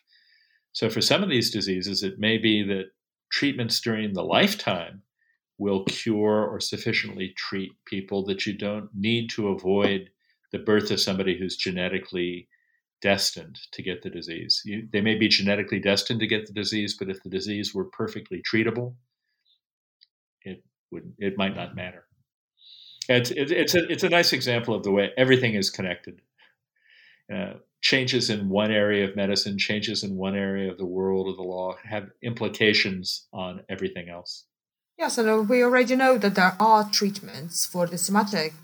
So, 0.73 0.89
for 0.89 1.01
some 1.01 1.23
of 1.23 1.29
these 1.29 1.51
diseases, 1.51 2.03
it 2.03 2.19
may 2.19 2.39
be 2.39 2.63
that 2.65 2.87
treatments 3.31 3.81
during 3.81 4.13
the 4.13 4.25
lifetime 4.25 5.03
will 5.59 5.85
cure 5.85 6.47
or 6.47 6.61
sufficiently 6.61 7.33
treat 7.37 7.73
people 7.85 8.25
that 8.25 8.47
you 8.47 8.57
don't 8.57 8.89
need 8.95 9.31
to 9.31 9.49
avoid 9.49 10.11
the 10.51 10.59
birth 10.59 10.91
of 10.91 11.01
somebody 11.01 11.39
who's 11.39 11.57
genetically 11.57 12.49
destined 13.05 13.59
to 13.71 13.83
get 13.83 14.03
the 14.03 14.09
disease. 14.09 14.63
You, 14.65 14.89
they 14.91 15.03
may 15.03 15.15
be 15.15 15.29
genetically 15.29 15.79
destined 15.79 16.21
to 16.21 16.27
get 16.27 16.47
the 16.47 16.55
disease, 16.55 16.97
but 16.99 17.11
if 17.11 17.23
the 17.23 17.29
disease 17.29 17.75
were 17.75 17.85
perfectly 17.85 18.43
treatable, 18.43 18.95
it 20.41 20.65
would 20.91 21.13
it 21.19 21.37
might 21.37 21.55
not 21.55 21.77
matter. 21.77 22.05
It's 23.11 23.31
it, 23.31 23.51
it's 23.51 23.75
a 23.75 23.87
it's 23.93 24.05
a 24.05 24.09
nice 24.09 24.33
example 24.33 24.75
of 24.75 24.85
the 24.85 24.91
way 24.91 25.13
everything 25.19 25.55
is 25.55 25.69
connected. 25.69 26.23
Uh, 27.33 27.55
changes 27.83 28.31
in 28.31 28.49
one 28.49 28.73
area 28.73 29.07
of 29.07 29.15
medicine, 29.17 29.59
changes 29.59 30.03
in 30.03 30.17
one 30.17 30.35
area 30.35 30.71
of 30.73 30.79
the 30.79 30.93
world 30.99 31.29
of 31.29 31.37
the 31.37 31.43
law 31.43 31.77
have 31.85 32.09
implications 32.23 33.27
on 33.35 33.61
everything 33.69 34.09
else. 34.09 34.47
Yes, 34.99 35.19
and 35.19 35.49
we 35.49 35.63
already 35.63 35.97
know 35.97 36.17
that 36.17 36.37
there 36.37 36.57
are 36.59 36.89
treatments 36.89 37.67
for 37.67 37.87
the 37.87 37.99
somatic 37.99 38.55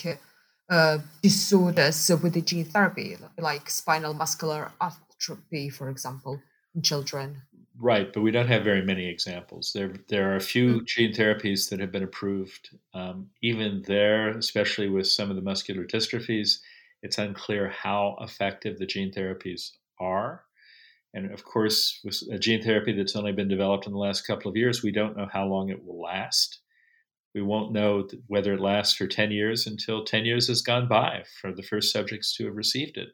uh, 0.71 0.99
disorders 1.23 2.09
with 2.23 2.35
the 2.35 2.41
gene 2.41 2.65
therapy, 2.65 3.17
like 3.39 3.69
spinal 3.69 4.15
muscular 4.15 4.71
atrophy, 4.81 5.69
for 5.69 5.91
example, 5.91 6.41
in 6.75 6.83
children. 6.83 7.43
Right, 7.79 8.13
but 8.13 8.21
we 8.21 8.31
don't 8.31 8.49
have 8.49 8.63
very 8.63 8.83
many 8.83 9.09
examples. 9.09 9.73
There, 9.75 9.95
there 10.09 10.31
are 10.31 10.37
a 10.37 10.41
few 10.41 10.69
mm-hmm. 10.69 10.85
gene 10.87 11.13
therapies 11.13 11.71
that 11.71 11.81
have 11.81 11.91
been 11.91 12.03
approved. 12.03 12.77
Um, 12.95 13.31
even 13.43 13.83
there, 13.87 14.29
especially 14.29 14.89
with 14.89 15.07
some 15.07 15.31
of 15.31 15.37
the 15.37 15.43
muscular 15.43 15.85
dystrophies, 15.85 16.59
it's 17.03 17.19
unclear 17.19 17.71
how 17.71 18.17
effective 18.21 18.79
the 18.79 18.87
gene 18.87 19.11
therapies 19.11 19.71
are. 19.99 20.45
And 21.15 21.33
of 21.33 21.45
course, 21.45 22.01
with 22.05 22.23
a 22.31 22.39
gene 22.39 22.63
therapy 22.63 22.93
that's 22.93 23.17
only 23.17 23.33
been 23.33 23.49
developed 23.49 23.87
in 23.87 23.93
the 23.93 23.99
last 23.99 24.27
couple 24.27 24.51
of 24.51 24.57
years, 24.57 24.83
we 24.83 24.93
don't 24.93 25.17
know 25.17 25.29
how 25.33 25.47
long 25.47 25.71
it 25.71 25.85
will 25.85 26.01
last. 26.01 26.61
We 27.35 27.43
won't 27.43 27.73
know 27.73 28.09
whether 28.27 28.55
it 28.55 28.61
lasts 28.61 28.95
for 28.95 29.07
10 29.07 29.31
years 29.31 29.67
until 29.67 30.05
10 30.05 30.25
years 30.25 30.49
has 30.49 30.63
gone 30.63 30.89
by 30.89 31.25
for 31.41 31.53
the 31.53 31.63
first 31.63 31.93
subjects 31.93 32.35
to 32.37 32.47
have 32.47 32.57
received 32.57 32.97
it. 32.97 33.09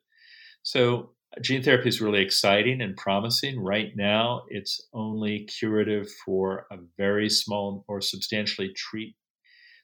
So, 0.63 1.11
uh, 1.37 1.41
gene 1.41 1.63
therapy 1.63 1.89
is 1.89 2.01
really 2.01 2.23
exciting 2.23 2.81
and 2.81 2.97
promising. 2.97 3.61
Right 3.61 3.93
now, 3.97 4.43
it's 4.49 4.81
only 4.93 5.45
curative 5.45 6.09
for 6.25 6.67
a 6.71 6.79
very 6.97 7.29
small 7.29 7.85
or 7.89 8.01
substantially 8.01 8.73
treat 8.75 9.17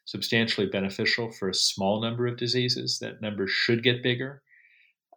substantially 0.05 0.67
beneficial 0.67 1.31
for 1.31 1.49
a 1.49 1.55
small 1.55 2.01
number 2.01 2.27
of 2.27 2.37
diseases. 2.37 2.99
That 3.01 3.21
number 3.21 3.47
should 3.47 3.83
get 3.83 4.03
bigger. 4.03 4.43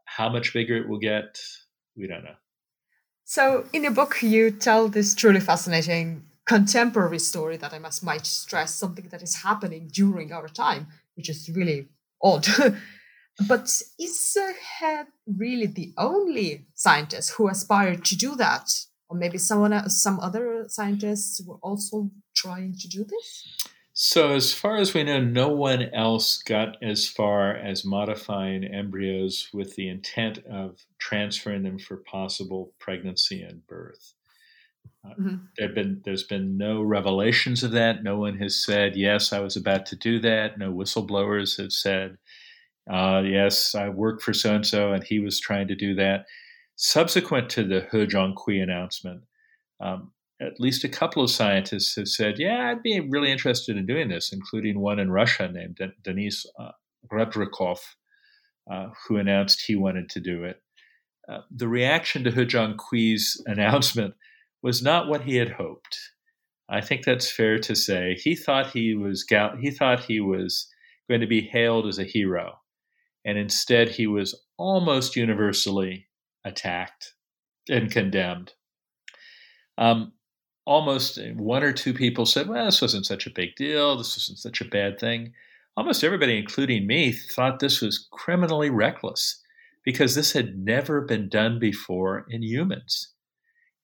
How 0.05 0.30
much 0.30 0.53
bigger 0.53 0.78
it 0.78 0.88
will 0.88 0.99
get, 0.99 1.39
we 1.95 2.07
don't 2.07 2.24
know. 2.24 2.36
So, 3.24 3.66
in 3.74 3.84
your 3.84 3.91
book, 3.91 4.22
you 4.22 4.51
tell 4.51 4.88
this 4.88 5.16
truly 5.16 5.39
fascinating 5.39 6.24
contemporary 6.45 7.19
story 7.19 7.57
that 7.57 7.73
I 7.73 7.79
must 7.79 8.03
might 8.03 8.25
stress 8.25 8.73
something 8.73 9.07
that 9.09 9.21
is 9.21 9.35
happening 9.35 9.89
during 9.91 10.31
our 10.31 10.47
time, 10.47 10.87
which 11.15 11.29
is 11.29 11.49
really 11.49 11.87
odd. 12.21 12.47
but 13.47 13.81
is 13.99 14.37
He 14.79 15.01
really 15.27 15.67
the 15.67 15.93
only 15.97 16.65
scientist 16.73 17.31
who 17.31 17.49
aspired 17.49 18.05
to 18.05 18.15
do 18.15 18.35
that? 18.35 18.85
Or 19.09 19.17
maybe 19.17 19.37
someone 19.37 19.73
else, 19.73 20.01
some 20.01 20.19
other 20.19 20.65
scientists 20.67 21.41
were 21.45 21.59
also 21.61 22.09
trying 22.35 22.75
to 22.79 22.87
do 22.87 23.03
this? 23.03 23.69
So, 23.97 24.33
as 24.33 24.51
far 24.51 24.75
as 24.75 24.93
we 24.93 25.03
know, 25.03 25.21
no 25.21 25.47
one 25.47 25.83
else 25.93 26.43
got 26.43 26.75
as 26.83 27.07
far 27.07 27.55
as 27.55 27.85
modifying 27.85 28.65
embryos 28.65 29.47
with 29.53 29.75
the 29.75 29.87
intent 29.87 30.39
of 30.39 30.85
transferring 30.97 31.63
them 31.63 31.79
for 31.79 31.97
possible 31.97 32.73
pregnancy 32.77 33.41
and 33.41 33.65
birth. 33.67 34.13
Uh, 35.05 35.09
mm-hmm. 35.09 35.36
there 35.57 35.69
been 35.69 36.01
there's 36.03 36.23
been 36.23 36.57
no 36.57 36.81
revelations 36.81 37.63
of 37.63 37.71
that. 37.71 38.03
No 38.03 38.17
one 38.17 38.38
has 38.38 38.63
said 38.63 38.95
yes, 38.95 39.33
I 39.33 39.39
was 39.39 39.55
about 39.55 39.86
to 39.88 39.95
do 39.95 40.19
that. 40.21 40.57
No 40.57 40.73
whistleblowers 40.73 41.57
have 41.61 41.71
said 41.71 42.17
uh, 42.91 43.23
yes, 43.25 43.73
I 43.73 43.89
worked 43.89 44.21
for 44.21 44.33
so 44.33 44.55
and 44.55 44.65
so, 44.65 44.93
and 44.93 45.03
he 45.03 45.19
was 45.19 45.39
trying 45.39 45.67
to 45.69 45.75
do 45.75 45.95
that. 45.95 46.25
Subsequent 46.75 47.49
to 47.51 47.63
the 47.63 47.88
He 47.91 48.05
Jiankui 48.05 48.61
announcement, 48.61 49.23
um, 49.79 50.11
at 50.41 50.59
least 50.59 50.83
a 50.83 50.89
couple 50.89 51.23
of 51.23 51.31
scientists 51.31 51.95
have 51.95 52.07
said, 52.07 52.38
"Yeah, 52.38 52.69
I'd 52.69 52.83
be 52.83 52.99
really 52.99 53.31
interested 53.31 53.77
in 53.77 53.86
doing 53.86 54.09
this," 54.09 54.31
including 54.31 54.79
one 54.79 54.99
in 54.99 55.09
Russia 55.09 55.49
named 55.51 55.77
De- 55.77 55.93
Denis 56.03 56.45
uh, 56.59 56.71
Rebrikov, 57.11 57.79
uh, 58.69 58.89
who 59.07 59.17
announced 59.17 59.63
he 59.65 59.75
wanted 59.75 60.09
to 60.09 60.19
do 60.19 60.43
it. 60.43 60.61
Uh, 61.27 61.39
the 61.49 61.67
reaction 61.67 62.23
to 62.23 62.31
He 62.31 62.45
Jiankui's 62.45 63.41
announcement 63.47 64.13
was 64.66 64.82
not 64.82 65.07
what 65.07 65.22
he 65.22 65.36
had 65.36 65.51
hoped. 65.51 65.95
I 66.68 66.82
think 66.82 67.05
that's 67.05 67.32
fair 67.32 67.59
to 67.59 67.76
say. 67.76 68.16
He 68.16 68.36
thought 68.36 68.72
he 68.72 68.95
was 68.95 69.24
he 69.61 69.70
thought 69.70 70.05
he 70.05 70.20
was 70.20 70.68
going 71.07 71.22
to 71.22 71.28
be 71.28 71.41
hailed 71.41 71.86
as 71.86 71.99
a 71.99 72.03
hero, 72.03 72.61
and 73.24 73.38
instead 73.38 73.89
he 73.89 74.07
was 74.07 74.34
almost 74.57 75.16
universally 75.16 76.07
attacked 76.43 77.13
and 77.70 77.91
condemned. 77.91 78.53
Um, 79.78 80.13
almost 80.66 81.20
one 81.36 81.61
or 81.61 81.72
two 81.72 81.93
people 81.93 82.26
said, 82.26 82.47
"Well, 82.47 82.66
this 82.66 82.82
wasn't 82.82 83.05
such 83.05 83.28
a 83.28 83.36
big 83.36 83.55
deal. 83.55 83.95
This 83.95 84.18
wasn't 84.18 84.39
such 84.39 84.61
a 84.61 84.66
bad 84.66 84.99
thing." 84.99 85.34
Almost 85.78 86.03
everybody, 86.03 86.39
including 86.39 86.88
me, 86.88 87.11
thought 87.11 87.59
this 87.59 87.82
was 87.82 88.07
criminally 88.11 88.72
reckless 88.72 89.43
because 89.84 90.16
this 90.16 90.32
had 90.34 90.57
never 90.57 91.01
been 91.01 91.30
done 91.30 91.59
before 91.59 92.26
in 92.32 92.41
humans 92.41 93.11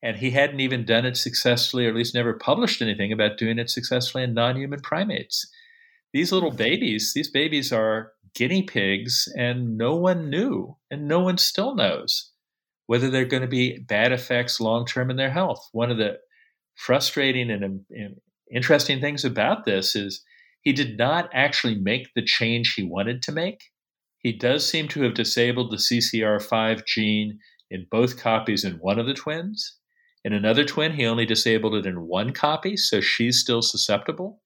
and 0.03 0.17
he 0.17 0.31
hadn't 0.31 0.59
even 0.59 0.85
done 0.85 1.05
it 1.05 1.17
successfully, 1.17 1.85
or 1.85 1.89
at 1.89 1.95
least 1.95 2.15
never 2.15 2.33
published 2.33 2.81
anything 2.81 3.11
about 3.11 3.37
doing 3.37 3.59
it 3.59 3.69
successfully 3.69 4.23
in 4.23 4.33
non 4.33 4.57
human 4.57 4.79
primates. 4.79 5.49
These 6.13 6.31
little 6.31 6.51
babies, 6.51 7.13
these 7.13 7.29
babies 7.29 7.71
are 7.71 8.11
guinea 8.35 8.63
pigs, 8.63 9.31
and 9.37 9.77
no 9.77 9.95
one 9.95 10.29
knew, 10.29 10.77
and 10.89 11.07
no 11.07 11.19
one 11.19 11.37
still 11.37 11.75
knows 11.75 12.31
whether 12.87 13.09
they're 13.09 13.25
going 13.25 13.41
to 13.41 13.47
be 13.47 13.79
bad 13.79 14.11
effects 14.11 14.59
long 14.59 14.85
term 14.85 15.09
in 15.09 15.17
their 15.17 15.31
health. 15.31 15.69
One 15.71 15.91
of 15.91 15.97
the 15.97 16.17
frustrating 16.75 17.49
and, 17.49 17.63
um, 17.63 17.85
and 17.91 18.15
interesting 18.53 18.99
things 18.99 19.23
about 19.23 19.65
this 19.65 19.95
is 19.95 20.23
he 20.61 20.73
did 20.73 20.97
not 20.97 21.29
actually 21.33 21.75
make 21.75 22.09
the 22.13 22.23
change 22.23 22.73
he 22.73 22.83
wanted 22.83 23.21
to 23.23 23.31
make. 23.31 23.61
He 24.17 24.33
does 24.33 24.67
seem 24.67 24.87
to 24.89 25.03
have 25.03 25.13
disabled 25.13 25.71
the 25.71 25.77
CCR5 25.77 26.85
gene 26.85 27.39
in 27.69 27.87
both 27.89 28.19
copies 28.19 28.65
in 28.65 28.73
one 28.73 28.99
of 28.99 29.07
the 29.07 29.13
twins, 29.13 29.77
in 30.23 30.33
another 30.33 30.63
twin, 30.63 30.93
he 30.93 31.05
only 31.05 31.25
disabled 31.25 31.73
it 31.75 31.85
in 31.85 32.07
one 32.07 32.31
copy, 32.31 32.77
so 32.77 33.01
she's 33.01 33.39
still 33.39 33.61
susceptible. 33.61 34.41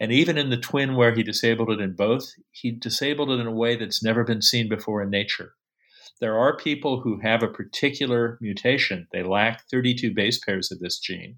And 0.00 0.12
even 0.12 0.38
in 0.38 0.50
the 0.50 0.56
twin 0.56 0.94
where 0.94 1.14
he 1.14 1.22
disabled 1.22 1.70
it 1.70 1.80
in 1.80 1.94
both, 1.94 2.32
he 2.52 2.70
disabled 2.70 3.30
it 3.30 3.40
in 3.40 3.46
a 3.46 3.52
way 3.52 3.74
that's 3.76 4.02
never 4.02 4.22
been 4.22 4.42
seen 4.42 4.68
before 4.68 5.02
in 5.02 5.10
nature. 5.10 5.54
There 6.20 6.38
are 6.38 6.56
people 6.56 7.00
who 7.00 7.20
have 7.20 7.42
a 7.42 7.48
particular 7.48 8.38
mutation. 8.40 9.08
They 9.12 9.22
lack 9.22 9.68
32 9.70 10.14
base 10.14 10.38
pairs 10.38 10.70
of 10.70 10.78
this 10.78 10.98
gene. 10.98 11.36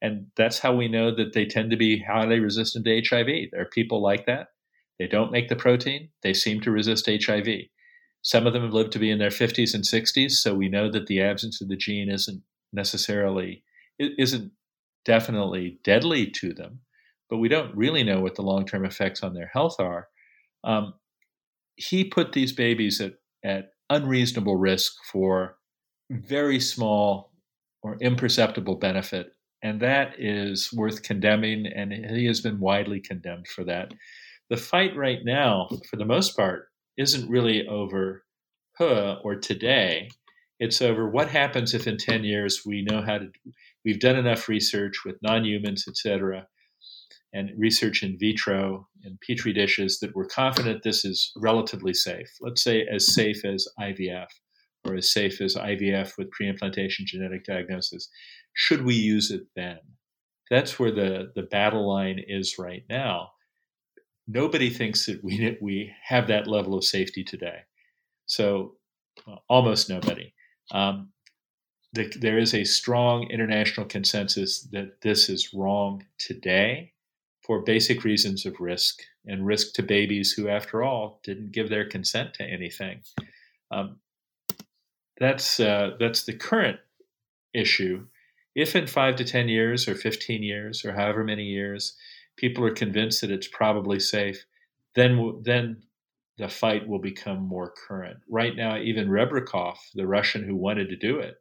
And 0.00 0.26
that's 0.36 0.58
how 0.58 0.74
we 0.74 0.88
know 0.88 1.14
that 1.14 1.32
they 1.32 1.44
tend 1.44 1.70
to 1.70 1.76
be 1.76 2.02
highly 2.02 2.40
resistant 2.40 2.84
to 2.84 3.02
HIV. 3.08 3.50
There 3.50 3.62
are 3.62 3.66
people 3.66 4.02
like 4.02 4.26
that. 4.26 4.48
They 4.98 5.06
don't 5.06 5.32
make 5.32 5.48
the 5.48 5.56
protein, 5.56 6.10
they 6.22 6.34
seem 6.34 6.60
to 6.60 6.70
resist 6.70 7.06
HIV. 7.08 7.48
Some 8.20 8.46
of 8.46 8.52
them 8.52 8.62
have 8.62 8.74
lived 8.74 8.92
to 8.92 9.00
be 9.00 9.10
in 9.10 9.18
their 9.18 9.30
50s 9.30 9.74
and 9.74 9.82
60s, 9.82 10.32
so 10.32 10.54
we 10.54 10.68
know 10.68 10.90
that 10.90 11.06
the 11.06 11.20
absence 11.20 11.60
of 11.60 11.68
the 11.68 11.76
gene 11.76 12.08
isn't 12.08 12.42
necessarily 12.72 13.64
isn't 13.98 14.52
definitely 15.04 15.78
deadly 15.84 16.30
to 16.30 16.52
them, 16.52 16.80
but 17.28 17.38
we 17.38 17.48
don't 17.48 17.74
really 17.76 18.02
know 18.02 18.20
what 18.20 18.34
the 18.34 18.42
long 18.42 18.66
term 18.66 18.84
effects 18.84 19.22
on 19.22 19.34
their 19.34 19.50
health 19.52 19.76
are. 19.78 20.08
Um, 20.64 20.94
he 21.76 22.04
put 22.04 22.32
these 22.32 22.52
babies 22.52 23.00
at, 23.00 23.14
at 23.44 23.70
unreasonable 23.90 24.56
risk 24.56 24.92
for 25.10 25.56
very 26.10 26.60
small 26.60 27.32
or 27.82 27.96
imperceptible 28.00 28.76
benefit. 28.76 29.32
And 29.62 29.80
that 29.80 30.14
is 30.18 30.72
worth 30.72 31.02
condemning, 31.02 31.66
and 31.66 31.92
he 31.92 32.26
has 32.26 32.40
been 32.40 32.58
widely 32.58 33.00
condemned 33.00 33.46
for 33.48 33.64
that. 33.64 33.92
The 34.50 34.56
fight 34.56 34.96
right 34.96 35.20
now, 35.24 35.68
for 35.88 35.96
the 35.96 36.04
most 36.04 36.36
part, 36.36 36.66
isn't 36.98 37.30
really 37.30 37.66
over 37.68 38.24
He 38.78 39.18
or 39.24 39.36
today. 39.36 40.08
It's 40.62 40.80
over 40.80 41.08
what 41.08 41.28
happens 41.28 41.74
if 41.74 41.88
in 41.88 41.96
10 41.96 42.22
years 42.22 42.62
we 42.64 42.86
know 42.88 43.02
how 43.02 43.18
to, 43.18 43.26
we've 43.84 43.98
done 43.98 44.14
enough 44.14 44.48
research 44.48 45.04
with 45.04 45.16
non 45.20 45.44
humans, 45.44 45.86
et 45.88 45.96
cetera, 45.96 46.46
and 47.32 47.50
research 47.58 48.04
in 48.04 48.16
vitro 48.16 48.86
and 49.02 49.18
petri 49.26 49.52
dishes 49.52 49.98
that 49.98 50.14
we're 50.14 50.26
confident 50.26 50.84
this 50.84 51.04
is 51.04 51.32
relatively 51.36 51.92
safe. 51.92 52.30
Let's 52.40 52.62
say 52.62 52.86
as 52.86 53.12
safe 53.12 53.44
as 53.44 53.66
IVF 53.80 54.28
or 54.84 54.94
as 54.94 55.12
safe 55.12 55.40
as 55.40 55.56
IVF 55.56 56.12
with 56.16 56.30
pre-implantation 56.30 57.06
genetic 57.08 57.44
diagnosis. 57.44 58.08
Should 58.54 58.84
we 58.84 58.94
use 58.94 59.32
it 59.32 59.42
then? 59.56 59.78
That's 60.48 60.78
where 60.78 60.92
the, 60.92 61.32
the 61.34 61.42
battle 61.42 61.92
line 61.92 62.20
is 62.24 62.54
right 62.56 62.84
now. 62.88 63.30
Nobody 64.28 64.70
thinks 64.70 65.06
that 65.06 65.24
we, 65.24 65.58
we 65.60 65.92
have 66.06 66.28
that 66.28 66.46
level 66.46 66.78
of 66.78 66.84
safety 66.84 67.24
today. 67.24 67.62
So 68.26 68.76
well, 69.26 69.42
almost 69.48 69.88
nobody. 69.90 70.32
Um, 70.70 71.08
the, 71.92 72.10
there 72.20 72.38
is 72.38 72.54
a 72.54 72.64
strong 72.64 73.28
international 73.30 73.86
consensus 73.86 74.62
that 74.72 75.00
this 75.02 75.28
is 75.28 75.52
wrong 75.52 76.04
today 76.18 76.92
for 77.42 77.62
basic 77.62 78.04
reasons 78.04 78.46
of 78.46 78.60
risk 78.60 79.02
and 79.26 79.46
risk 79.46 79.74
to 79.74 79.82
babies 79.82 80.32
who, 80.32 80.48
after 80.48 80.82
all, 80.82 81.20
didn't 81.22 81.52
give 81.52 81.68
their 81.68 81.88
consent 81.88 82.34
to 82.34 82.44
anything. 82.44 83.02
Um, 83.70 83.96
that's 85.18 85.60
uh, 85.60 85.96
that's 85.98 86.24
the 86.24 86.32
current 86.32 86.78
issue. 87.52 88.06
If 88.54 88.74
in 88.76 88.86
five 88.86 89.16
to 89.16 89.24
ten 89.24 89.48
years, 89.48 89.88
or 89.88 89.94
fifteen 89.94 90.42
years, 90.42 90.84
or 90.84 90.92
however 90.92 91.24
many 91.24 91.44
years, 91.44 91.94
people 92.36 92.64
are 92.64 92.74
convinced 92.74 93.20
that 93.20 93.30
it's 93.30 93.48
probably 93.48 94.00
safe, 94.00 94.44
then 94.94 95.42
then 95.42 95.82
the 96.38 96.48
fight 96.48 96.86
will 96.88 96.98
become 96.98 97.40
more 97.40 97.72
current. 97.86 98.18
Right 98.28 98.56
now, 98.56 98.78
even 98.78 99.08
Rebrikov, 99.08 99.76
the 99.94 100.06
Russian 100.06 100.44
who 100.44 100.56
wanted 100.56 100.88
to 100.88 100.96
do 100.96 101.18
it, 101.18 101.36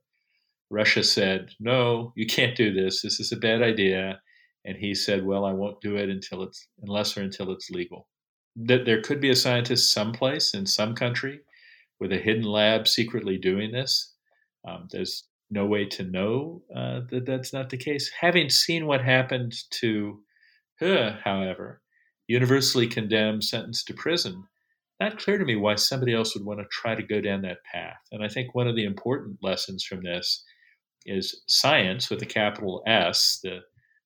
Russia 0.69 1.03
said, 1.03 1.51
"No, 1.59 2.13
you 2.15 2.25
can't 2.25 2.55
do 2.55 2.73
this. 2.73 3.01
This 3.01 3.19
is 3.19 3.31
a 3.31 3.37
bad 3.37 3.61
idea." 3.61 4.21
And 4.65 4.77
he 4.77 4.93
said, 4.93 5.25
"Well, 5.25 5.45
I 5.45 5.53
won't 5.53 5.81
do 5.81 5.97
it 5.97 6.09
until 6.09 6.43
it's 6.43 6.67
unless 6.81 7.17
or 7.17 7.21
until 7.21 7.51
it's 7.51 7.69
legal." 7.69 8.07
That 8.55 8.85
there 8.85 9.01
could 9.01 9.21
be 9.21 9.29
a 9.29 9.35
scientist 9.35 9.91
someplace 9.91 10.53
in 10.53 10.65
some 10.65 10.93
country 10.95 11.41
with 11.99 12.11
a 12.11 12.17
hidden 12.17 12.43
lab 12.43 12.87
secretly 12.87 13.37
doing 13.37 13.71
this. 13.71 14.15
Um, 14.67 14.87
there's 14.91 15.27
no 15.49 15.65
way 15.65 15.85
to 15.85 16.03
know 16.03 16.63
uh, 16.75 17.01
that 17.09 17.25
that's 17.25 17.53
not 17.53 17.69
the 17.69 17.77
case. 17.77 18.09
Having 18.19 18.49
seen 18.49 18.85
what 18.85 19.03
happened 19.03 19.53
to 19.71 20.23
He, 20.79 21.17
however, 21.23 21.81
universally 22.27 22.87
condemned, 22.87 23.43
sentenced 23.43 23.87
to 23.87 23.93
prison, 23.93 24.43
not 25.01 25.19
clear 25.19 25.37
to 25.37 25.45
me 25.45 25.55
why 25.55 25.75
somebody 25.75 26.13
else 26.13 26.35
would 26.35 26.45
want 26.45 26.59
to 26.59 26.65
try 26.71 26.95
to 26.95 27.03
go 27.03 27.19
down 27.19 27.41
that 27.41 27.63
path. 27.63 27.97
And 28.11 28.23
I 28.23 28.27
think 28.27 28.53
one 28.53 28.67
of 28.67 28.75
the 28.75 28.85
important 28.85 29.37
lessons 29.41 29.83
from 29.83 30.03
this 30.03 30.43
is 31.05 31.41
science 31.47 32.09
with 32.09 32.21
a 32.21 32.25
capital 32.25 32.83
S, 32.85 33.39
the 33.43 33.59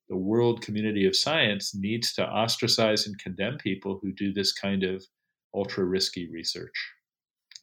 the 0.08 0.16
world 0.16 0.62
community 0.62 1.08
of 1.08 1.16
science 1.16 1.74
needs 1.74 2.14
to 2.14 2.24
ostracize 2.24 3.08
and 3.08 3.18
condemn 3.18 3.58
people 3.58 4.00
who 4.02 4.12
do 4.12 4.32
this 4.32 4.54
kind 4.54 4.84
of 4.84 5.04
ultra 5.54 5.84
risky 5.84 6.30
research 6.30 6.94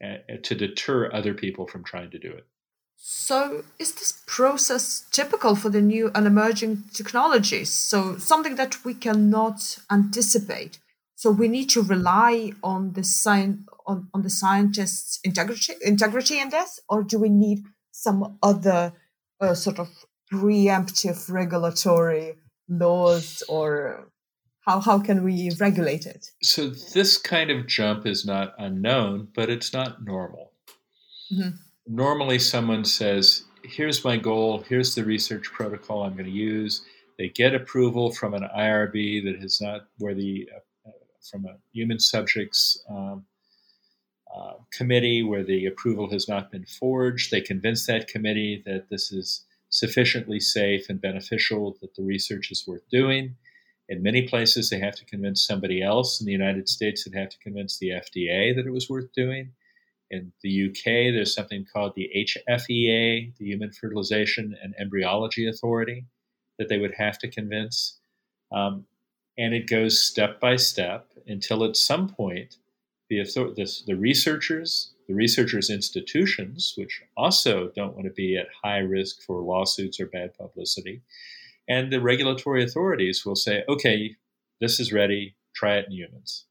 uh, 0.04 0.16
to 0.42 0.54
deter 0.54 1.12
other 1.12 1.34
people 1.34 1.68
from 1.68 1.84
trying 1.84 2.10
to 2.10 2.18
do 2.18 2.30
it. 2.30 2.44
So, 2.96 3.64
is 3.78 3.94
this 3.94 4.22
process 4.26 5.06
typical 5.10 5.56
for 5.56 5.68
the 5.68 5.80
new 5.80 6.10
and 6.14 6.26
emerging 6.26 6.84
technologies? 6.92 7.70
So, 7.72 8.16
something 8.18 8.56
that 8.56 8.84
we 8.84 8.94
cannot 8.94 9.78
anticipate. 9.90 10.78
So, 11.22 11.30
we 11.30 11.46
need 11.46 11.70
to 11.70 11.82
rely 11.82 12.50
on 12.64 12.94
the 12.94 13.04
science 13.04 13.60
on, 13.86 14.08
on 14.12 14.22
the 14.22 14.28
scientists' 14.28 15.20
integrity 15.22 15.74
integrity 15.80 16.40
in 16.40 16.48
this, 16.48 16.80
or 16.88 17.04
do 17.04 17.16
we 17.16 17.28
need 17.28 17.60
some 17.92 18.38
other 18.42 18.92
uh, 19.40 19.54
sort 19.54 19.78
of 19.78 19.88
preemptive 20.32 21.30
regulatory 21.30 22.34
laws 22.68 23.40
or 23.48 24.08
how, 24.66 24.80
how 24.80 24.98
can 24.98 25.22
we 25.22 25.52
regulate 25.60 26.06
it? 26.06 26.26
So 26.42 26.70
this 26.70 27.18
kind 27.18 27.52
of 27.52 27.68
jump 27.68 28.04
is 28.04 28.26
not 28.26 28.54
unknown, 28.58 29.28
but 29.32 29.48
it's 29.48 29.72
not 29.72 30.04
normal. 30.04 30.50
Mm-hmm. 31.32 31.50
Normally, 31.86 32.40
someone 32.40 32.84
says, 32.84 33.44
"Here's 33.62 34.04
my 34.04 34.16
goal. 34.16 34.64
Here's 34.68 34.96
the 34.96 35.04
research 35.04 35.44
protocol 35.52 36.02
I'm 36.02 36.14
going 36.14 36.24
to 36.24 36.32
use." 36.32 36.82
They 37.16 37.28
get 37.28 37.54
approval 37.54 38.10
from 38.10 38.34
an 38.34 38.48
IRB 38.58 39.22
that 39.26 39.40
has 39.40 39.60
not, 39.60 39.82
where 39.98 40.16
the 40.16 40.48
from 41.30 41.44
a 41.46 41.56
human 41.72 41.98
subjects 41.98 42.82
um, 42.88 43.24
uh, 44.34 44.54
committee 44.72 45.22
where 45.22 45.44
the 45.44 45.66
approval 45.66 46.10
has 46.10 46.28
not 46.28 46.50
been 46.50 46.64
forged. 46.64 47.30
They 47.30 47.40
convince 47.40 47.86
that 47.86 48.08
committee 48.08 48.62
that 48.66 48.88
this 48.88 49.12
is 49.12 49.44
sufficiently 49.68 50.40
safe 50.40 50.88
and 50.88 51.00
beneficial 51.00 51.76
that 51.80 51.94
the 51.94 52.02
research 52.02 52.50
is 52.50 52.66
worth 52.66 52.88
doing. 52.90 53.36
In 53.88 54.02
many 54.02 54.26
places, 54.28 54.70
they 54.70 54.78
have 54.78 54.94
to 54.96 55.04
convince 55.04 55.46
somebody 55.46 55.82
else. 55.82 56.20
In 56.20 56.26
the 56.26 56.32
United 56.32 56.68
States, 56.68 57.04
they'd 57.04 57.18
have 57.18 57.30
to 57.30 57.38
convince 57.38 57.78
the 57.78 57.90
FDA 57.90 58.54
that 58.54 58.66
it 58.66 58.72
was 58.72 58.88
worth 58.88 59.12
doing. 59.12 59.52
In 60.10 60.32
the 60.42 60.68
UK, 60.68 61.12
there's 61.12 61.34
something 61.34 61.66
called 61.70 61.94
the 61.94 62.10
HFEA, 62.14 63.36
the 63.36 63.44
Human 63.44 63.72
Fertilization 63.72 64.56
and 64.62 64.74
Embryology 64.78 65.48
Authority, 65.48 66.06
that 66.58 66.68
they 66.68 66.78
would 66.78 66.94
have 66.94 67.18
to 67.18 67.30
convince. 67.30 67.98
Um, 68.50 68.86
and 69.38 69.54
it 69.54 69.68
goes 69.68 70.02
step 70.02 70.40
by 70.40 70.56
step 70.56 71.08
until 71.26 71.64
at 71.64 71.76
some 71.76 72.08
point 72.08 72.56
the, 73.08 73.22
the, 73.24 73.82
the 73.86 73.96
researchers, 73.96 74.92
the 75.08 75.14
researchers' 75.14 75.70
institutions, 75.70 76.74
which 76.76 77.02
also 77.16 77.70
don't 77.74 77.94
want 77.94 78.06
to 78.06 78.12
be 78.12 78.36
at 78.36 78.46
high 78.62 78.78
risk 78.78 79.22
for 79.22 79.40
lawsuits 79.40 80.00
or 80.00 80.06
bad 80.06 80.34
publicity, 80.34 81.02
and 81.68 81.92
the 81.92 82.00
regulatory 82.00 82.64
authorities 82.64 83.24
will 83.24 83.36
say, 83.36 83.64
okay, 83.68 84.16
this 84.60 84.80
is 84.80 84.92
ready, 84.92 85.36
try 85.54 85.76
it 85.76 85.86
in 85.86 85.92
humans. 85.92 86.46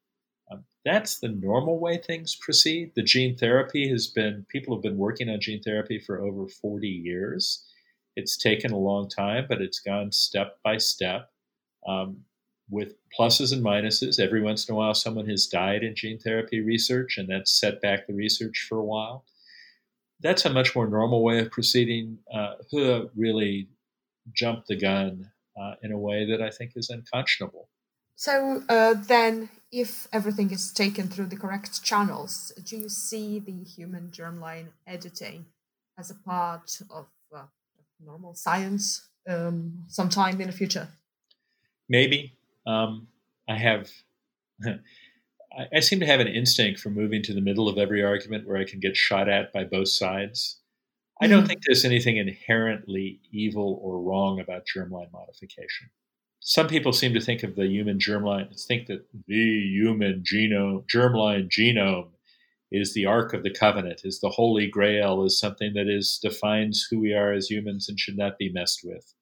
Um, 0.52 0.64
that's 0.86 1.20
the 1.20 1.30
normal 1.30 1.80
way 1.80 1.98
things 1.98 2.36
proceed. 2.36 2.92
The 2.96 3.04
gene 3.04 3.38
therapy 3.38 3.90
has 3.90 4.08
been, 4.08 4.46
people 4.50 4.76
have 4.76 4.84
been 4.84 4.98
working 4.98 5.30
on 5.30 5.40
gene 5.40 5.62
therapy 5.62 6.00
for 6.00 6.22
over 6.22 6.48
40 6.48 6.88
years. 6.88 7.66
It's 8.16 8.38
taken 8.38 8.72
a 8.72 8.78
long 8.78 9.10
time, 9.10 9.46
but 9.48 9.62
it's 9.62 9.80
gone 9.80 10.12
step 10.12 10.58
by 10.64 10.78
step. 10.78 11.30
Um, 11.88 12.26
with 12.72 12.96
pluses 13.18 13.52
and 13.54 13.64
minuses. 13.64 14.20
Every 14.20 14.42
once 14.42 14.68
in 14.68 14.74
a 14.74 14.78
while, 14.78 14.94
someone 14.94 15.30
has 15.30 15.46
died 15.46 15.84
in 15.84 15.94
gene 15.94 16.18
therapy 16.18 16.62
research, 16.62 17.18
and 17.18 17.30
that's 17.30 17.52
set 17.60 17.82
back 17.82 18.08
the 18.08 18.14
research 18.14 18.66
for 18.68 18.80
a 18.80 18.84
while. 18.84 19.26
That's 20.22 20.46
a 20.46 20.50
much 20.50 20.76
more 20.76 20.88
normal 20.88 21.24
way 21.24 21.40
of 21.40 21.52
proceeding. 21.52 22.20
Uh, 22.34 22.54
really 23.16 23.68
jumped 24.34 24.68
the 24.68 24.78
gun 24.78 25.30
uh, 25.60 25.74
in 25.84 25.92
a 25.92 25.98
way 25.98 26.26
that 26.26 26.42
I 26.42 26.50
think 26.50 26.72
is 26.76 26.90
unconscionable. 26.90 27.68
So 28.16 28.64
uh, 28.70 28.94
then, 28.94 29.50
if 29.72 30.08
everything 30.14 30.52
is 30.52 30.72
taken 30.72 31.08
through 31.08 31.26
the 31.26 31.36
correct 31.36 31.84
channels, 31.84 32.54
do 32.64 32.78
you 32.78 32.90
see 32.90 33.40
the 33.40 33.64
human 33.64 34.12
germline 34.12 34.68
editing 34.86 35.46
as 35.98 36.12
a 36.12 36.16
part 36.16 36.80
of 36.90 37.08
uh, 37.36 37.44
normal 38.04 38.36
science 38.36 39.10
um, 39.28 39.86
sometime 39.88 40.40
in 40.40 40.48
the 40.48 40.54
future? 40.54 40.88
Maybe, 41.90 42.36
um, 42.66 43.08
I 43.50 43.58
have, 43.58 43.90
I, 45.74 45.80
seem 45.80 46.00
to 46.00 46.06
have 46.06 46.20
an 46.20 46.28
instinct 46.28 46.80
for 46.80 46.90
moving 46.90 47.22
to 47.24 47.34
the 47.34 47.42
middle 47.42 47.68
of 47.68 47.78
every 47.78 48.04
argument 48.04 48.48
where 48.48 48.58
I 48.58 48.66
can 48.66 48.80
get 48.80 48.96
shot 48.96 49.28
at 49.28 49.52
by 49.52 49.64
both 49.64 49.90
sides. 49.90 50.60
I 51.22 51.28
don't 51.28 51.40
mm-hmm. 51.40 51.48
think 51.48 51.62
there's 51.66 51.86
anything 51.86 52.18
inherently 52.18 53.20
evil 53.32 53.80
or 53.84 54.02
wrong 54.02 54.40
about 54.40 54.64
germline 54.66 55.12
modification. 55.12 55.90
Some 56.40 56.68
people 56.68 56.94
seem 56.94 57.14
to 57.14 57.22
think 57.22 57.44
of 57.44 57.56
the 57.56 57.68
human 57.68 58.00
germline, 58.00 58.60
think 58.66 58.88
that 58.88 59.06
the 59.28 59.70
human 59.70 60.24
genome, 60.24 60.84
germline 60.92 61.50
genome 61.50 62.10
is 62.72 62.94
the 62.94 63.06
Ark 63.06 63.34
of 63.34 63.44
the 63.44 63.54
Covenant, 63.54 64.02
is 64.04 64.20
the 64.20 64.30
Holy 64.30 64.68
Grail, 64.68 65.24
is 65.24 65.40
something 65.40 65.74
that 65.74 65.88
is 65.88 66.20
defines 66.22 66.88
who 66.90 67.00
we 67.00 67.14
are 67.14 67.34
as 67.34 67.52
humans 67.52 67.88
and 67.88 68.00
should 68.00 68.18
not 68.18 68.40
be 68.40 68.52
messed 68.52 68.82
with. 68.84 69.14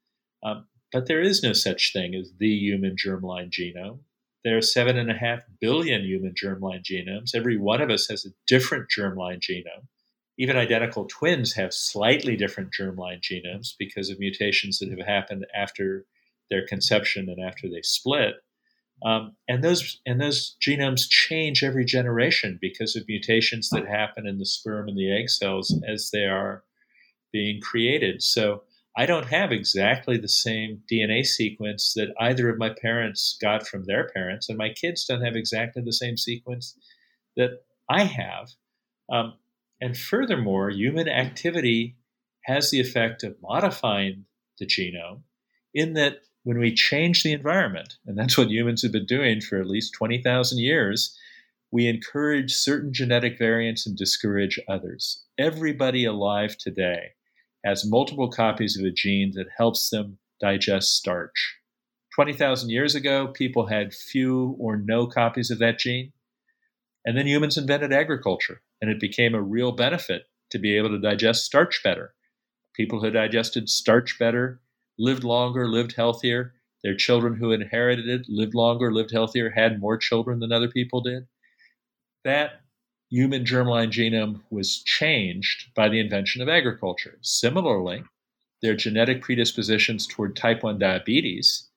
Um, 0.44 0.68
but 0.92 1.08
there 1.08 1.22
is 1.22 1.44
no 1.44 1.54
such 1.54 1.94
thing 1.94 2.16
as 2.16 2.32
the 2.40 2.50
human 2.50 2.96
germline 2.96 3.50
genome. 3.50 4.00
There 4.44 4.58
are 4.58 4.62
seven 4.62 4.98
and 4.98 5.12
a 5.12 5.16
half 5.16 5.42
billion 5.60 6.04
human 6.04 6.34
germline 6.34 6.84
genomes. 6.84 7.36
Every 7.36 7.58
one 7.58 7.82
of 7.82 7.90
us 7.90 8.08
has 8.08 8.26
a 8.26 8.34
different 8.48 8.88
germline 8.96 9.40
genome. 9.40 9.88
Even 10.38 10.56
identical 10.56 11.06
twins 11.06 11.54
have 11.54 11.74
slightly 11.74 12.38
different 12.38 12.72
germline 12.72 13.22
genomes 13.22 13.74
because 13.78 14.10
of 14.10 14.20
mutations 14.20 14.80
that 14.80 14.90
have 14.90 15.06
happened 15.06 15.46
after 15.54 16.06
their 16.50 16.66
conception 16.66 17.30
and 17.30 17.44
after 17.46 17.70
they 17.70 17.82
split. 17.82 18.36
Um, 19.04 19.36
and 19.48 19.64
those 19.64 20.00
and 20.06 20.20
those 20.20 20.58
genomes 20.66 21.08
change 21.10 21.64
every 21.64 21.86
generation 21.86 22.58
because 22.62 22.96
of 22.96 23.08
mutations 23.08 23.70
that 23.70 23.88
happen 23.88 24.28
in 24.28 24.40
the 24.40 24.46
sperm 24.46 24.90
and 24.90 24.98
the 24.98 25.12
egg 25.12 25.30
cells 25.30 25.82
as 25.88 26.10
they 26.12 26.26
are 26.26 26.64
being 27.32 27.62
created. 27.62 28.22
So 28.22 28.64
I 29.00 29.06
don't 29.06 29.28
have 29.28 29.54
exactly 29.54 30.18
the 30.18 30.28
same 30.28 30.84
DNA 30.92 31.26
sequence 31.26 31.94
that 31.94 32.14
either 32.20 32.50
of 32.50 32.58
my 32.58 32.72
parents 32.82 33.38
got 33.42 33.66
from 33.66 33.86
their 33.86 34.10
parents, 34.10 34.50
and 34.50 34.58
my 34.58 34.72
kids 34.74 35.06
don't 35.06 35.24
have 35.24 35.38
exactly 35.38 35.82
the 35.82 35.94
same 35.94 36.18
sequence 36.18 36.78
that 37.38 37.64
I 37.88 38.04
have. 38.04 38.50
Um, 39.10 39.36
and 39.80 39.98
furthermore, 39.98 40.70
human 40.70 41.08
activity 41.08 41.96
has 42.44 42.72
the 42.72 42.82
effect 42.82 43.24
of 43.24 43.42
modifying 43.42 44.26
the 44.60 44.66
genome 44.66 45.22
in 45.74 45.94
that 45.94 46.18
when 46.44 46.60
we 46.60 46.74
change 46.74 47.24
the 47.24 47.32
environment, 47.32 48.00
and 48.06 48.18
that's 48.18 48.38
what 48.38 48.50
humans 48.50 48.82
have 48.82 48.92
been 48.92 49.06
doing 49.06 49.40
for 49.40 49.62
at 49.62 49.70
least 49.70 49.94
20,000 49.94 50.58
years, 50.58 51.18
we 51.72 51.88
encourage 51.88 52.52
certain 52.52 52.92
genetic 52.92 53.38
variants 53.38 53.88
and 53.88 53.96
discourage 53.96 54.60
others. 54.68 55.24
Everybody 55.38 56.04
alive 56.04 56.58
today 56.58 57.14
has 57.66 57.86
multiple 57.86 58.30
copies 58.30 58.78
of 58.78 58.86
a 58.86 58.92
gene 58.92 59.32
that 59.36 59.48
helps 59.58 59.90
them 59.90 60.18
digest 60.40 60.96
starch. 60.96 61.58
20,000 62.16 62.70
years 62.70 62.96
ago, 62.96 63.28
people 63.28 63.68
had 63.68 63.94
few 63.94 64.56
or 64.60 64.78
no 64.78 65.08
copies 65.08 65.52
of 65.52 65.60
that 65.60 65.80
gene. 65.80 66.12
And 67.06 67.18
then 67.18 67.28
humans 67.28 67.58
invented 67.58 67.94
agriculture, 67.94 68.62
and 68.82 68.90
it 68.90 69.00
became 69.00 69.34
a 69.34 69.42
real 69.42 69.72
benefit 69.72 70.24
to 70.52 70.60
be 70.60 70.76
able 70.76 70.90
to 70.90 71.00
digest 71.00 71.46
starch 71.46 71.82
better. 71.84 72.14
People 72.76 73.02
who 73.02 73.12
digested 73.12 73.70
starch 73.70 74.18
better 74.20 74.62
lived 74.98 75.24
longer, 75.24 75.68
lived 75.68 75.96
healthier. 75.96 76.54
Their 76.84 76.96
children 76.96 77.36
who 77.36 77.52
inherited 77.52 78.08
it 78.08 78.26
lived 78.30 78.56
longer, 78.56 78.92
lived 78.92 79.12
healthier, 79.12 79.50
had 79.50 79.80
more 79.80 79.98
children 79.98 80.40
than 80.40 80.52
other 80.52 80.70
people 80.70 81.02
did. 81.02 81.28
That 82.24 82.62
human 83.10 83.44
germline 83.44 83.90
genome 83.90 84.42
was 84.50 84.84
changed 84.84 85.74
by 85.76 85.90
the 85.90 86.00
invention 86.00 86.42
of 86.42 86.50
agriculture. 86.50 87.18
Similarly, 87.22 88.04
their 88.62 88.76
genetic 88.76 89.22
predispositions 89.22 90.06
toward 90.06 90.36
type 90.36 90.64
1 90.64 90.78
diabetes. 90.80 91.70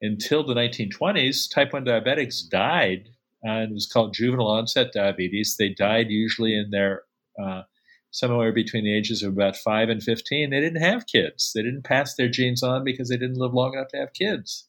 Until 0.00 0.44
the 0.44 0.54
1920s, 0.54 1.52
type 1.52 1.72
1 1.72 1.84
diabetics 1.84 2.48
died, 2.48 3.08
uh, 3.46 3.50
and 3.50 3.72
it 3.72 3.74
was 3.74 3.86
called 3.86 4.14
juvenile 4.14 4.46
onset 4.46 4.92
diabetes. 4.92 5.56
They 5.58 5.68
died 5.68 6.10
usually 6.10 6.56
in 6.56 6.70
their 6.70 7.02
uh, 7.42 7.62
somewhere 8.10 8.52
between 8.52 8.84
the 8.84 8.96
ages 8.96 9.22
of 9.22 9.32
about 9.32 9.56
5 9.56 9.88
and 9.88 10.02
15. 10.02 10.50
They 10.50 10.60
didn't 10.60 10.82
have 10.82 11.06
kids. 11.06 11.52
They 11.54 11.62
didn't 11.62 11.84
pass 11.84 12.14
their 12.14 12.28
genes 12.28 12.62
on 12.62 12.84
because 12.84 13.08
they 13.08 13.16
didn't 13.16 13.38
live 13.38 13.54
long 13.54 13.74
enough 13.74 13.88
to 13.88 13.98
have 13.98 14.14
kids. 14.14 14.66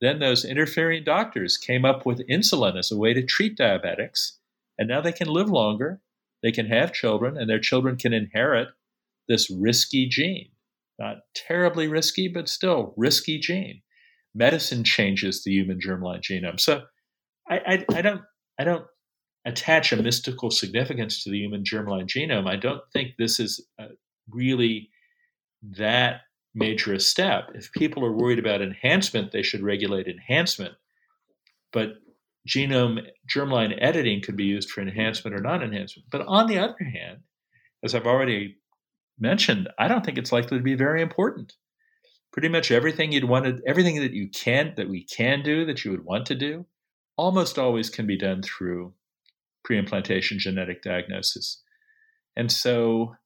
Then 0.00 0.18
those 0.18 0.44
interfering 0.44 1.04
doctors 1.04 1.56
came 1.56 1.84
up 1.84 2.04
with 2.04 2.26
insulin 2.28 2.78
as 2.78 2.90
a 2.92 2.96
way 2.96 3.14
to 3.14 3.22
treat 3.22 3.56
diabetics 3.56 4.32
and 4.78 4.88
now 4.88 5.00
they 5.00 5.12
can 5.12 5.28
live 5.28 5.48
longer, 5.50 6.00
they 6.42 6.52
can 6.52 6.66
have 6.66 6.92
children, 6.92 7.36
and 7.36 7.48
their 7.48 7.58
children 7.58 7.96
can 7.96 8.12
inherit 8.12 8.68
this 9.28 9.50
risky 9.50 10.08
gene. 10.08 10.50
Not 10.98 11.18
terribly 11.34 11.86
risky, 11.86 12.28
but 12.28 12.48
still 12.48 12.94
risky 12.96 13.38
gene. 13.38 13.82
Medicine 14.34 14.84
changes 14.84 15.42
the 15.42 15.52
human 15.52 15.78
germline 15.78 16.20
genome. 16.20 16.60
So 16.60 16.82
I, 17.48 17.58
I, 17.90 17.98
I 17.98 18.02
don't 18.02 18.22
I 18.58 18.64
don't 18.64 18.84
attach 19.44 19.92
a 19.92 20.02
mystical 20.02 20.50
significance 20.50 21.22
to 21.22 21.30
the 21.30 21.38
human 21.38 21.62
germline 21.62 22.06
genome. 22.06 22.48
I 22.48 22.56
don't 22.56 22.82
think 22.92 23.12
this 23.16 23.40
is 23.40 23.64
really 24.30 24.90
that 25.62 26.22
major 26.54 26.92
a 26.92 27.00
step. 27.00 27.50
If 27.54 27.72
people 27.72 28.04
are 28.04 28.12
worried 28.12 28.38
about 28.38 28.62
enhancement, 28.62 29.32
they 29.32 29.42
should 29.42 29.62
regulate 29.62 30.08
enhancement. 30.08 30.74
But 31.72 31.94
genome 32.48 33.00
germline 33.28 33.76
editing 33.80 34.22
could 34.22 34.36
be 34.36 34.44
used 34.44 34.70
for 34.70 34.80
enhancement 34.80 35.36
or 35.36 35.40
non 35.40 35.62
enhancement. 35.62 36.08
But 36.10 36.22
on 36.26 36.46
the 36.46 36.58
other 36.58 36.84
hand, 36.84 37.18
as 37.84 37.94
I've 37.94 38.06
already 38.06 38.56
mentioned, 39.18 39.68
I 39.78 39.88
don't 39.88 40.04
think 40.04 40.18
it's 40.18 40.32
likely 40.32 40.58
to 40.58 40.64
be 40.64 40.74
very 40.74 41.02
important. 41.02 41.54
Pretty 42.32 42.48
much 42.48 42.70
everything 42.70 43.12
you'd 43.12 43.24
want 43.24 43.60
everything 43.66 43.96
that 44.00 44.12
you 44.12 44.28
can, 44.28 44.74
that 44.76 44.88
we 44.88 45.04
can 45.04 45.42
do, 45.42 45.64
that 45.66 45.84
you 45.84 45.90
would 45.90 46.04
want 46.04 46.26
to 46.26 46.34
do, 46.34 46.66
almost 47.16 47.58
always 47.58 47.90
can 47.90 48.06
be 48.06 48.16
done 48.16 48.42
through 48.42 48.94
pre-implantation 49.64 50.38
genetic 50.38 50.82
diagnosis. 50.82 51.62
And 52.36 52.50
so 52.50 53.16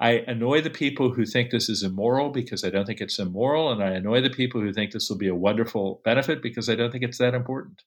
I 0.00 0.24
annoy 0.26 0.62
the 0.62 0.70
people 0.70 1.12
who 1.12 1.24
think 1.24 1.50
this 1.50 1.68
is 1.68 1.84
immoral 1.84 2.30
because 2.30 2.64
I 2.64 2.70
don't 2.70 2.86
think 2.86 3.00
it's 3.00 3.20
immoral, 3.20 3.70
and 3.70 3.82
I 3.82 3.90
annoy 3.90 4.20
the 4.20 4.30
people 4.30 4.60
who 4.60 4.72
think 4.72 4.90
this 4.90 5.08
will 5.08 5.16
be 5.16 5.28
a 5.28 5.34
wonderful 5.34 6.00
benefit 6.04 6.42
because 6.42 6.68
I 6.68 6.74
don't 6.74 6.90
think 6.90 7.04
it's 7.04 7.18
that 7.18 7.34
important. 7.34 7.82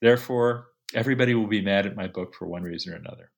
Therefore, 0.00 0.68
everybody 0.94 1.34
will 1.34 1.46
be 1.46 1.60
mad 1.60 1.86
at 1.86 1.96
my 1.96 2.06
book 2.06 2.34
for 2.34 2.46
one 2.46 2.62
reason 2.62 2.92
or 2.92 2.96
another. 2.96 3.30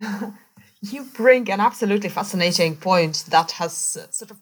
you 0.80 1.04
bring 1.04 1.50
an 1.50 1.60
absolutely 1.60 2.08
fascinating 2.08 2.76
point 2.76 3.24
that 3.28 3.52
has 3.52 3.96
uh, 4.00 4.10
sort 4.10 4.30
of 4.30 4.38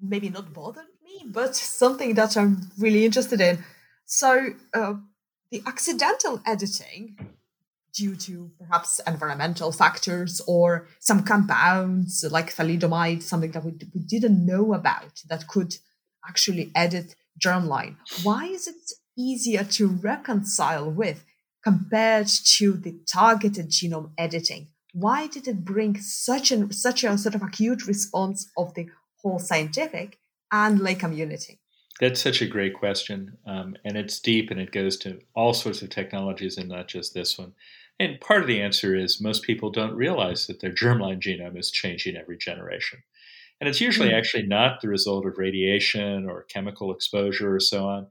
maybe 0.00 0.30
not 0.30 0.52
bothered 0.52 0.86
me, 1.04 1.24
but 1.26 1.54
something 1.54 2.14
that 2.14 2.36
I'm 2.36 2.70
really 2.78 3.04
interested 3.04 3.40
in. 3.40 3.64
So, 4.06 4.50
uh, 4.72 4.94
the 5.50 5.62
accidental 5.66 6.40
editing 6.46 7.16
due 7.94 8.14
to 8.14 8.50
perhaps 8.58 9.00
environmental 9.06 9.72
factors 9.72 10.40
or 10.46 10.86
some 10.98 11.22
compounds 11.22 12.24
like 12.30 12.54
thalidomide, 12.54 13.22
something 13.22 13.52
that 13.52 13.64
we, 13.64 13.72
we 13.94 14.00
didn't 14.00 14.44
know 14.44 14.74
about 14.74 15.22
that 15.28 15.46
could 15.46 15.76
actually 16.28 16.70
edit 16.74 17.14
germline. 17.42 17.96
Why 18.22 18.46
is 18.46 18.66
it 18.66 18.92
easier 19.16 19.64
to 19.64 19.88
reconcile 19.88 20.90
with 20.90 21.24
compared 21.62 22.28
to 22.28 22.74
the 22.74 22.94
targeted 23.06 23.70
genome 23.70 24.10
editing? 24.16 24.68
Why 24.92 25.26
did 25.26 25.46
it 25.48 25.64
bring 25.64 26.00
such 26.00 26.50
an 26.50 26.72
such 26.72 27.04
a 27.04 27.18
sort 27.18 27.34
of 27.34 27.42
acute 27.42 27.86
response 27.86 28.50
of 28.56 28.74
the 28.74 28.86
whole 29.22 29.38
scientific 29.38 30.18
and 30.52 30.80
lay 30.80 30.94
community? 30.94 31.60
That's 32.00 32.20
such 32.20 32.42
a 32.42 32.46
great 32.46 32.74
question, 32.74 33.38
um, 33.46 33.76
and 33.84 33.96
it's 33.96 34.20
deep, 34.20 34.50
and 34.50 34.60
it 34.60 34.70
goes 34.70 34.98
to 34.98 35.18
all 35.34 35.54
sorts 35.54 35.80
of 35.80 35.88
technologies, 35.88 36.58
and 36.58 36.68
not 36.68 36.88
just 36.88 37.14
this 37.14 37.38
one. 37.38 37.54
And 37.98 38.20
part 38.20 38.42
of 38.42 38.46
the 38.46 38.60
answer 38.60 38.94
is 38.94 39.20
most 39.20 39.42
people 39.42 39.70
don't 39.70 39.94
realize 39.94 40.46
that 40.46 40.60
their 40.60 40.72
germline 40.72 41.20
genome 41.20 41.58
is 41.58 41.70
changing 41.70 42.16
every 42.16 42.36
generation. 42.36 43.02
And 43.60 43.68
it's 43.68 43.80
usually 43.80 44.08
mm-hmm. 44.08 44.18
actually 44.18 44.46
not 44.46 44.80
the 44.80 44.88
result 44.88 45.24
of 45.24 45.38
radiation 45.38 46.28
or 46.28 46.42
chemical 46.42 46.92
exposure 46.92 47.54
or 47.54 47.60
so 47.60 47.88
on. 47.88 48.08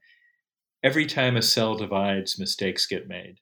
Every 0.86 1.08
time 1.08 1.36
a 1.36 1.42
cell 1.42 1.76
divides, 1.76 2.38
mistakes 2.38 2.86
get 2.86 3.08
made. 3.08 3.40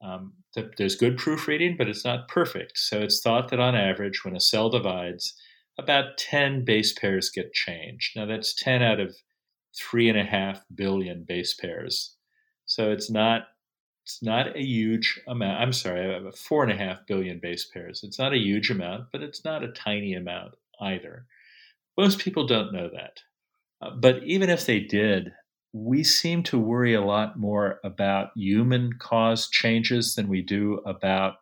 Um, 0.00 0.34
there's 0.76 0.94
good 0.94 1.18
proofreading, 1.18 1.74
but 1.76 1.88
it's 1.88 2.04
not 2.04 2.28
perfect. 2.28 2.78
So 2.78 3.00
it's 3.00 3.20
thought 3.20 3.48
that 3.50 3.58
on 3.58 3.74
average, 3.74 4.24
when 4.24 4.36
a 4.36 4.40
cell 4.40 4.70
divides, 4.70 5.34
about 5.76 6.16
10 6.18 6.64
base 6.64 6.92
pairs 6.92 7.30
get 7.34 7.52
changed. 7.52 8.12
Now 8.14 8.26
that's 8.26 8.54
10 8.54 8.80
out 8.80 9.00
of 9.00 9.16
three 9.76 10.08
and 10.08 10.16
a 10.16 10.22
half 10.22 10.62
billion 10.72 11.24
base 11.26 11.52
pairs. 11.54 12.14
So 12.64 12.92
it's 12.92 13.10
not 13.10 13.48
it's 14.04 14.22
not 14.22 14.54
a 14.54 14.62
huge 14.62 15.20
amount. 15.26 15.62
I'm 15.62 15.72
sorry, 15.72 16.12
have 16.12 16.38
four 16.38 16.62
and 16.62 16.70
a 16.70 16.76
half 16.76 17.04
billion 17.08 17.40
base 17.40 17.64
pairs. 17.64 18.02
It's 18.04 18.20
not 18.20 18.34
a 18.34 18.38
huge 18.38 18.70
amount, 18.70 19.06
but 19.10 19.22
it's 19.22 19.44
not 19.44 19.64
a 19.64 19.72
tiny 19.72 20.14
amount 20.14 20.52
either. 20.80 21.26
Most 21.98 22.20
people 22.20 22.46
don't 22.46 22.72
know 22.72 22.88
that. 22.92 23.18
Uh, 23.82 23.96
but 23.96 24.22
even 24.22 24.48
if 24.48 24.64
they 24.64 24.78
did, 24.78 25.32
we 25.74 26.02
seem 26.04 26.42
to 26.44 26.58
worry 26.58 26.94
a 26.94 27.04
lot 27.04 27.38
more 27.38 27.80
about 27.84 28.30
human 28.34 28.92
caused 28.98 29.50
changes 29.50 30.14
than 30.14 30.28
we 30.28 30.40
do 30.40 30.80
about 30.86 31.34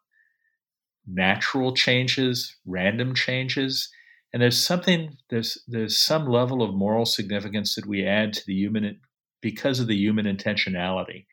natural 1.07 1.75
changes, 1.75 2.57
random 2.67 3.15
changes. 3.15 3.89
And 4.33 4.43
there's 4.43 4.59
something, 4.59 5.17
there's, 5.31 5.59
there's 5.69 5.99
some 5.99 6.27
level 6.27 6.63
of 6.63 6.75
moral 6.75 7.05
significance 7.05 7.75
that 7.77 7.87
we 7.87 8.05
add 8.05 8.33
to 8.33 8.43
the 8.47 8.55
human 8.55 8.99
because 9.41 9.79
of 9.79 9.87
the 9.87 9.97
human 9.97 10.25
intentionality 10.25 11.27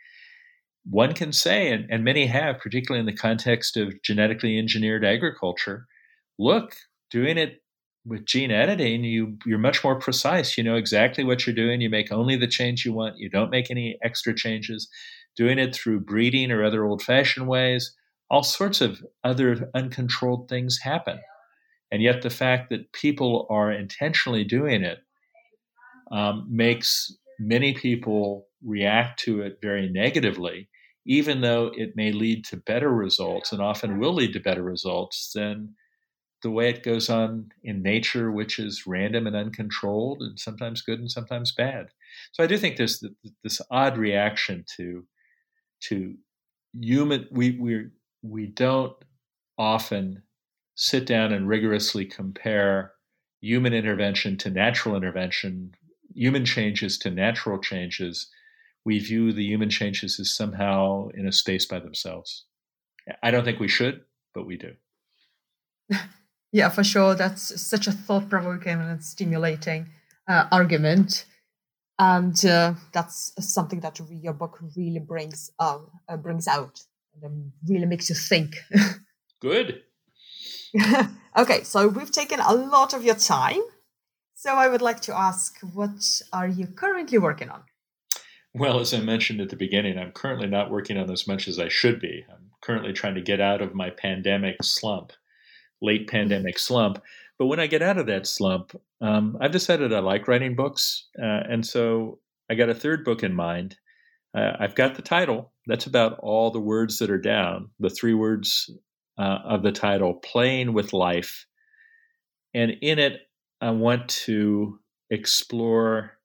one 0.89 1.13
can 1.13 1.31
say, 1.31 1.71
and, 1.71 1.85
and 1.89 2.03
many 2.03 2.25
have, 2.25 2.59
particularly 2.59 2.99
in 2.99 3.05
the 3.05 3.19
context 3.19 3.77
of 3.77 4.01
genetically 4.03 4.57
engineered 4.57 5.05
agriculture, 5.05 5.85
look, 6.37 6.75
doing 7.11 7.37
it 7.37 7.61
with 8.09 8.25
gene 8.25 8.51
editing, 8.51 9.03
you 9.03 9.37
you're 9.45 9.59
much 9.59 9.83
more 9.83 9.99
precise. 9.99 10.57
You 10.57 10.63
know 10.63 10.75
exactly 10.75 11.23
what 11.23 11.45
you're 11.45 11.55
doing. 11.55 11.79
You 11.79 11.89
make 11.89 12.11
only 12.11 12.35
the 12.35 12.47
change 12.47 12.83
you 12.83 12.91
want. 12.91 13.17
You 13.17 13.29
don't 13.29 13.51
make 13.51 13.71
any 13.71 13.97
extra 14.03 14.35
changes. 14.35 14.89
Doing 15.35 15.59
it 15.59 15.73
through 15.73 16.01
breeding 16.01 16.51
or 16.51 16.63
other 16.63 16.83
old-fashioned 16.83 17.47
ways, 17.47 17.95
all 18.29 18.43
sorts 18.43 18.81
of 18.81 19.01
other 19.23 19.69
uncontrolled 19.73 20.49
things 20.49 20.79
happen. 20.81 21.19
And 21.91 22.01
yet, 22.01 22.21
the 22.21 22.29
fact 22.29 22.69
that 22.69 22.91
people 22.91 23.47
are 23.49 23.71
intentionally 23.71 24.43
doing 24.43 24.83
it 24.83 24.99
um, 26.11 26.47
makes 26.49 27.15
many 27.39 27.73
people 27.73 28.47
react 28.63 29.19
to 29.21 29.41
it 29.41 29.59
very 29.61 29.89
negatively, 29.89 30.67
even 31.05 31.41
though 31.41 31.71
it 31.75 31.95
may 31.95 32.11
lead 32.11 32.43
to 32.45 32.57
better 32.57 32.89
results 32.89 33.51
and 33.53 33.61
often 33.61 33.99
will 33.99 34.13
lead 34.13 34.33
to 34.33 34.39
better 34.39 34.63
results 34.63 35.31
than 35.33 35.75
the 36.41 36.51
way 36.51 36.69
it 36.69 36.83
goes 36.83 37.09
on 37.09 37.51
in 37.63 37.81
nature, 37.81 38.31
which 38.31 38.59
is 38.59 38.87
random 38.87 39.27
and 39.27 39.35
uncontrolled 39.35 40.21
and 40.21 40.39
sometimes 40.39 40.81
good 40.81 40.99
and 40.99 41.11
sometimes 41.11 41.51
bad. 41.51 41.89
So 42.31 42.43
I 42.43 42.47
do 42.47 42.57
think 42.57 42.77
there's 42.77 43.03
this 43.43 43.61
odd 43.69 43.97
reaction 43.97 44.65
to 44.77 45.05
to 45.81 46.15
human. 46.73 47.27
We 47.31 47.51
we 47.51 47.87
we 48.21 48.47
don't 48.47 48.95
often 49.57 50.23
sit 50.75 51.05
down 51.05 51.33
and 51.33 51.47
rigorously 51.47 52.05
compare 52.05 52.93
human 53.41 53.73
intervention 53.73 54.37
to 54.37 54.49
natural 54.49 54.95
intervention, 54.95 55.73
human 56.13 56.45
changes 56.45 56.97
to 56.99 57.11
natural 57.11 57.59
changes, 57.59 58.29
we 58.85 58.99
view 58.99 59.31
the 59.33 59.43
human 59.43 59.69
changes 59.69 60.19
as 60.19 60.35
somehow 60.35 61.09
in 61.13 61.27
a 61.27 61.31
space 61.31 61.65
by 61.65 61.79
themselves. 61.79 62.45
I 63.21 63.31
don't 63.31 63.43
think 63.43 63.59
we 63.59 63.67
should, 63.67 64.01
but 64.33 64.45
we 64.45 64.57
do. 64.57 64.73
yeah, 66.51 66.69
for 66.69 66.83
sure. 66.83 67.15
That's 67.15 67.61
such 67.61 67.87
a 67.87 67.91
thought 67.91 68.29
provoking 68.29 68.79
and 68.79 69.03
stimulating 69.03 69.89
uh, 70.27 70.45
argument. 70.51 71.25
And 71.97 72.45
uh, 72.45 72.75
that's 72.93 73.33
something 73.39 73.81
that 73.81 73.99
your 74.09 74.33
book 74.33 74.59
really 74.77 74.99
brings 74.99 75.51
uh, 75.59 75.79
brings 76.21 76.47
out 76.47 76.79
and 77.21 77.51
really 77.67 77.85
makes 77.85 78.09
you 78.09 78.15
think. 78.15 78.55
Good. 79.41 79.81
okay, 81.37 81.63
so 81.63 81.87
we've 81.87 82.11
taken 82.11 82.39
a 82.39 82.53
lot 82.53 82.93
of 82.93 83.03
your 83.03 83.15
time. 83.15 83.61
So 84.35 84.55
I 84.55 84.69
would 84.69 84.81
like 84.81 85.01
to 85.01 85.17
ask, 85.17 85.59
what 85.73 86.21
are 86.31 86.47
you 86.47 86.67
currently 86.67 87.17
working 87.17 87.49
on? 87.49 87.63
Well, 88.53 88.79
as 88.79 88.93
I 88.93 88.99
mentioned 89.01 89.41
at 89.41 89.49
the 89.49 89.55
beginning, 89.55 89.97
I'm 89.97 90.11
currently 90.11 90.47
not 90.47 90.71
working 90.71 90.97
on 90.97 91.11
as 91.11 91.27
much 91.27 91.47
as 91.47 91.59
I 91.59 91.67
should 91.67 91.99
be. 91.99 92.25
I'm 92.29 92.49
currently 92.61 92.93
trying 92.93 93.15
to 93.15 93.21
get 93.21 93.41
out 93.41 93.61
of 93.61 93.75
my 93.75 93.89
pandemic 93.89 94.63
slump, 94.63 95.11
late 95.81 96.07
pandemic 96.07 96.59
slump. 96.59 97.01
But 97.37 97.47
when 97.47 97.59
I 97.59 97.67
get 97.67 97.81
out 97.81 97.97
of 97.97 98.07
that 98.07 98.27
slump, 98.27 98.79
um, 99.01 99.37
I've 99.39 99.51
decided 99.51 99.93
I 99.93 99.99
like 99.99 100.27
writing 100.27 100.55
books. 100.55 101.07
Uh, 101.17 101.43
and 101.49 101.65
so 101.65 102.19
I 102.49 102.55
got 102.55 102.69
a 102.69 102.75
third 102.75 103.05
book 103.05 103.23
in 103.23 103.33
mind. 103.33 103.77
Uh, 104.35 104.53
I've 104.59 104.75
got 104.75 104.95
the 104.95 105.01
title. 105.01 105.53
That's 105.65 105.85
about 105.85 106.19
all 106.19 106.51
the 106.51 106.59
words 106.59 106.99
that 106.99 107.09
are 107.09 107.17
down, 107.17 107.69
the 107.79 107.89
three 107.89 108.13
words 108.13 108.69
uh, 109.17 109.39
of 109.45 109.63
the 109.63 109.71
title 109.71 110.15
Playing 110.15 110.73
with 110.73 110.93
Life. 110.93 111.45
And 112.53 112.71
in 112.81 112.99
it, 112.99 113.21
I 113.61 113.71
want 113.71 114.09
to 114.09 114.79
explore 115.09 116.17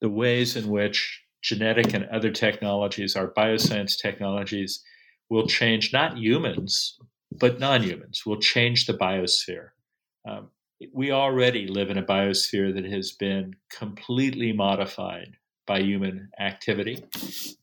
the 0.00 0.10
ways 0.10 0.56
in 0.56 0.68
which 0.68 1.22
genetic 1.42 1.94
and 1.94 2.06
other 2.06 2.30
technologies, 2.30 3.16
our 3.16 3.32
bioscience 3.32 3.96
technologies, 3.96 4.82
will 5.30 5.46
change 5.46 5.92
not 5.92 6.18
humans, 6.18 6.98
but 7.32 7.58
non 7.60 7.82
humans, 7.82 8.24
will 8.24 8.40
change 8.40 8.86
the 8.86 8.94
biosphere. 8.94 9.70
Um, 10.28 10.50
we 10.92 11.10
already 11.10 11.66
live 11.66 11.90
in 11.90 11.98
a 11.98 12.02
biosphere 12.02 12.74
that 12.74 12.84
has 12.84 13.12
been 13.12 13.54
completely 13.70 14.52
modified 14.52 15.36
by 15.66 15.80
human 15.80 16.30
activity, 16.38 17.04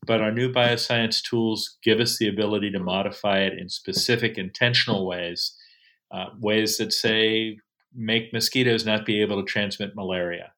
but 0.06 0.20
our 0.20 0.32
new 0.32 0.52
bioscience 0.52 1.22
tools 1.22 1.78
give 1.84 2.00
us 2.00 2.18
the 2.18 2.28
ability 2.28 2.70
to 2.72 2.80
modify 2.80 3.40
it 3.40 3.58
in 3.58 3.70
specific, 3.70 4.38
intentional 4.38 5.08
ways, 5.08 5.56
uh, 6.12 6.26
ways 6.40 6.78
that 6.78 6.92
say 6.92 7.58
make 7.96 8.34
mosquitoes 8.34 8.86
not 8.86 9.06
be 9.06 9.22
able 9.22 9.42
to 9.42 9.50
transmit 9.50 9.96
malaria, 9.96 10.52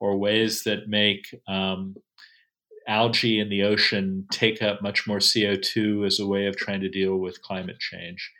or 0.00 0.16
ways 0.16 0.64
that 0.64 0.88
make 0.88 1.26
um, 1.46 1.94
algae 2.88 3.38
in 3.38 3.50
the 3.50 3.62
ocean 3.62 4.26
take 4.32 4.62
up 4.62 4.82
much 4.82 5.06
more 5.06 5.18
CO2 5.18 6.06
as 6.06 6.18
a 6.18 6.26
way 6.26 6.46
of 6.46 6.56
trying 6.56 6.80
to 6.80 6.88
deal 6.88 7.16
with 7.18 7.42
climate 7.42 7.78
change. 7.78 8.32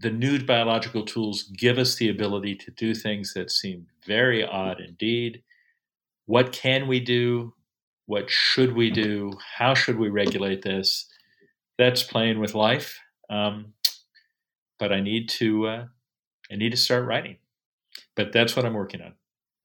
The 0.00 0.10
new 0.10 0.42
biological 0.42 1.04
tools 1.04 1.42
give 1.42 1.78
us 1.78 1.96
the 1.96 2.08
ability 2.08 2.56
to 2.56 2.70
do 2.70 2.94
things 2.94 3.34
that 3.34 3.50
seem 3.50 3.86
very 4.06 4.44
odd 4.44 4.80
indeed. 4.80 5.42
What 6.26 6.52
can 6.52 6.88
we 6.88 7.00
do? 7.00 7.54
What 8.06 8.30
should 8.30 8.74
we 8.74 8.90
do? 8.90 9.32
How 9.58 9.74
should 9.74 9.98
we 9.98 10.08
regulate 10.08 10.62
this? 10.62 11.06
That's 11.76 12.02
playing 12.02 12.40
with 12.40 12.54
life. 12.54 12.98
Um, 13.28 13.74
but 14.78 14.92
I 14.92 15.00
need 15.00 15.28
to 15.28 15.66
uh, 15.66 15.84
I 16.50 16.56
need 16.56 16.70
to 16.70 16.76
start 16.76 17.04
writing. 17.04 17.36
But 18.16 18.32
that's 18.32 18.56
what 18.56 18.64
I'm 18.64 18.74
working 18.74 19.02
on. 19.02 19.14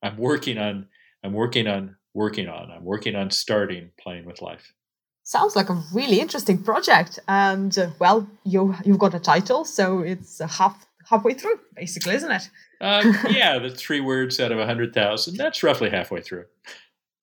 I'm 0.04 0.18
working 0.18 0.58
on 0.58 0.88
I'm 1.24 1.34
working 1.34 1.68
on 1.68 1.96
working 2.14 2.48
on. 2.48 2.72
I'm 2.72 2.84
working 2.84 3.16
on 3.16 3.32
starting 3.32 3.92
playing 4.00 4.26
with 4.26 4.42
life. 4.42 4.74
Sounds 5.28 5.56
like 5.56 5.72
a 5.72 5.84
really 5.92 6.20
interesting 6.20 6.60
project, 6.60 7.18
and 7.28 7.76
uh, 7.80 7.90
well, 7.98 8.30
you 8.44 8.76
you've 8.86 9.00
got 9.00 9.16
a 9.16 9.20
title, 9.20 9.66
so 9.66 10.02
it's 10.02 10.40
half 10.40 10.86
halfway 11.10 11.34
through, 11.34 11.60
basically, 11.76 12.14
isn't 12.14 12.32
it? 12.32 12.48
Uh, 12.80 13.12
yeah, 13.32 13.58
the 13.58 13.72
three 13.72 14.02
words 14.02 14.40
out 14.40 14.52
of 14.52 14.60
a 14.60 14.68
hundred 14.68 14.94
thousand. 14.94 15.38
That's 15.38 15.64
roughly 15.64 15.90
halfway 15.90 16.22
through. 16.22 16.46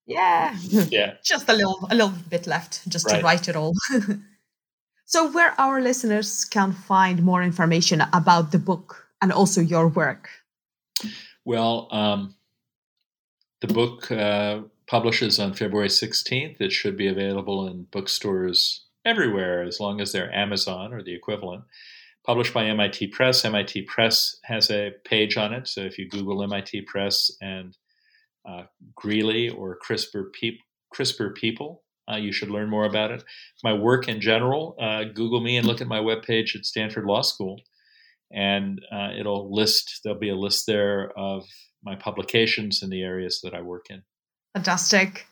Yeah, 0.05 0.57
yeah, 0.91 1.15
just 1.23 1.49
a 1.49 1.53
little 1.53 1.79
a 1.93 1.95
little 1.95 2.13
bit 2.29 2.49
left, 2.49 2.89
just 2.89 3.07
right. 3.07 3.21
to 3.21 3.25
write 3.25 3.49
it 3.49 3.55
all. 3.55 3.73
so, 5.05 5.31
where 5.31 5.55
our 5.61 5.81
listeners 5.81 6.45
can 6.45 6.73
find 6.73 7.23
more 7.23 7.45
information 7.45 8.03
about 8.13 8.51
the 8.51 8.59
book 8.59 9.07
and 9.21 9.31
also 9.31 9.61
your 9.61 9.87
work? 9.87 10.29
Well, 11.45 11.87
um, 11.93 12.35
the 13.61 13.69
book 13.69 14.11
uh, 14.11 14.63
publishes 14.93 15.41
on 15.41 15.55
February 15.55 15.89
16th. 15.89 16.61
It 16.61 16.71
should 16.71 16.99
be 16.99 17.09
available 17.09 17.67
in 17.67 17.87
bookstores 17.91 18.85
everywhere 19.07 19.63
as 19.63 19.81
long 19.81 20.03
as 20.03 20.13
they're 20.13 20.31
Amazon 20.35 20.93
or 20.93 21.03
the 21.03 21.15
equivalent. 21.15 21.65
Published 22.27 22.53
by 22.53 22.67
MIT 22.67 23.07
Press. 23.07 23.43
MIT 23.43 23.85
Press 23.85 24.37
has 24.45 24.71
a 24.71 24.93
page 25.07 25.39
on 25.39 25.55
it. 25.55 25.67
So 25.67 25.81
if 25.81 25.99
you 25.99 26.11
Google 26.11 26.43
MIT 26.43 26.83
Press 26.83 27.31
and 27.41 27.75
uh, 28.47 28.65
Greely 28.95 29.49
or 29.49 29.79
CRISPR, 29.79 30.25
CRISPR 30.95 31.35
people, 31.37 31.85
uh, 32.13 32.17
you 32.17 32.31
should 32.31 32.51
learn 32.51 32.69
more 32.69 32.85
about 32.85 33.13
it. 33.13 33.25
My 33.65 33.73
work 33.73 34.09
in 34.09 34.21
general, 34.21 34.77
uh, 34.79 35.05
Google 35.05 35.41
me 35.41 35.57
and 35.57 35.67
look 35.67 35.81
at 35.81 35.89
my 35.89 36.01
webpage 36.01 36.55
at 36.55 36.67
Stanford 36.67 37.07
Law 37.07 37.23
School, 37.23 37.59
and 38.31 38.79
uh, 38.93 39.13
it'll 39.19 39.51
list, 39.55 40.01
there'll 40.05 40.19
be 40.19 40.29
a 40.29 40.37
list 40.37 40.67
there 40.67 41.19
of 41.19 41.47
my 41.83 41.95
publications 41.95 42.83
in 42.83 42.91
the 42.91 43.03
areas 43.03 43.41
that 43.43 43.55
I 43.55 43.63
work 43.63 43.87
in. 43.89 44.03
Fantastic. 44.55 45.27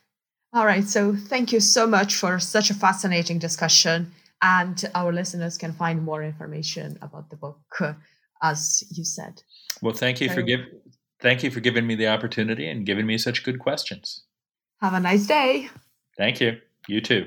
All 0.53 0.67
right. 0.67 0.85
So 0.85 1.15
thank 1.15 1.53
you 1.53 1.61
so 1.61 1.87
much 1.87 2.15
for 2.17 2.39
such 2.39 2.71
a 2.71 2.75
fascinating 2.75 3.39
discussion. 3.39 4.13
And 4.43 4.83
our 4.95 5.13
listeners 5.13 5.59
can 5.59 5.73
find 5.73 6.03
more 6.03 6.23
information 6.23 6.99
about 7.03 7.29
the 7.29 7.37
book, 7.37 7.61
uh, 7.81 7.93
as 8.43 8.83
you 8.91 9.05
said. 9.05 9.43
Well, 9.83 9.95
thank 9.95 10.21
you 10.21 10.29
so, 10.29 10.35
for 10.35 10.43
give, 10.43 10.61
thank 11.21 11.43
you 11.43 11.51
for 11.51 11.61
giving 11.61 11.87
me 11.87 11.95
the 11.95 12.09
opportunity 12.09 12.69
and 12.69 12.87
giving 12.87 13.07
me 13.07 13.19
such 13.19 13.45
good 13.45 13.59
questions. 13.59 14.25
Have 14.81 14.95
a 14.95 15.01
nice 15.01 15.27
day. 15.27 15.69
Thank 16.17 16.41
you. 16.41 16.59
You 16.89 17.03
too. 17.03 17.27